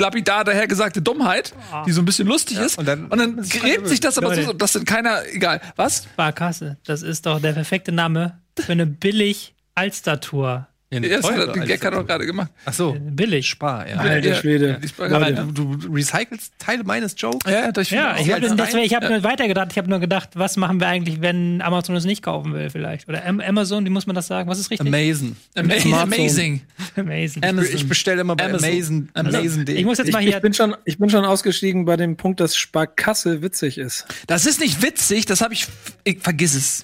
[0.00, 1.54] lapidar dahergesagte Dummheit,
[1.86, 2.78] die so ein bisschen lustig ist.
[2.78, 4.54] und dann- und dann gräbt sich das aber so, Leute.
[4.56, 5.60] dass dann keiner, egal.
[5.76, 6.04] Was?
[6.04, 10.66] Sparkasse, das ist doch der perfekte Name für eine billig Alster-Tour.
[10.92, 12.50] Ja, Ja, das hat, den Gag hat er doch gerade gemacht.
[12.64, 13.48] Ach so, Billig.
[13.48, 13.94] Spar, ja.
[13.96, 14.80] Alter Ja, Schwede.
[14.98, 15.30] Ja.
[15.30, 17.48] du, du recycelst Teile meines Jokes?
[17.48, 18.44] Ja, das Ja, ich habe
[18.82, 19.68] ich hab nur weitergedacht.
[19.70, 23.08] Ich habe nur gedacht, was machen wir eigentlich, wenn Amazon es nicht kaufen will, vielleicht?
[23.08, 24.50] Oder Am Amazon, wie muss man das sagen?
[24.50, 24.88] Was ist richtig?
[24.88, 25.36] Amazing.
[25.54, 25.94] Amazing.
[26.00, 26.60] Amazing.
[26.96, 27.44] Amazing.
[27.44, 27.74] Amazon.
[27.76, 28.68] Ich bestelle immer bei Amazon.
[28.70, 29.08] Amazing.
[29.14, 29.40] Amazon.
[29.40, 29.76] Amazing.
[29.76, 30.40] Ich muss jetzt Ich, mal ich, hier.
[30.40, 34.06] bin schon, ich bin schon ausgestiegen bei dem Punkt, dass Sparkasse witzig ist.
[34.26, 35.68] Das ist nicht witzig, das habe ich,
[36.02, 36.18] ich.
[36.18, 36.82] Vergiss es.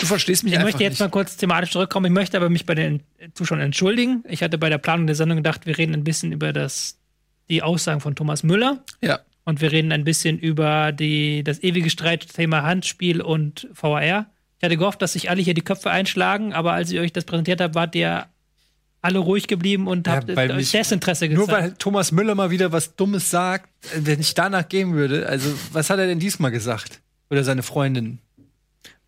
[0.00, 1.00] Du verstehst mich Ich einfach möchte jetzt nicht.
[1.00, 2.04] mal kurz thematisch zurückkommen.
[2.06, 3.02] Ich möchte aber mich bei den
[3.34, 4.24] Zuschauern entschuldigen.
[4.28, 6.98] Ich hatte bei der Planung der Sendung gedacht, wir reden ein bisschen über das,
[7.48, 8.84] die Aussagen von Thomas Müller.
[9.02, 9.20] Ja.
[9.44, 14.26] Und wir reden ein bisschen über die, das ewige Streitthema Handspiel und VAR.
[14.58, 17.24] Ich hatte gehofft, dass sich alle hier die Köpfe einschlagen, aber als ich euch das
[17.24, 18.26] präsentiert habe, wart ihr
[19.00, 21.48] alle ruhig geblieben und Ja, habt weil euch Desinteresse gezeigt.
[21.48, 25.28] Nur weil Thomas Müller mal wieder was Dummes sagt, äh, wenn ich danach gehen würde,
[25.28, 27.00] also was hat er denn diesmal gesagt?
[27.30, 28.18] Oder seine Freundin?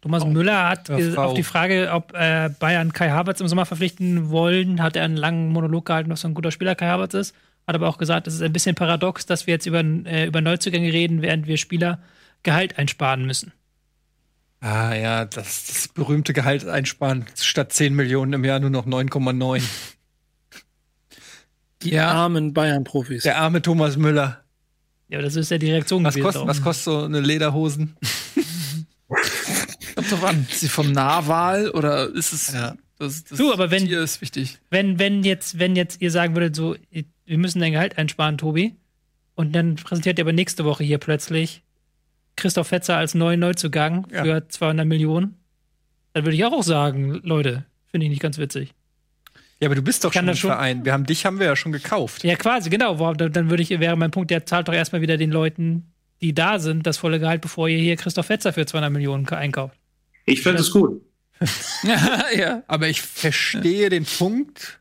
[0.02, 4.82] Thomas Müller hat auf die Frage, ob äh, Bayern Kai Havertz im Sommer verpflichten wollen,
[4.82, 7.34] hat er einen langen Monolog gehalten, was für ein guter Spieler Kai Havertz ist.
[7.66, 10.40] Hat aber auch gesagt, es ist ein bisschen paradox, dass wir jetzt über, äh, über
[10.40, 11.98] Neuzugänge reden, während wir Spieler
[12.42, 13.52] Gehalt einsparen müssen.
[14.62, 17.26] Ah ja, das, das berühmte Gehalt einsparen.
[17.38, 19.62] Statt 10 Millionen im Jahr nur noch 9,9.
[21.82, 22.10] Die Ja.
[22.12, 23.22] armen Bayern-Profis.
[23.22, 24.40] Der arme Thomas Müller.
[25.08, 26.24] Ja, aber das ist ja die Reaktion Was gewesen.
[26.26, 27.96] kostet, was kostet so eine Lederhosen?
[29.94, 30.46] Kommt drauf an.
[30.50, 32.52] Ist sie vom Nahwahl oder ist es.
[32.52, 32.76] Ja.
[32.98, 34.58] Das, das Du, aber wenn- Tier ist wichtig.
[34.70, 38.74] wenn, wenn, jetzt, wenn jetzt ihr sagen würdet, so, wir müssen dein Gehalt einsparen, Tobi,
[39.34, 41.62] und dann präsentiert ihr aber nächste Woche hier plötzlich
[42.36, 44.22] Christoph Fetzer als neuen Neuzugang Ja.
[44.24, 45.36] für 200 Millionen,
[46.12, 48.74] dann würde ich auch sagen, Leute, finde ich nicht ganz witzig.
[49.60, 50.84] Ja, aber du bist doch Kann schon im schon- Verein.
[50.84, 52.24] Wir haben dich haben wir ja schon gekauft.
[52.24, 53.14] Ja, quasi, genau.
[53.14, 56.58] Dann würde ich, wäre mein Punkt, der zahlt doch erstmal wieder den Leuten, die da
[56.58, 59.76] sind, das volle Gehalt, bevor ihr hier Christoph Fetzer für 200 Millionen einkauft.
[60.24, 61.02] Ich finde es gut.
[62.36, 62.62] ja.
[62.66, 64.80] Aber ich verstehe den Punkt.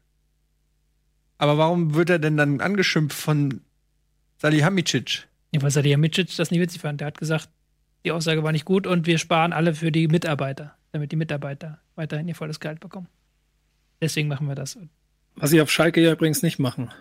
[1.38, 3.62] Aber warum wird er denn dann angeschimpft von
[4.38, 5.28] Salihamidzic?
[5.52, 7.00] Ja, weil Salihamidzic das nicht witzig fand.
[7.02, 7.50] Der hat gesagt,
[8.06, 11.80] die Aussage war nicht gut und wir sparen alle für die Mitarbeiter, damit die Mitarbeiter
[11.96, 13.08] weiterhin ihr volles Gehalt bekommen.
[14.02, 14.78] Deswegen machen wir das.
[15.36, 16.92] Was sie auf Schalke ja übrigens nicht machen.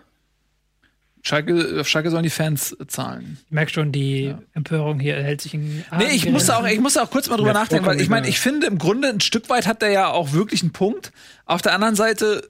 [1.21, 3.37] Schalke, auf Schalke sollen die Fans zahlen.
[3.45, 7.03] Ich merke schon, die Empörung hier hält sich in Nee, ich musste auch, ich musste
[7.03, 9.49] auch kurz mal drüber Ja, nachdenken, weil ich meine, ich finde im Grunde ein Stück
[9.49, 11.11] weit hat der ja auch wirklich einen Punkt.
[11.45, 12.49] Auf der anderen Seite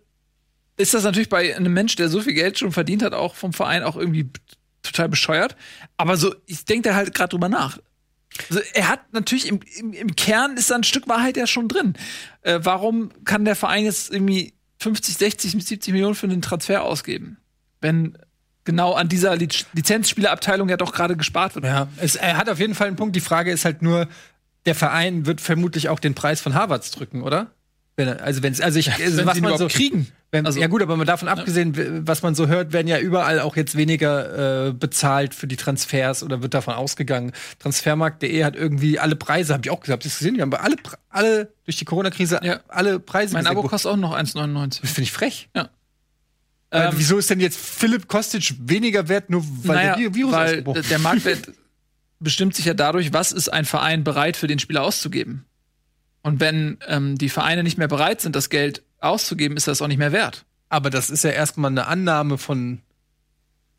[0.78, 3.54] ist das natürlich bei einem Mensch, der so viel Geld schon verdient hat, auch vom
[3.54, 4.30] Verein auch irgendwie
[4.84, 5.56] total bescheuert.
[5.98, 7.80] Aber so, ich denke da halt gerade drüber nach.
[8.50, 11.68] Also er hat natürlich im, im, im Kern ist da ein Stück Wahrheit ja schon
[11.68, 11.94] drin.
[12.42, 17.38] Äh, warum kann der Verein jetzt irgendwie 50, 60, 70 Millionen für einen Transfer ausgeben?
[17.82, 18.18] Wenn
[18.70, 21.66] genau an dieser Liz Lizenzspielerabteilung ja doch gerade gespart wird.
[21.66, 23.16] Ja, es, er hat auf jeden Fall einen Punkt.
[23.16, 24.08] Die Frage ist halt nur,
[24.68, 27.48] der Verein wird vermutlich auch den Preis von Harvards drücken, oder?
[27.96, 30.08] Wenn, also wenn's, also ich, also wenn was man so kriegen.
[30.32, 33.40] Wenn, Also- ja gut, aber davon abgesehen, w- was man so hört, werden ja überall
[33.42, 37.32] auch jetzt weniger äh, bezahlt für die Transfers oder wird davon ausgegangen.
[37.58, 40.76] Transfermarkt.de hat irgendwie alle Preise, habe ich auch gesagt, das gesehen, die haben alle,
[41.10, 42.60] alle durch die Corona-Krise Ja.
[42.68, 43.34] alle Preise.
[43.34, 43.48] Mein.
[43.48, 44.82] Abo kostet auch noch 1,99.
[44.82, 45.50] Das finde ich frech.
[45.56, 45.70] Ja.
[46.72, 50.16] Äh, Ähm, wieso ist denn jetzt Philipp Kostic weniger wert, nur weil naja, der Vi-
[50.16, 51.52] Virus weil ausgebrochen der Marktwert
[52.20, 55.46] bestimmt sich ja dadurch, was ist ein Verein bereit für den Spieler auszugeben.
[56.22, 59.88] Und wenn ähm, die Vereine nicht mehr bereit sind, das Geld auszugeben, ist das auch
[59.88, 60.46] nicht mehr wert.
[60.68, 62.82] Aber das ist ja erstmal eine Annahme von,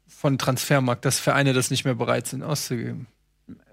[0.08, 3.06] von Transfermarkt, dass Vereine das nicht mehr bereit sind auszugeben.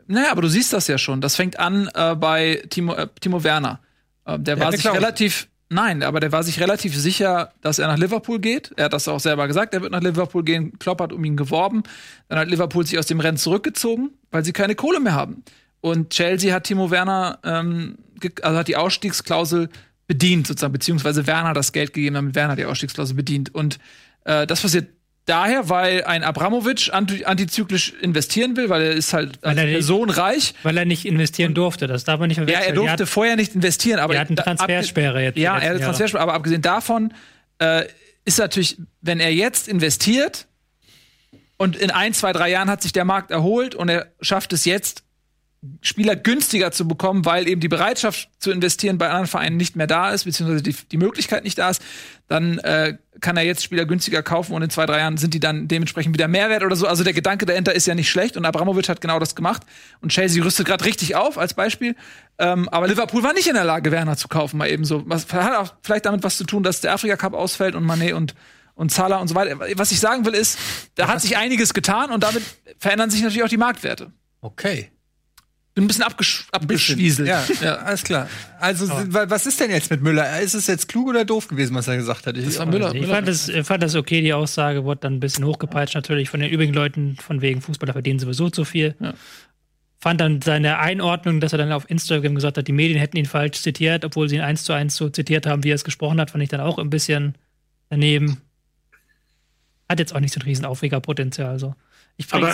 [0.06, 1.22] Naja, aber du siehst das ja schon.
[1.22, 3.80] Das fängt an äh, bei Timo, äh, Timo Werner.
[4.26, 4.98] Äh, der Der war sich geklaut.
[4.98, 8.74] relativ, nein, aber der war sich relativ sicher, dass er nach Liverpool geht.
[8.76, 10.78] Er hat das auch selber gesagt, er wird nach Liverpool gehen.
[10.80, 11.84] Klopp hat um ihn geworben.
[12.30, 15.44] Dann hat Liverpool sich aus dem Rennen zurückgezogen, weil sie keine Kohle mehr haben.
[15.82, 17.98] Und Chelsea hat Timo Werner, ähm,
[18.42, 19.70] also hat die Ausstiegsklausel
[20.08, 23.54] bedient, sozusagen, beziehungsweise Werner das Geld gegeben, damit Werner die Ausstiegsklausel bedient.
[23.54, 23.78] Und
[24.24, 24.90] äh, das passiert
[25.28, 29.74] daher, weil ein Abramovic anti antizyklisch investieren will, weil er ist halt als er die-
[29.74, 30.54] Person reich.
[30.64, 31.86] Weil er nicht investieren durfte.
[31.88, 32.70] Das darf man nicht Ja, verwechseln.
[32.70, 35.66] er durfte hat- vorher nicht investieren, aber die hatten da- Transfersperre jetzt Ja, er hatte
[35.66, 35.80] Jahre.
[35.82, 37.14] Transfersperre, aber abgesehen davon
[37.60, 37.86] äh,
[38.26, 40.48] ist natürlich, wenn er jetzt investiert
[41.58, 44.66] und in ein, zwei, drei Jahren hat sich der Markt erholt und er schafft es
[44.66, 45.04] jetzt,
[45.82, 49.88] Spieler günstiger zu bekommen, weil eben die Bereitschaft zu investieren bei anderen Vereinen nicht mehr
[49.88, 51.82] da ist, beziehungsweise die, die Möglichkeit nicht da ist,
[52.28, 55.40] dann äh, kann er jetzt Spieler günstiger kaufen und in zwei, drei Jahren sind die
[55.40, 56.88] dann dementsprechend wieder Mehrwert oder so.
[56.88, 59.64] Also der Gedanke dahinter ist ja nicht schlecht und Abramovic hat genau das gemacht
[60.02, 61.96] und Chelsea rüstet gerade richtig auf als Beispiel.
[62.40, 65.04] Ähm, aber Liverpool war nicht in der Lage, Werner zu kaufen, mal eben so.
[65.08, 68.14] Was hat auch vielleicht damit was zu tun, dass der Afrika Cup ausfällt und Mané
[68.14, 68.36] und
[68.78, 69.58] und Salah und so weiter.
[69.76, 70.60] Was ich sagen will ist,
[70.96, 72.44] da hat sich einiges getan und damit
[72.78, 74.12] verändern sich natürlich auch die Marktwerte.
[74.40, 74.92] Okay.
[75.78, 77.28] Bin ein bisschen abgesch abgeschwieselt.
[77.28, 78.28] Ja, ja, alles klar.
[78.60, 80.40] Also, wa- was ist denn jetzt mit Müller?
[80.42, 82.36] Ist es jetzt klug oder doof gewesen, was er gesagt hat?
[82.36, 82.88] Ich, Das war Müller.
[82.96, 83.14] Ich Müller.
[83.14, 86.40] fand das, ich fand das okay, die Aussage wurde dann ein bisschen hochgepeitscht, natürlich von
[86.40, 88.96] den übrigen Leuten, von wegen Fußballer verdienen sowieso zu viel.
[89.00, 89.14] Ja.
[90.00, 93.26] Fand dann seine Einordnung, dass er dann auf Instagram gesagt hat, die Medien hätten ihn
[93.28, 96.20] falsch zitiert, obwohl sie ihn eins zu eins so zitiert haben, wie er es gesprochen
[96.20, 97.36] hat, fand ich dann auch ein bisschen
[97.90, 98.42] daneben.
[99.88, 101.50] Hat jetzt auch nicht so ein riesen Aufregerpotenzial.
[101.50, 101.76] Also.
[102.18, 102.54] Ich Aber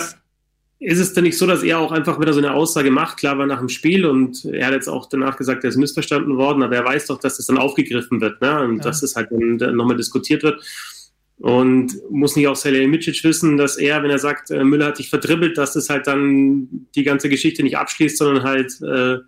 [0.80, 3.18] ist es denn nicht so, dass er auch einfach wieder so eine Aussage macht?
[3.18, 6.36] Klar war nach dem Spiel und er hat jetzt auch danach gesagt, er ist missverstanden
[6.36, 8.62] worden, aber er weiß doch, dass das dann aufgegriffen wird ne?
[8.64, 8.82] und Ja.
[8.82, 10.62] dass es halt dann, nochmal diskutiert wird.
[11.38, 15.10] Und muss nicht auch Salihamidzic wissen, dass er, wenn er sagt, äh, Müller hat sich
[15.10, 19.18] verdribbelt, dass das halt dann die ganze Geschichte nicht abschließt, sondern halt äh,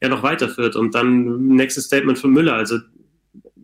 [0.00, 0.76] ja noch weiterführt.
[0.76, 2.54] Und dann nächstes Statement von Müller.
[2.54, 2.78] Also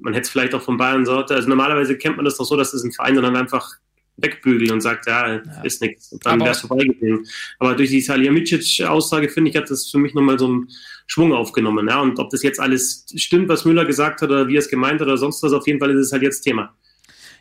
[0.01, 1.35] man hätte es vielleicht auch von Bayern Sorte.
[1.35, 3.77] Also normalerweise kennt man das doch so, dass es ein Verein dann einfach
[4.17, 6.13] wegbügelt und sagt, ja, ist nichts.
[6.13, 7.27] Und dann wäre es vorbei gewesen.
[7.59, 10.69] Aber durch die Salihamidzic-Aussage, finde ich, hat das für mich nochmal so einen
[11.07, 11.89] Schwung aufgenommen.
[11.89, 12.01] Ja?
[12.01, 15.01] Und ob das jetzt alles stimmt, was Müller gesagt hat oder wie er es gemeint
[15.01, 16.75] hat oder sonst was, auf jeden Fall ist es halt jetzt Thema.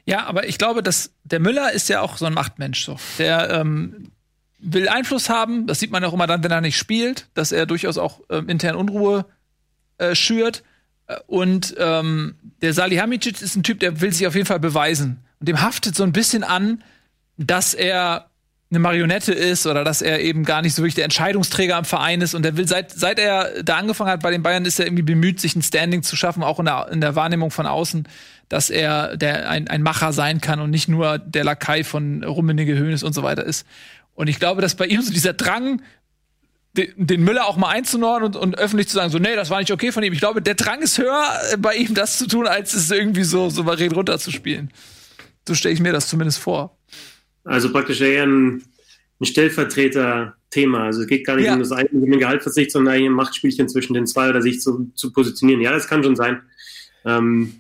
[0.05, 2.83] Ja, aber ich glaube, dass der Müller ist ja auch so ein Machtmensch.
[2.83, 2.97] So.
[3.19, 4.11] Der ähm,
[4.59, 5.67] will Einfluss haben.
[5.67, 8.49] Das sieht man auch immer dann, wenn er nicht spielt, dass er durchaus auch ähm,
[8.49, 9.25] intern Unruhe
[9.99, 10.63] äh, schürt.
[11.07, 15.22] Äh, Und ähm, der Salihamidzic ist ein Typ, der will sich auf jeden Fall beweisen.
[15.45, 16.83] Dem haftet so ein bisschen an,
[17.37, 18.29] dass er
[18.69, 22.21] eine Marionette ist oder dass er eben gar nicht so wirklich der Entscheidungsträger am Verein
[22.21, 22.33] ist.
[22.33, 25.03] Und er will, seit, seit er da angefangen hat bei den Bayern, ist er irgendwie
[25.03, 28.07] bemüht, sich ein Standing zu schaffen, auch in der, in der Wahrnehmung von außen,
[28.49, 32.75] dass er der, ein, ein Macher sein kann und nicht nur der Lakai von Rummenigge,
[32.75, 33.67] Hönes und so weiter ist.
[34.15, 35.81] Und ich glaube, dass bei ihm so dieser Drang,
[36.75, 39.59] den, den Müller auch mal einzunordnen und, und öffentlich zu sagen, so, nee, das war
[39.59, 40.13] nicht okay von ihm.
[40.13, 43.23] Ich glaube, der Drang ist höher äh, bei ihm, das zu tun, als es irgendwie
[43.23, 44.71] so souverän runterzuspielen.
[45.47, 46.77] So stelle ich mir das zumindest vor.
[47.43, 48.63] Also praktisch eher ein,
[49.19, 50.83] ein Stellvertreter-Thema.
[50.85, 51.53] Also es geht gar nicht Ja.
[51.53, 54.91] um das eigentliche um Gehaltsverzicht, sondern eigentlich ein Machtspielchen zwischen den zwei oder sich zu,
[54.95, 55.61] zu positionieren.
[55.61, 56.41] Ja, das kann schon sein.
[57.05, 57.59] Ähm,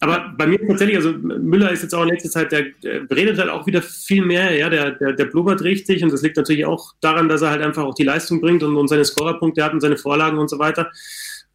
[0.00, 3.38] Aber bei mir tatsächlich, also Müller ist jetzt auch in letzter Zeit, der, der redet
[3.38, 6.66] halt auch wieder viel mehr, ja, der, der, der blubbert richtig und das liegt natürlich
[6.66, 9.72] auch daran, dass er halt einfach auch die Leistung bringt und, und seine Scorerpunkte hat
[9.72, 10.90] und seine Vorlagen und so weiter.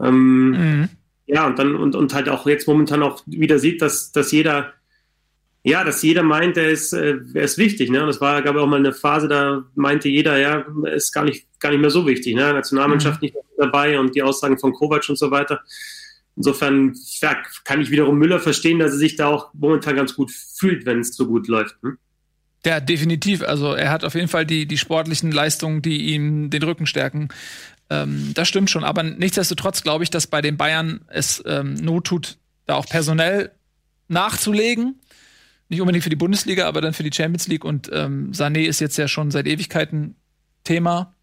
[0.01, 0.89] Ähm, mhm.
[1.27, 4.73] Ja, und dann und, und halt auch jetzt momentan auch wieder sieht, dass, dass jeder,
[5.63, 7.89] ja, dass jeder meint, er ist, äh, er ist wichtig.
[7.89, 8.01] Ne?
[8.01, 11.47] Und das war, gab auch mal eine Phase, da meinte jeder, ja, ist gar nicht,
[11.59, 12.35] gar nicht mehr so wichtig.
[12.35, 12.53] Ne?
[12.53, 13.25] Nationalmannschaft mhm.
[13.25, 15.61] nicht dabei und die Aussagen von Kovac und so weiter.
[16.35, 20.31] Insofern ja, kann ich wiederum Müller verstehen, dass er sich da auch momentan ganz gut
[20.31, 21.75] fühlt, wenn es so gut läuft.
[21.81, 21.97] Hm?
[22.65, 23.43] Ja, definitiv.
[23.43, 27.29] Also er hat auf jeden Fall die, die sportlichen Leistungen, die ihm den Rücken stärken.
[27.89, 28.83] Ähm, das stimmt schon.
[28.83, 33.51] Aber nichtsdestotrotz glaube ich, dass bei den Bayern es ähm, not tut, da auch personell
[34.07, 34.98] nachzulegen.
[35.69, 37.63] Nicht unbedingt für die Bundesliga, aber dann für die Champions League.
[37.63, 40.15] Und ähm, Sané ist jetzt ja schon seit Ewigkeiten
[40.63, 41.13] Thema.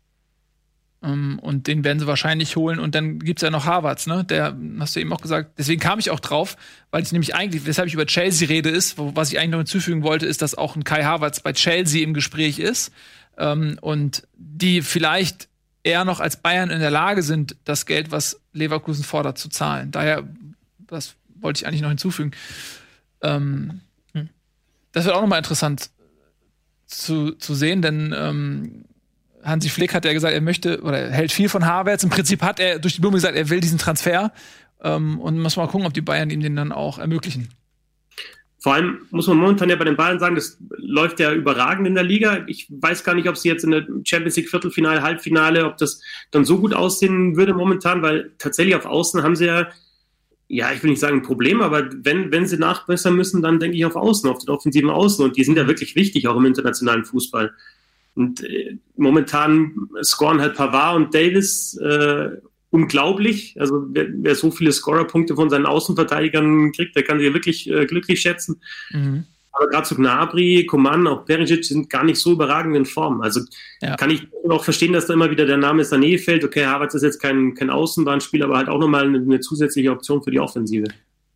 [1.02, 2.78] Ähm, und den werden sie wahrscheinlich holen.
[2.78, 4.24] Und dann gibt's ja noch Harvards, ne?
[4.24, 5.58] Der, hast du eben auch gesagt.
[5.58, 6.56] Deswegen kam ich auch drauf,
[6.90, 9.58] weil ich nämlich eigentlich, weshalb ich über Chelsea rede, ist, wo, was ich eigentlich noch
[9.58, 12.92] hinzufügen wollte, ist, dass auch ein Kai Harvards bei Chelsea im Gespräch ist.
[13.36, 15.48] Ähm, und die vielleicht
[15.82, 19.90] eher noch als Bayern in der Lage sind, das Geld, was Leverkusen fordert, zu zahlen.
[19.92, 20.24] Daher,
[20.86, 22.32] das wollte ich eigentlich noch hinzufügen.
[23.22, 23.80] Ähm,
[24.96, 25.90] das wird auch nochmal interessant
[26.86, 28.86] zu, zu sehen, denn
[29.46, 32.02] Hansi Flick hat ja gesagt, er möchte oder er hält viel von Havertz.
[32.02, 34.32] Im Prinzip hat er durch die Blume gesagt, er will diesen Transfer.
[34.82, 37.48] Ähm, und muss mal gucken, ob die Bayern ihm den dann auch ermöglichen.
[38.58, 41.94] Vor allem muss man momentan ja bei den Bayern sagen, das läuft ja überragend in
[41.94, 42.44] der Liga.
[42.48, 46.02] Ich weiß gar nicht, ob sie jetzt in der Champions League Viertelfinale, Halbfinale, ob das
[46.32, 49.68] dann so gut aussehen würde momentan, weil tatsächlich auf Außen haben sie ja,
[50.48, 53.76] ja, ich will nicht sagen ein Problem, aber wenn, wenn sie nachbessern müssen, dann denke
[53.76, 55.24] ich auf Außen, auf den offensiven Außen.
[55.24, 57.52] Und die sind ja wirklich wichtig, auch im internationalen Fußball.
[58.14, 62.30] Und äh, momentan scoren halt Pavard und Davis äh,
[62.70, 63.56] unglaublich.
[63.60, 67.70] Also wer, wer so viele Scorerpunkte von seinen Außenverteidigern kriegt, der kann sich ja wirklich
[67.70, 68.60] äh, glücklich schätzen.
[68.90, 69.24] Mhm.
[69.56, 73.22] Aber gerade zu Gnabry, Coman, auch Perisic sind gar nicht so überragend in Form.
[73.22, 73.40] Also
[73.80, 73.96] ja.
[73.96, 76.44] kann ich auch verstehen, dass da immer wieder der Name Sané fällt.
[76.44, 80.22] Okay, Havertz ist jetzt kein, kein Außenbahnspiel, aber halt auch nochmal eine, eine zusätzliche Option
[80.22, 80.88] für die Offensive.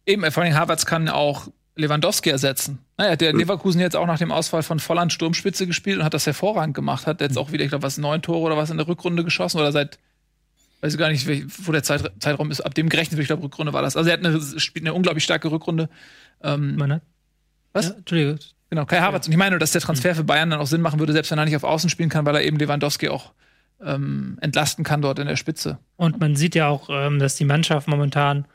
[0.07, 2.79] Eben, vor allem Havertz kann auch Lewandowski ersetzen.
[2.99, 6.27] Naja, der Leverkusen jetzt auch nach dem Ausfall von Volland Sturmspitze gespielt und hat das
[6.27, 7.07] hervorragend gemacht.
[7.07, 9.59] Hat jetzt auch wieder, ich glaube, was neun Tore oder was in der Rückrunde geschossen
[9.59, 9.99] oder seit,
[10.83, 11.27] weiß ich gar nicht,
[11.67, 13.97] wo der Zeit, Zeitraum ist, ab dem gerechnet wird, ich glaube, Rückrunde war das.
[13.97, 15.89] Also er hat eine, spielt eine unglaublich starke Rückrunde.
[16.43, 17.01] Ähm, Meine?
[17.73, 17.89] Was?
[17.89, 18.39] Ja, Entschuldigung.
[18.71, 19.27] Genau, Kai Havertz.
[19.27, 21.39] Und ich meine, dass der Transfer für Bayern dann auch Sinn machen würde, selbst wenn
[21.39, 23.33] er nicht auf Außen spielen kann, weil er eben Lewandowski auch
[23.83, 25.79] ähm, entlasten kann dort in der Spitze.
[25.97, 28.47] Und man sieht ja auch, ähm, dass die Mannschaft momentan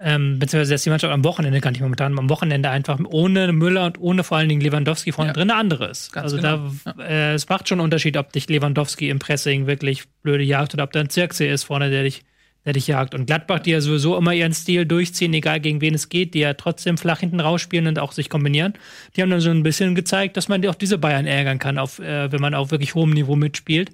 [0.00, 3.86] ähm, beziehungsweise dass die Mannschaft am Wochenende gar nicht momentan, am Wochenende einfach ohne Müller
[3.86, 5.34] und ohne vor allen Dingen Lewandowski vorne ja.
[5.34, 6.12] drin eine andere ist.
[6.12, 6.70] Ganz also genau.
[6.84, 10.74] da, äh, es macht schon einen Unterschied, ob dich Lewandowski im Pressing wirklich blöde jagt
[10.74, 12.24] oder ob da ein Zirkse ist vorne, der dich,
[12.64, 13.14] der dich jagt.
[13.14, 16.40] Und Gladbach, die ja sowieso immer ihren Stil durchziehen, egal gegen wen es geht, die
[16.40, 18.74] ja trotzdem flach hinten rausspielen und auch sich kombinieren,
[19.16, 21.98] die haben dann so ein bisschen gezeigt, dass man auch diese Bayern ärgern kann, auf,
[21.98, 23.90] äh, wenn man auf wirklich hohem Niveau mitspielt.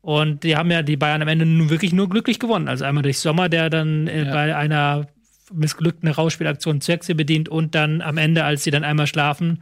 [0.00, 2.68] Und die haben ja die Bayern am Ende nun wirklich nur glücklich gewonnen.
[2.68, 4.32] Also einmal durch Sommer, der dann äh, ja.
[4.32, 5.06] bei einer
[5.52, 9.60] missglückten Rausspielaktion Zirkse bedient und dann am Ende, als sie dann einmal schlafen,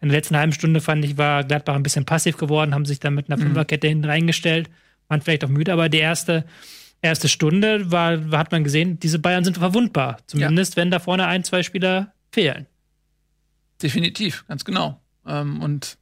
[0.00, 3.00] in der letzten halben Stunde fand ich, war Gladbach ein bisschen passiv geworden, haben sich
[3.00, 3.48] dann mit einer mhm.
[3.48, 4.68] Fünferkette hinten reingestellt,
[5.08, 6.44] waren vielleicht auch müde, aber die erste,
[7.04, 10.18] erste Stunde war, hat man gesehen, diese Bayern sind verwundbar.
[10.26, 10.76] Zumindest, ja.
[10.82, 12.66] wenn da vorne ein, zwei Spieler fehlen.
[13.82, 15.00] Definitiv, ganz genau.
[15.26, 15.98] Ähm, und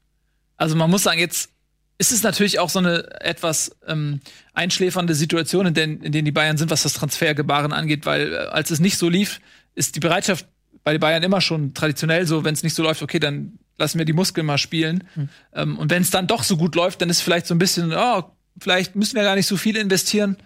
[0.56, 1.50] also man muss sagen, jetzt
[1.98, 4.20] ist es natürlich auch so eine etwas ähm,
[4.54, 8.36] einschläfernde Situation, in, den, in denen die Bayern sind, was das Transfergebaren angeht, weil äh,
[8.36, 9.40] als es nicht so lief,
[9.74, 10.46] ist die Bereitschaft
[10.84, 13.98] bei den Bayern immer schon traditionell so, wenn es nicht so läuft, okay, dann lassen
[13.98, 15.04] wir die Muskeln mal spielen.
[15.14, 15.28] Mhm.
[15.54, 17.92] Ähm, und wenn es dann doch so gut läuft, dann ist vielleicht so ein bisschen,
[17.92, 18.24] oh,
[18.58, 20.36] vielleicht müssen wir gar nicht so viel investieren.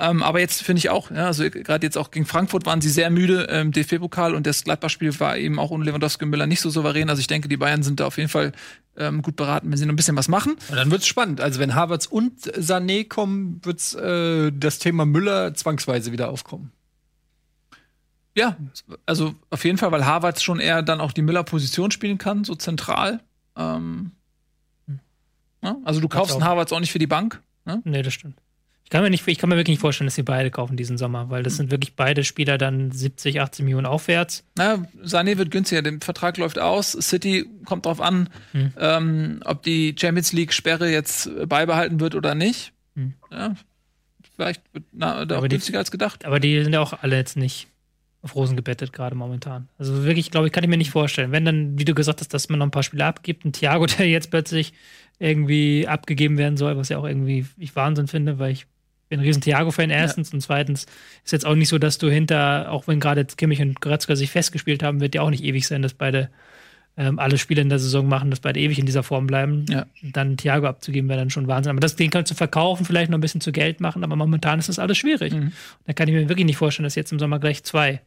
[0.00, 2.88] Ähm, aber jetzt finde ich auch, ja, also gerade jetzt auch gegen Frankfurt waren sie
[2.88, 6.46] sehr müde im ähm, DFB-Pokal und das Gladbach-Spiel war eben auch ohne Lewandowski und Müller
[6.46, 7.10] nicht so souverän.
[7.10, 8.52] Also ich denke, die Bayern sind da auf jeden Fall
[8.96, 10.56] ähm, gut beraten, wenn sie noch ein bisschen was machen.
[10.68, 11.42] Und dann wird's spannend.
[11.42, 16.72] Also wenn Havertz und Sané kommen, wird's äh, das Thema Müller zwangsweise wieder aufkommen.
[18.34, 18.56] Ja,
[19.04, 22.54] also auf jeden Fall, weil Havertz schon eher dann auch die Müller-Position spielen kann, so
[22.54, 23.20] zentral.
[23.54, 24.12] Ähm,
[25.62, 27.42] ja, also du kaufst einen Havertz auch nicht für die Bank.
[27.66, 27.82] Ne?
[27.84, 28.40] Nee, das stimmt.
[28.90, 30.98] Ich kann, mir nicht, ich kann mir wirklich nicht vorstellen, dass sie beide kaufen diesen
[30.98, 34.42] Sommer, weil das sind wirklich beide Spieler dann 70, 80 Millionen aufwärts.
[34.56, 36.90] Na, Sané wird günstiger, der Vertrag läuft aus.
[36.90, 38.72] City kommt drauf an, hm.
[38.76, 42.72] ähm, ob die Champions League-Sperre jetzt beibehalten wird oder nicht.
[42.96, 43.14] Hm.
[43.30, 43.54] Ja,
[44.34, 46.24] vielleicht wird na, da auch günstiger als gedacht.
[46.24, 47.68] Aber die sind ja auch alle jetzt nicht
[48.22, 49.68] auf Rosen gebettet, gerade momentan.
[49.78, 51.30] Also wirklich, glaube ich, kann ich mir nicht vorstellen.
[51.30, 53.86] Wenn dann, wie du gesagt hast, dass man noch ein paar Spieler abgibt, ein Thiago,
[53.98, 54.72] der jetzt plötzlich
[55.20, 58.66] irgendwie abgegeben werden soll, was ja auch irgendwie ich Wahnsinn finde, weil ich
[59.10, 60.86] bin ein riesen Thiago-Fan erstens und zweitens
[61.24, 64.16] ist jetzt auch nicht so, dass du hinter, auch wenn gerade jetzt Kimmich und Goretzka
[64.16, 66.30] sich festgespielt haben, wird ja auch nicht ewig sein, dass beide
[66.96, 69.66] ähm, alle Spiele in der Saison machen, dass beide ewig in dieser Form bleiben.
[69.68, 69.86] Ja.
[70.02, 71.70] Dann Thiago abzugeben, wäre dann schon Wahnsinn.
[71.70, 74.58] Aber das, den kannst du verkaufen, vielleicht noch ein bisschen zu Geld machen, aber momentan
[74.58, 75.34] ist das alles schwierig.
[75.34, 75.52] Mhm.
[75.86, 78.00] Da kann ich mir wirklich nicht vorstellen, dass jetzt im Sommer gleich zwei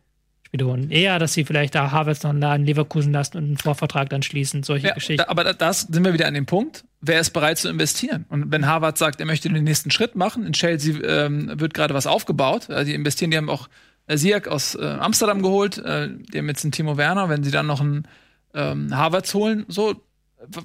[0.53, 0.91] Spiele holen.
[0.91, 4.61] Eher, dass sie vielleicht da Havertz noch einen Leverkusen lassen und einen Vorvertrag dann schließen,
[4.61, 5.17] solche Ja, Geschichten.
[5.25, 6.83] da, aber da- das sind wir wieder an dem Punkt.
[7.01, 8.25] Wer ist bereit zu investieren?
[8.29, 11.95] Und wenn Harvard sagt, er möchte den nächsten Schritt machen, in Chelsea ähm, wird gerade
[11.95, 12.69] was aufgebaut.
[12.69, 13.67] Also die investieren, die haben auch
[14.07, 17.65] Siak aus äh, Amsterdam geholt, äh, die haben jetzt einen Timo Werner, wenn sie dann
[17.65, 18.07] noch einen
[18.53, 19.95] ähm, Havertz holen, so,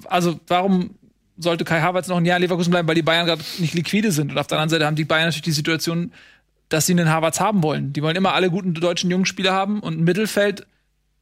[0.07, 0.91] also warum
[1.37, 4.11] sollte Kai Havertz noch ein Jahr in Leverkusen bleiben, weil die Bayern gerade nicht liquide
[4.11, 4.29] sind.
[4.31, 6.11] Und auf der anderen Seite haben die Bayern natürlich die Situation,
[6.69, 7.93] dass sie einen Havertz haben wollen.
[7.93, 10.65] Die wollen immer alle guten deutschen jungen Spieler haben und ein Mittelfeld,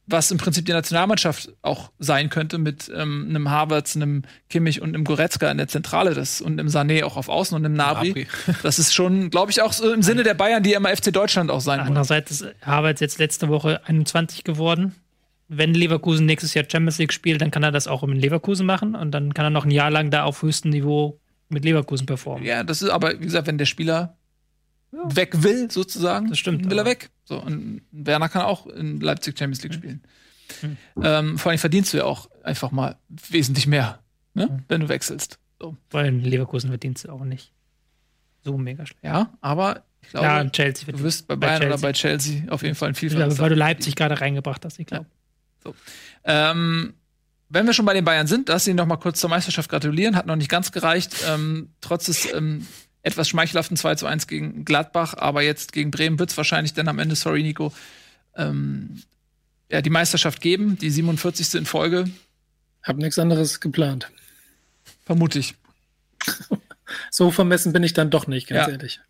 [0.06, 4.94] was im Prinzip die Nationalmannschaft auch sein könnte, mit ähm, einem Havertz, einem Kimmich und
[4.94, 8.26] einem Goretzka in der Zentrale das, und einem Sané auch auf Außen und einem Nabri.
[8.62, 11.50] Das ist schon, glaube ich, auch so im Sinne der Bayern, die immer FC Deutschland
[11.50, 11.88] auch sein wollen.
[11.88, 14.94] Andererseits ist Havertz jetzt letzte Woche 21 geworden.
[15.48, 18.94] Wenn Leverkusen nächstes Jahr Champions League spielt, dann kann er das auch in Leverkusen machen
[18.94, 22.44] und dann kann er noch ein Jahr lang da auf höchstem Niveau mit Leverkusen performen.
[22.44, 24.17] Ja, das ist aber, wie gesagt, wenn der Spieler
[24.92, 27.10] weg will, sozusagen, Das stimmt, will er weg.
[27.24, 30.02] So, und Werner kann auch in Leipzig Champions League spielen.
[30.60, 30.76] Hm.
[31.02, 33.98] Ähm, vor allem verdienst du ja auch einfach mal wesentlich mehr,
[34.34, 34.64] ne?
[34.68, 35.38] wenn du wechselst.
[35.60, 35.76] So.
[35.90, 37.52] Weil in Leverkusen verdient es auch nicht
[38.44, 39.04] so mega schlecht.
[39.04, 41.82] Ja, aber ich glaube, Ja, du wirst bei bei Bayern oder Chelsea.
[41.82, 41.92] bei
[42.42, 43.38] Chelsea auf jeden Fall ein Ja, Vielfaches.
[43.40, 45.06] weil du Leipzig gerade reingebracht hast, ich glaube.
[46.24, 46.94] Ähm,
[47.50, 50.16] wenn wir schon bei den Bayern sind, lass ihn noch mal kurz zur Meisterschaft gratulieren.
[50.16, 51.14] Hat noch nicht ganz gereicht.
[51.28, 52.66] Ähm, trotz des ähm,
[53.02, 56.88] etwas schmeichelhaften 2 zu 1 gegen Gladbach, aber jetzt gegen Bremen wird es wahrscheinlich dann
[56.88, 57.72] am Ende, sorry Nico,
[58.36, 59.02] ähm,
[59.70, 61.54] ja, die Meisterschaft geben, die 47.
[61.54, 62.08] in Folge,
[62.82, 64.10] Hab nichts anderes geplant.
[65.04, 65.54] vermute ich.
[67.10, 68.72] So vermessen bin ich dann doch nicht, ganz Ja.
[68.72, 69.00] ehrlich.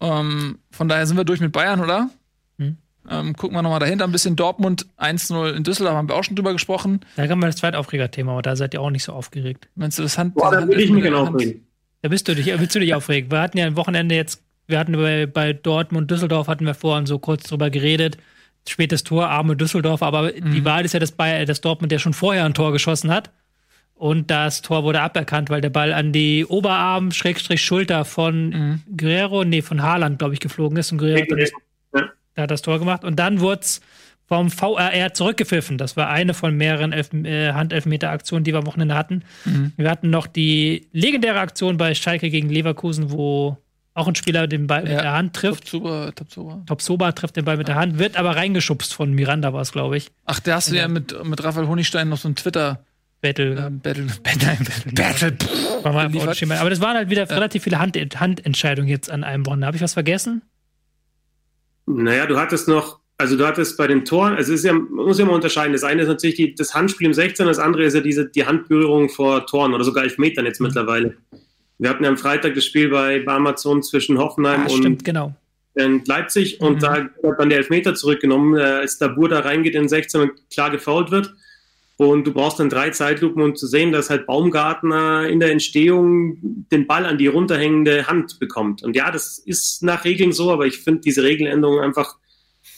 [0.00, 2.10] Ähm, von daher sind wir durch mit Bayern, oder?
[2.58, 2.76] Hm.
[3.08, 4.36] Ähm, gucken wir noch mal dahinter ein bisschen.
[4.36, 7.00] Dortmund 1-0 in Düsseldorf, haben wir auch schon drüber gesprochen.
[7.16, 9.68] Da kann man das Zweitaufregerthema, aber da seid ihr auch nicht so aufgeregt.
[9.74, 10.34] Meinst du das Hand?
[10.34, 11.66] Boah, da würde ich mich Hand- genau aufregen.
[12.02, 13.30] Da bist du dich, willst du dich aufregen.
[13.30, 17.06] Wir hatten ja am Wochenende jetzt, wir hatten bei, bei Dortmund, Düsseldorf hatten wir vorhin
[17.06, 18.18] so kurz drüber geredet.
[18.68, 22.12] Spätes Tor, arme Düsseldorf, aber die Wahrheit ist ja, dass, Bayer, dass Dortmund ja schon
[22.12, 23.30] vorher ein Tor geschossen hat.
[23.94, 29.44] Und das Tor wurde aberkannt, weil der Ball an die Oberarm, Schrägstrich Schulter von Guerrero,
[29.44, 30.90] nee, von Haaland, glaube ich, geflogen ist.
[30.92, 31.52] Und Guerrero hat das,
[32.34, 33.04] da hat das Tor gemacht.
[33.04, 33.80] Und dann wurde es
[34.32, 35.76] vom VRR zurückgepfiffen.
[35.76, 39.24] Das war eine von mehreren Elf äh, Handelfmeter-Aktionen, die wir am Wochenende hatten.
[39.76, 43.58] Wir hatten noch die legendäre Aktion bei Schalke gegen Leverkusen, wo
[43.92, 45.02] auch ein Spieler den Ball mit Ja.
[45.02, 45.64] der Hand trifft.
[45.64, 46.62] Top-Zuber, Top-Zuber.
[46.64, 49.98] Top-Soba trifft den Ball mit der Hand, wird aber reingeschubst von Miranda, war es, glaube
[49.98, 50.10] ich.
[50.24, 52.82] Ach, da hast du ja mit, mit Raphael Honigstein noch so ein Twitter
[53.20, 53.66] Battle.
[53.66, 54.06] ähm, Battle,
[54.94, 56.34] Battle, Battle.
[56.34, 56.54] Schema.
[56.56, 59.66] Aber das waren halt wieder relativ viele Hand, Handentscheidungen jetzt an einem Wochenende.
[59.66, 60.40] Habe ich was vergessen?
[61.84, 65.06] Naja, du hattest noch, also du hattest bei den Toren, also es ist ja, man
[65.06, 65.72] muss ja mal unterscheiden.
[65.72, 68.44] Das eine ist natürlich die, das Handspiel im 16, das andere ist ja diese, die
[68.44, 71.16] Handberührung vor Toren oder sogar Elfmetern jetzt mittlerweile.
[71.78, 75.34] Wir hatten ja am Freitag das Spiel bei, Amazon zwischen Hoffenheim Ah, und stimmt, genau.
[75.74, 76.80] Leipzig und Mhm.
[76.80, 80.32] da hat dann der Elfmeter zurückgenommen, äh, als Dabur da reingeht in den 16 und
[80.50, 81.32] klar gefault wird.
[81.96, 86.36] Und du brauchst dann drei Zeitlupen, um zu sehen, dass halt Baumgartner in der Entstehung
[86.72, 88.82] den Ball an die runterhängende Hand bekommt.
[88.82, 92.16] Und ja, das ist nach Regeln so, aber ich finde diese Regeländerung einfach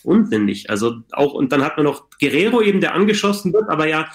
[0.04, 0.70] unsinnig.
[0.70, 4.08] Also auch, und dann hat man noch Guerrero eben, der angeschossen wird, aber ja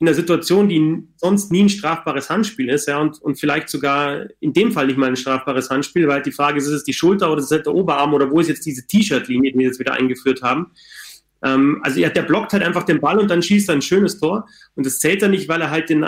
[0.00, 4.26] in der Situation, die sonst nie ein strafbares Handspiel ist, ja, und, und vielleicht sogar
[4.40, 6.92] in dem Fall nicht mal ein strafbares Handspiel, weil die Frage ist, ist es die
[6.92, 9.78] Schulter oder ist es der Oberarm oder wo ist jetzt diese T-Shirt-Linie, die wir jetzt
[9.78, 10.72] wieder eingeführt haben?
[11.42, 14.18] Ähm, also ja, der blockt halt einfach den Ball und dann schießt er ein schönes
[14.18, 16.06] Tor und das zählt er nicht, weil er halt den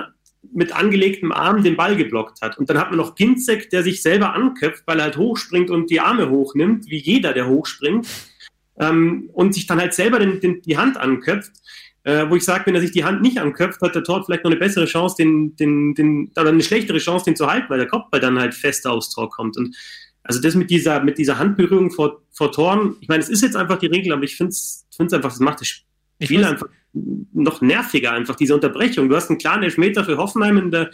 [0.52, 2.58] mit angelegtem Arm den Ball geblockt hat.
[2.58, 5.90] Und dann hat man noch Ginzek, der sich selber anköpft, weil er halt hochspringt und
[5.90, 8.06] die Arme hochnimmt, wie jeder, der hochspringt,
[8.78, 11.53] ähm, und sich dann halt selber den, den, die Hand anköpft.
[12.05, 14.44] Äh, wo ich sage, wenn er sich die Hand nicht anköpft, hat der Tor vielleicht
[14.44, 17.78] noch eine bessere Chance, den, den, den, oder eine schlechtere Chance, den zu halten, weil
[17.78, 19.57] der Kopfball dann halt fester aufs Tor kommt.
[19.57, 19.74] Und
[20.23, 23.57] also das mit dieser, mit dieser Handberührung vor, vor Toren, ich meine, es ist jetzt
[23.57, 28.12] einfach die Regel, aber ich finde es einfach, das macht das Spiel einfach noch nerviger,
[28.12, 29.09] einfach diese Unterbrechung.
[29.09, 30.90] Du hast einen klaren Elfmeter für Hoffenheim in der,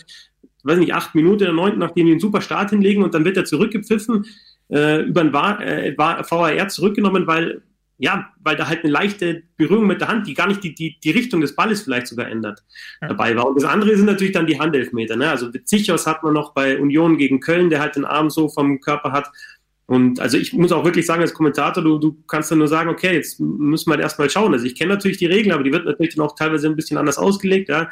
[0.65, 3.37] weiß nicht, acht Minuten der neunten, nachdem die einen super Start hinlegen und dann wird
[3.37, 4.27] er zurückgepfiffen,
[4.71, 7.63] äh, über VAR, äh, VAR zurückgenommen, weil,
[8.03, 10.99] ja, weil da halt eine leichte Berührung mit der Hand, die gar nicht die, die,
[10.99, 12.65] die Richtung des Balles vielleicht sogar ändert,
[13.01, 13.07] Ja.
[13.07, 13.47] dabei war.
[13.47, 15.15] Und das andere sind natürlich dann die Handelfmeter.
[15.15, 15.31] Ne?
[15.31, 18.81] Also Zichos hat man noch bei Union gegen Köln, der halt den Arm so vom
[18.81, 19.31] Körper hat.
[19.87, 22.91] Und also ich muss auch wirklich sagen, als Kommentator, du, du kannst dann nur sagen,
[22.91, 24.53] okay, jetzt müssen wir halt erstmal schauen.
[24.53, 26.99] Also ich kenne natürlich die Regeln, aber die wird natürlich dann auch teilweise ein bisschen
[26.99, 27.69] anders ausgelegt.
[27.69, 27.89] Ja.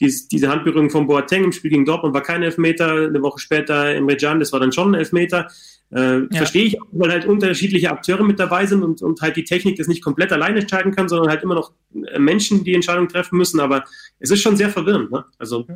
[0.00, 3.94] Dies, diese Handberührung von Boateng im Spiel gegen Dortmund war kein Elfmeter, eine Woche später
[3.94, 5.48] im Rejan, das war dann schon ein Elfmeter.
[5.90, 6.26] Äh, ja.
[6.32, 9.86] Verstehe ich, weil halt unterschiedliche Akteure mit dabei sind und, und halt die Technik das
[9.86, 11.72] nicht komplett alleine entscheiden kann, sondern halt immer noch
[12.18, 13.60] Menschen die Entscheidung treffen müssen.
[13.60, 13.84] Aber
[14.18, 15.10] es ist schon sehr verwirrend.
[15.12, 15.24] Ne?
[15.38, 15.66] Also,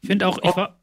[0.00, 0.78] ich finde auch, ich war,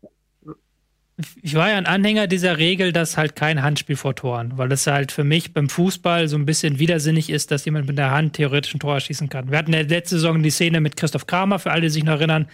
[1.42, 4.86] ich war ja ein Anhänger dieser Regel, dass halt kein Handspiel vor Toren, weil das
[4.86, 8.34] halt für mich beim Fußball so ein bisschen widersinnig ist, dass jemand mit der Hand
[8.34, 9.50] theoretisch ein Tor erschießen kann.
[9.50, 12.16] Wir hatten ja letzte Saison die Szene mit Christoph Kramer, für alle, die sich noch
[12.16, 12.48] erinnern,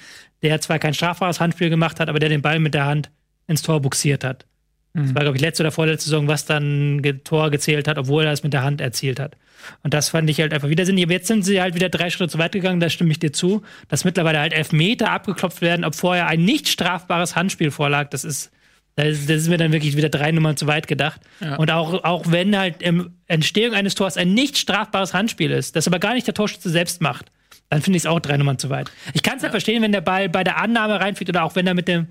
[0.44, 3.10] der zwar kein strafbares Handspiel gemacht hat, aber der den Ball mit der Hand
[3.48, 4.46] ins Tor buxiert hat.
[4.94, 5.04] Mhm.
[5.04, 8.32] Das war, glaube ich, letzte oder vorletzte Saison, was dann Tor gezählt hat, obwohl er
[8.32, 9.38] es mit der Hand erzielt hat.
[9.84, 11.04] Und das fand ich halt einfach widersinnig.
[11.04, 13.32] Aber jetzt sind sie halt wieder drei Schritte zu weit gegangen, da stimme ich dir
[13.32, 18.10] zu, dass mittlerweile halt Elfmeter abgeklopft werden, ob vorher ein nicht strafbares Handspiel vorlag.
[18.10, 18.52] Das ist
[18.96, 21.22] das ist, das ist mir dann wirklich wieder drei Nummern zu weit gedacht.
[21.40, 21.56] Ja.
[21.56, 25.88] Und auch, auch wenn halt im Entstehung eines Tors ein nicht strafbares Handspiel ist, das
[25.88, 27.32] aber gar nicht der Torschütze selbst macht,
[27.70, 28.92] dann finde ich es auch drei Nummern zu weit.
[29.14, 29.46] Ich kann es ja.
[29.46, 32.08] halt verstehen, wenn der Ball bei der Annahme reinfliegt oder auch wenn er mit dem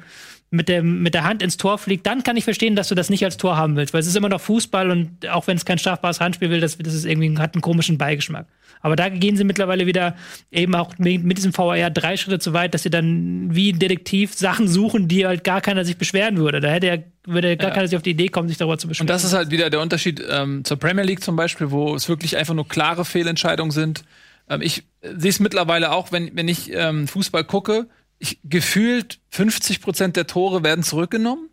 [0.51, 3.09] mit, dem, mit der Hand ins Tor fliegt, dann kann ich verstehen, dass du das
[3.09, 5.65] nicht als Tor haben willst, weil es ist immer noch Fußball und auch wenn es
[5.65, 8.47] kein strafbares Handspiel will, das, das ist irgendwie, hat einen komischen Beigeschmack.
[8.83, 10.17] Aber da gehen sie mittlerweile wieder
[10.51, 14.35] eben auch mit diesem VR drei Schritte zu weit, dass sie dann wie ein Detektiv
[14.35, 16.61] Sachen suchen, die halt gar keiner sich beschweren würde.
[16.61, 17.75] Da hätte er, würde gar ja.
[17.75, 19.05] keiner sich auf die Idee kommen, sich darüber zu beschweren.
[19.05, 22.09] Und das ist halt wieder der Unterschied ähm, zur Premier League zum Beispiel, wo es
[22.09, 24.03] wirklich einfach nur klare Fehlentscheidungen sind.
[24.49, 27.87] Ähm, ich sehe es mittlerweile auch, wenn, wenn ich ähm, Fußball gucke,
[28.21, 31.49] ich, gefühlt 50 Prozent der Tore werden zurückgenommen.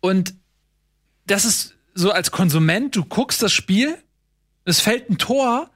[0.00, 0.34] Und
[1.26, 3.98] das ist so als Konsument, du guckst das Spiel,
[4.64, 5.70] es fällt ein Tor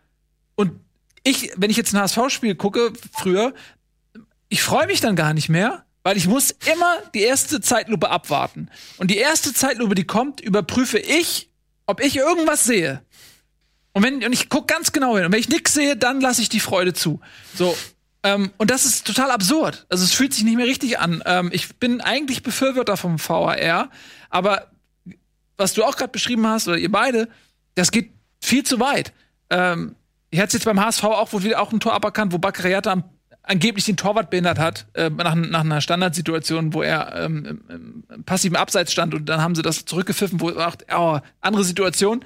[0.55, 0.73] und
[1.25, 3.55] ich, wenn ich jetzt ein HSV-Spiel gucke, früher,
[4.49, 8.69] ich freue mich dann gar nicht mehr, weil ich muss immer die erste Zeitlupe abwarten.
[8.99, 11.51] Und die erste Zeitlupe, die kommt, überprüfe ich,
[11.87, 13.03] ob ich irgendwas sehe.
[13.93, 15.27] Und wenn und ich gucke ganz genau hin.
[15.27, 17.21] Und wenn ich nichts sehe, dann lasse ich die Freude zu.
[17.55, 17.77] So.
[18.23, 19.87] Ähm, und das ist total absurd.
[19.89, 21.23] Also es fühlt sich nicht mehr richtig an.
[21.25, 23.91] Ähm, ich bin eigentlich Befürworter vom VAR,
[24.29, 24.71] aber
[25.57, 27.29] was du auch gerade beschrieben hast, oder ihr beide,
[27.75, 28.11] das geht
[28.41, 29.13] viel zu weit.
[29.51, 29.95] Ähm,
[30.31, 33.05] ich hatte es jetzt beim HSV auch, wurde wieder auch ein Tor aberkannt, wo Bakariata
[33.43, 38.25] angeblich den Torwart behindert hat, äh, nach, nach, einer Standardsituation, wo er ähm, im, im
[38.25, 42.25] passiven Abseits stand und dann haben sie das zurückgepfiffen, wo er sagt, oh, andere Situation.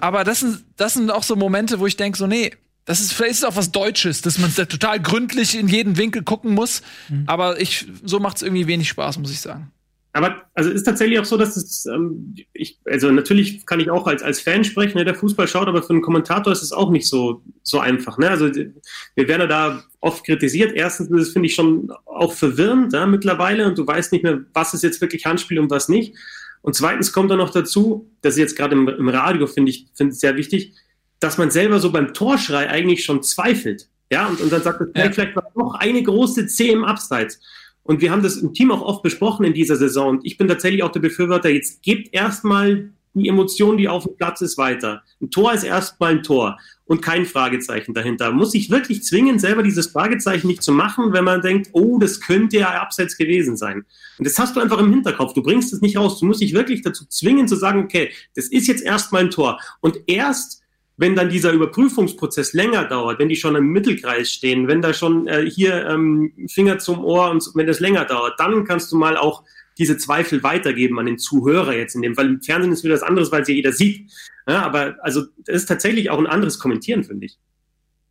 [0.00, 2.52] Aber das sind, das sind auch so Momente, wo ich denke, so, nee,
[2.84, 6.22] das ist vielleicht ist auch was Deutsches, dass man da total gründlich in jeden Winkel
[6.22, 6.82] gucken muss.
[7.08, 7.24] Mhm.
[7.26, 9.70] Aber ich, so macht es irgendwie wenig Spaß, muss ich sagen.
[10.14, 14.06] Aber also ist tatsächlich auch so, dass es, ähm, ich, also natürlich kann ich auch
[14.06, 16.90] als, als Fan sprechen, ne, der Fußball schaut, aber für einen Kommentator ist es auch
[16.90, 18.18] nicht so, so einfach.
[18.18, 18.28] Ne?
[18.28, 20.72] Also wir werden da oft kritisiert.
[20.74, 24.74] Erstens das finde ich schon auch verwirrend ja, mittlerweile und du weißt nicht mehr, was
[24.74, 26.14] ist jetzt wirklich Handspiel und was nicht.
[26.60, 29.88] Und zweitens kommt dann noch dazu, das ist jetzt gerade im, im Radio, finde ich,
[29.94, 30.74] finde ich sehr wichtig,
[31.22, 33.88] dass man selber so beim Torschrei eigentlich schon zweifelt.
[34.10, 35.10] Ja, und, und dann sagt, ja.
[35.10, 37.40] vielleicht war noch eine große C im Abseits.
[37.84, 40.10] Und wir haben das im Team auch oft besprochen in dieser Saison.
[40.10, 44.16] Und ich bin tatsächlich auch der Befürworter, jetzt gebt erstmal die Emotion, die auf dem
[44.16, 45.02] Platz ist, weiter.
[45.20, 48.32] Ein Tor ist erstmal ein Tor und kein Fragezeichen dahinter.
[48.32, 52.20] Muss ich wirklich zwingen, selber dieses Fragezeichen nicht zu machen, wenn man denkt, oh, das
[52.20, 53.84] könnte ja abseits gewesen sein.
[54.18, 55.34] Und das hast du einfach im Hinterkopf.
[55.34, 56.20] Du bringst es nicht raus.
[56.20, 59.60] Du musst dich wirklich dazu zwingen zu sagen, okay, das ist jetzt erstmal ein Tor.
[59.80, 60.61] Und erst
[60.96, 65.26] wenn dann dieser Überprüfungsprozess länger dauert, wenn die schon im Mittelkreis stehen, wenn da schon
[65.26, 69.16] äh, hier ähm, Finger zum Ohr und wenn das länger dauert, dann kannst du mal
[69.16, 69.42] auch
[69.78, 72.26] diese Zweifel weitergeben an den Zuhörer jetzt in dem Fall.
[72.26, 74.10] Im Fernsehen ist wieder was anderes, weil es ja jeder sieht.
[74.46, 77.38] Ja, aber also das ist tatsächlich auch ein anderes Kommentieren, finde ich.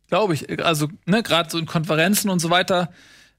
[0.08, 0.62] Glaube ich.
[0.64, 2.92] Also, ne, gerade so in Konferenzen und so weiter,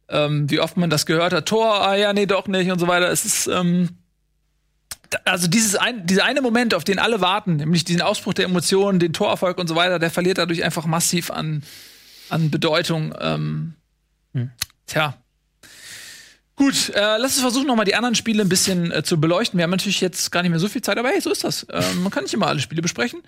[0.10, 2.88] ähm, wie oft man das gehört hat, Tor, ah ja, nee, doch nicht und so
[2.88, 3.11] weiter.
[3.11, 3.90] Es ist, ähm,
[5.26, 8.99] also dieses ein, dieser eine Moment, auf den alle warten, nämlich diesen Ausbruch der Emotionen,
[8.99, 11.64] den Torerfolg und so weiter, der verliert dadurch einfach massiv an,
[12.30, 13.14] an Bedeutung.
[13.19, 13.73] Ähm,
[14.34, 14.52] hm.
[14.88, 15.15] Tja.
[16.56, 19.57] Gut, äh, lass uns versuchen, nochmal die anderen Spiele ein bisschen äh, zu beleuchten.
[19.57, 21.65] Wir haben natürlich jetzt gar nicht mehr so viel Zeit, aber hey, so ist das.
[21.72, 23.22] Ähm, man kann nicht immer alle Spiele besprechen.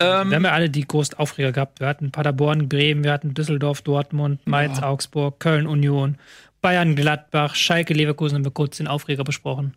[0.00, 1.80] Ähm, wir haben ja alle die großen Aufreger gehabt.
[1.80, 4.88] Wir hatten Paderborn, Bremen, wir hatten Düsseldorf, Dortmund, Mainz, ja.
[4.88, 6.16] Augsburg, Köln, Union,
[6.62, 9.74] Bayern, Gladbach, Schalke, Leverkusen haben wir kurz den Aufreger besprochen.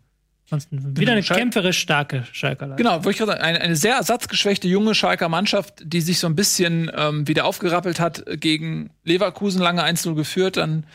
[0.48, 2.68] Ansonsten wieder eine Schal kämpferisch starke Schalker.
[2.76, 6.28] Genau, wollte ich gerade sagen, eine, eine, sehr ersatzgeschwächte junge Schalker Mannschaft, die sich so
[6.28, 10.86] ein bisschen ähm, wieder aufgerappelt hat gegen Leverkusen, lange 1-0 geführt, dann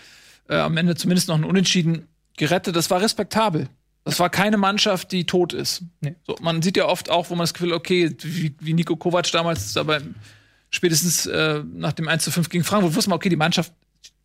[0.47, 2.07] äh, am Ende zumindest noch ein Unentschieden
[2.37, 2.77] gerettet.
[2.77, 3.67] Das war respektabel.
[4.05, 5.83] Das war keine Mannschaft, die tot ist.
[5.99, 6.15] Nee.
[6.25, 9.29] So, man sieht ja oft auch, wo man das Gefühl, okay, wie, wie Nico Kovac
[9.31, 10.01] damals dabei
[10.69, 13.73] spätestens äh, nach dem 1 zu 5 gegen Frankfurt wusste man, okay, die Mannschaft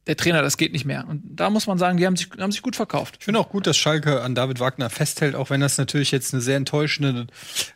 [0.06, 1.04] der Trainer, das geht nicht mehr.
[1.08, 3.16] Und da muss man sagen, die haben sich, haben sich gut verkauft.
[3.18, 6.32] Ich finde auch gut, dass Schalke an David Wagner festhält, auch wenn das natürlich jetzt
[6.32, 7.26] eine sehr enttäuschende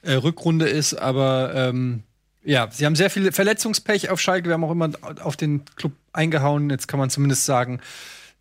[0.03, 0.95] äh, Rückrunde ist.
[0.95, 2.05] Aber ähm,
[2.45, 4.49] ja, sie haben sehr viel Verletzungspech auf Schalke.
[4.49, 4.91] Wir haben auch immer
[5.23, 6.71] auf den Club eingehauen.
[6.71, 7.81] Jetzt kann man zumindest sagen,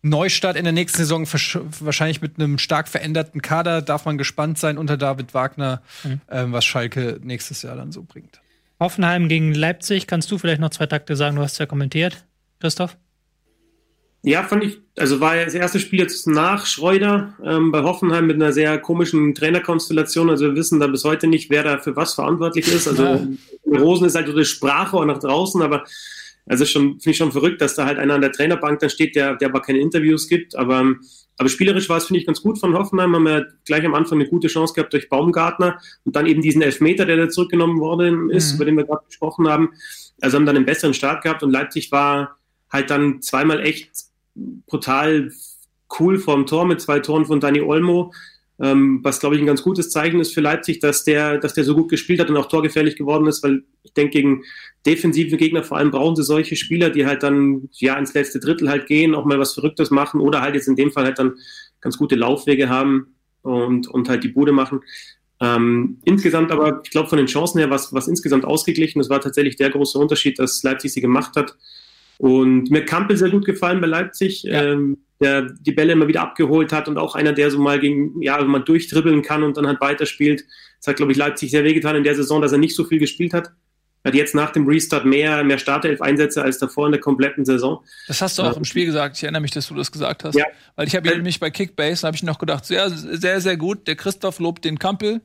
[0.02, 1.26] Neustart in der nächsten Saison,
[1.80, 6.20] wahrscheinlich mit einem stark veränderten Kader, darf man gespannt sein unter David Wagner, Mhm.
[6.30, 8.40] ähm, was Schalke nächstes Jahr dann so bringt.
[8.78, 10.06] Hoffenheim gegen Leipzig.
[10.06, 11.36] Kannst du vielleicht noch zwei Takte sagen?
[11.36, 12.24] Du hast ja kommentiert,
[12.60, 12.96] Christoph.
[14.22, 18.26] Ja, fand ich, also war ja das erste Spiel jetzt nach Schreuder ähm, bei Hoffenheim
[18.26, 20.28] mit einer sehr komischen Trainerkonstellation.
[20.28, 22.86] Also wir wissen da bis heute nicht, wer da für was verantwortlich ist.
[22.86, 23.78] Also Ja.
[23.78, 25.84] Rosen ist halt so die Sprache auch nach draußen, aber
[26.46, 29.16] also schon finde ich schon verrückt, dass da halt einer an der Trainerbank dann steht,
[29.16, 30.54] der, der aber keine Interviews gibt.
[30.54, 30.96] Aber,
[31.38, 33.14] aber spielerisch war es, finde ich, ganz gut von Hoffenheim.
[33.14, 36.60] Haben wir gleich am Anfang eine gute Chance gehabt durch Baumgartner und dann eben diesen
[36.60, 38.56] Elfmeter, der da zurückgenommen worden ist, Mhm.
[38.56, 39.70] über den wir gerade gesprochen haben.
[40.20, 42.36] Also haben dann einen besseren Start gehabt und Leipzig war
[42.70, 43.90] halt dann zweimal echt
[44.34, 45.30] brutal
[45.98, 48.12] cool vorm Tor mit zwei Toren von Dani Olmo,
[48.60, 51.64] ähm, was glaube ich ein ganz gutes Zeichen ist für Leipzig, dass der, dass der
[51.64, 54.42] so gut gespielt hat und auch torgefährlich geworden ist, weil ich denke, gegen
[54.86, 58.68] defensive Gegner vor allem brauchen sie solche Spieler, die halt dann ja ins letzte Drittel
[58.68, 61.36] halt gehen, auch mal was Verrücktes machen oder halt jetzt in dem Fall halt dann
[61.80, 64.80] ganz gute Laufwege haben und, und halt die Bude machen.
[65.40, 68.98] Ähm, insgesamt aber, ich glaube, von den Chancen her was was insgesamt ausgeglichen.
[68.98, 71.56] Das war tatsächlich der große Unterschied, dass Leipzig sie gemacht hat.
[72.20, 74.62] Und mir Kampel sehr gut gefallen bei Leipzig, Ja.
[74.62, 78.20] ähm, der die Bälle immer wieder abgeholt hat und auch einer, der so mal gegen,
[78.20, 80.44] ja, mal durchdribbeln kann und dann halt weiterspielt.
[80.78, 82.98] Das hat, glaube ich, Leipzig sehr wehgetan in der Saison, dass er nicht so viel
[82.98, 83.50] gespielt hat.
[84.02, 87.82] Er hat jetzt nach dem Restart mehr, mehr Startelf-Einsätze als davor in der kompletten Saison.
[88.08, 89.16] Das hast du auch im Spiel gesagt.
[89.18, 90.34] Ich erinnere mich, dass du das gesagt hast.
[90.34, 90.44] Ja.
[90.76, 93.86] Weil ich habe nämlich bei Kickbase, habe ich noch gedacht, sehr, sehr, sehr gut.
[93.88, 95.20] Der Christoph lobt den Kampel.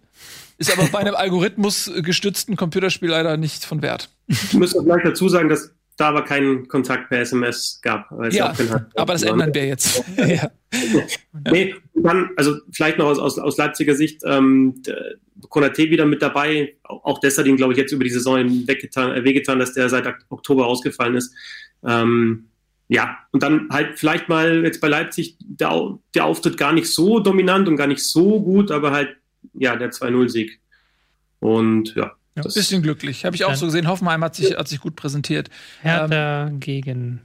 [0.57, 4.09] Ist aber bei einem Algorithmus gestützten Computerspiel leider nicht von Wert.
[4.27, 8.11] Ich muss auch gleich dazu sagen, dass da aber keinen Kontakt per SMS gab.
[8.31, 8.53] Ja,
[8.95, 10.03] aber das ändern wir jetzt.
[10.17, 10.51] ja.
[11.49, 14.81] Nee, dann, also vielleicht noch aus, aus, aus Leipziger Sicht, ähm,
[15.49, 16.75] Konate wieder mit dabei.
[16.83, 20.67] Auch, ihm, glaube ich, jetzt über die Saison weggetan, äh, wehgetan, dass der seit Oktober
[20.67, 21.33] ausgefallen ist.
[21.83, 22.47] Ähm,
[22.87, 27.19] ja, und dann halt vielleicht mal jetzt bei Leipzig der, der Auftritt gar nicht so
[27.19, 29.15] dominant und gar nicht so gut, aber halt,
[29.53, 30.59] ja, der 2-0-Sieg.
[31.39, 33.23] Und ja, Ja, das bisschen glücklich.
[33.25, 33.87] Habe ich auch Dann- so gesehen.
[33.87, 35.49] Hoffenheim hat sich, hat sich gut präsentiert.
[35.81, 37.21] Hertha gegen.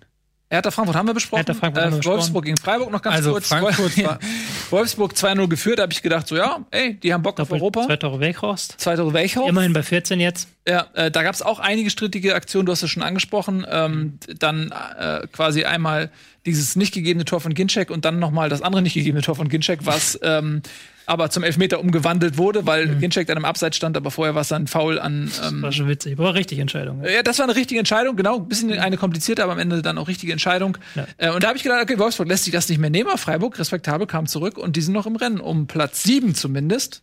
[0.52, 1.38] Hertha Frankfurt haben wir besprochen.
[1.46, 3.46] Hertha Frankfurt haben wir äh, Wolfsburg gegen Freiburg noch ganz Also kurz.
[3.48, 4.18] Frankfurt ja.
[4.70, 7.60] Wolfsburg 2-0 geführt, da habe ich gedacht, so ja, ey, die haben Bock auf Doppel,
[7.60, 7.86] Europa.
[7.86, 8.74] Zwei Tore Weghorst.
[8.78, 9.48] Zwei Tore Welchhoff.
[9.48, 10.48] Immerhin bei 14 jetzt.
[10.66, 13.64] Ja, äh, da gab es auch einige strittige Aktionen, du hast es schon angesprochen.
[13.70, 16.10] Ähm, dann äh, quasi einmal
[16.46, 19.48] dieses nicht gegebene Tor von Ginczek und dann nochmal das andere nicht gegebene Tor von
[19.48, 20.62] Ginczek, was ähm,
[21.10, 23.00] aber zum Elfmeter umgewandelt wurde, weil Mhm.
[23.00, 25.30] Ginczek dann im Abseits stand, aber vorher war es dann Foul an.
[25.44, 26.16] Ähm, War schon witzig.
[26.18, 27.02] Aber richtig Entscheidung.
[27.04, 28.36] ja, das war eine richtige Entscheidung, genau.
[28.36, 30.78] Ein bisschen eine komplizierte, aber am Ende dann auch richtige Entscheidung.
[30.94, 31.06] Ja.
[31.16, 33.18] Äh, und da habe ich gedacht, okay, Wolfsburg lässt sich das nicht mehr nehmen, aber
[33.18, 37.02] Freiburg, respektabel, kam zurück und die sind noch im Rennen, um Platz sieben zumindest,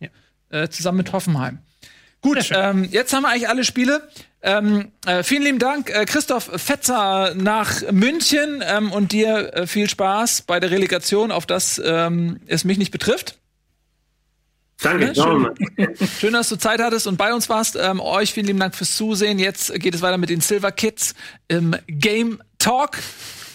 [0.50, 1.58] äh, zusammen mit Hoffenheim.
[2.20, 4.08] Gut, ähm, jetzt haben wir eigentlich alle Spiele.
[4.42, 9.88] Ähm, äh, vielen lieben Dank, äh, Christoph Fetzer nach München ähm, und dir äh, viel
[9.88, 13.38] Spaß bei der Relegation, auf das ähm, es mich nicht betrifft.
[14.82, 15.14] Danke.
[15.14, 15.54] Wir mal.
[16.20, 17.76] Schön, dass du Zeit hattest und bei uns warst.
[17.76, 19.38] Ähm, euch vielen lieben Dank fürs Zusehen.
[19.38, 21.14] Jetzt geht es weiter mit den Silver Kids
[21.48, 22.98] im Game Talk.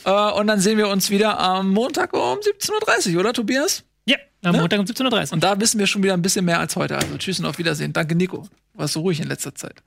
[0.05, 3.83] Äh, und dann sehen wir uns wieder am Montag um 17.30 Uhr, oder Tobias?
[4.05, 4.59] Ja, am Ne?
[4.61, 5.33] Montag um 17.30 Uhr.
[5.33, 6.97] Und da wissen wir schon wieder ein bisschen mehr als heute.
[6.97, 7.93] Also tschüss und auf Wiedersehen.
[7.93, 8.47] Danke, Nico.
[8.73, 9.81] Du warst so ruhig in letzter Zeit.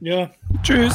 [0.00, 0.30] Ja.
[0.62, 0.94] Tschüss.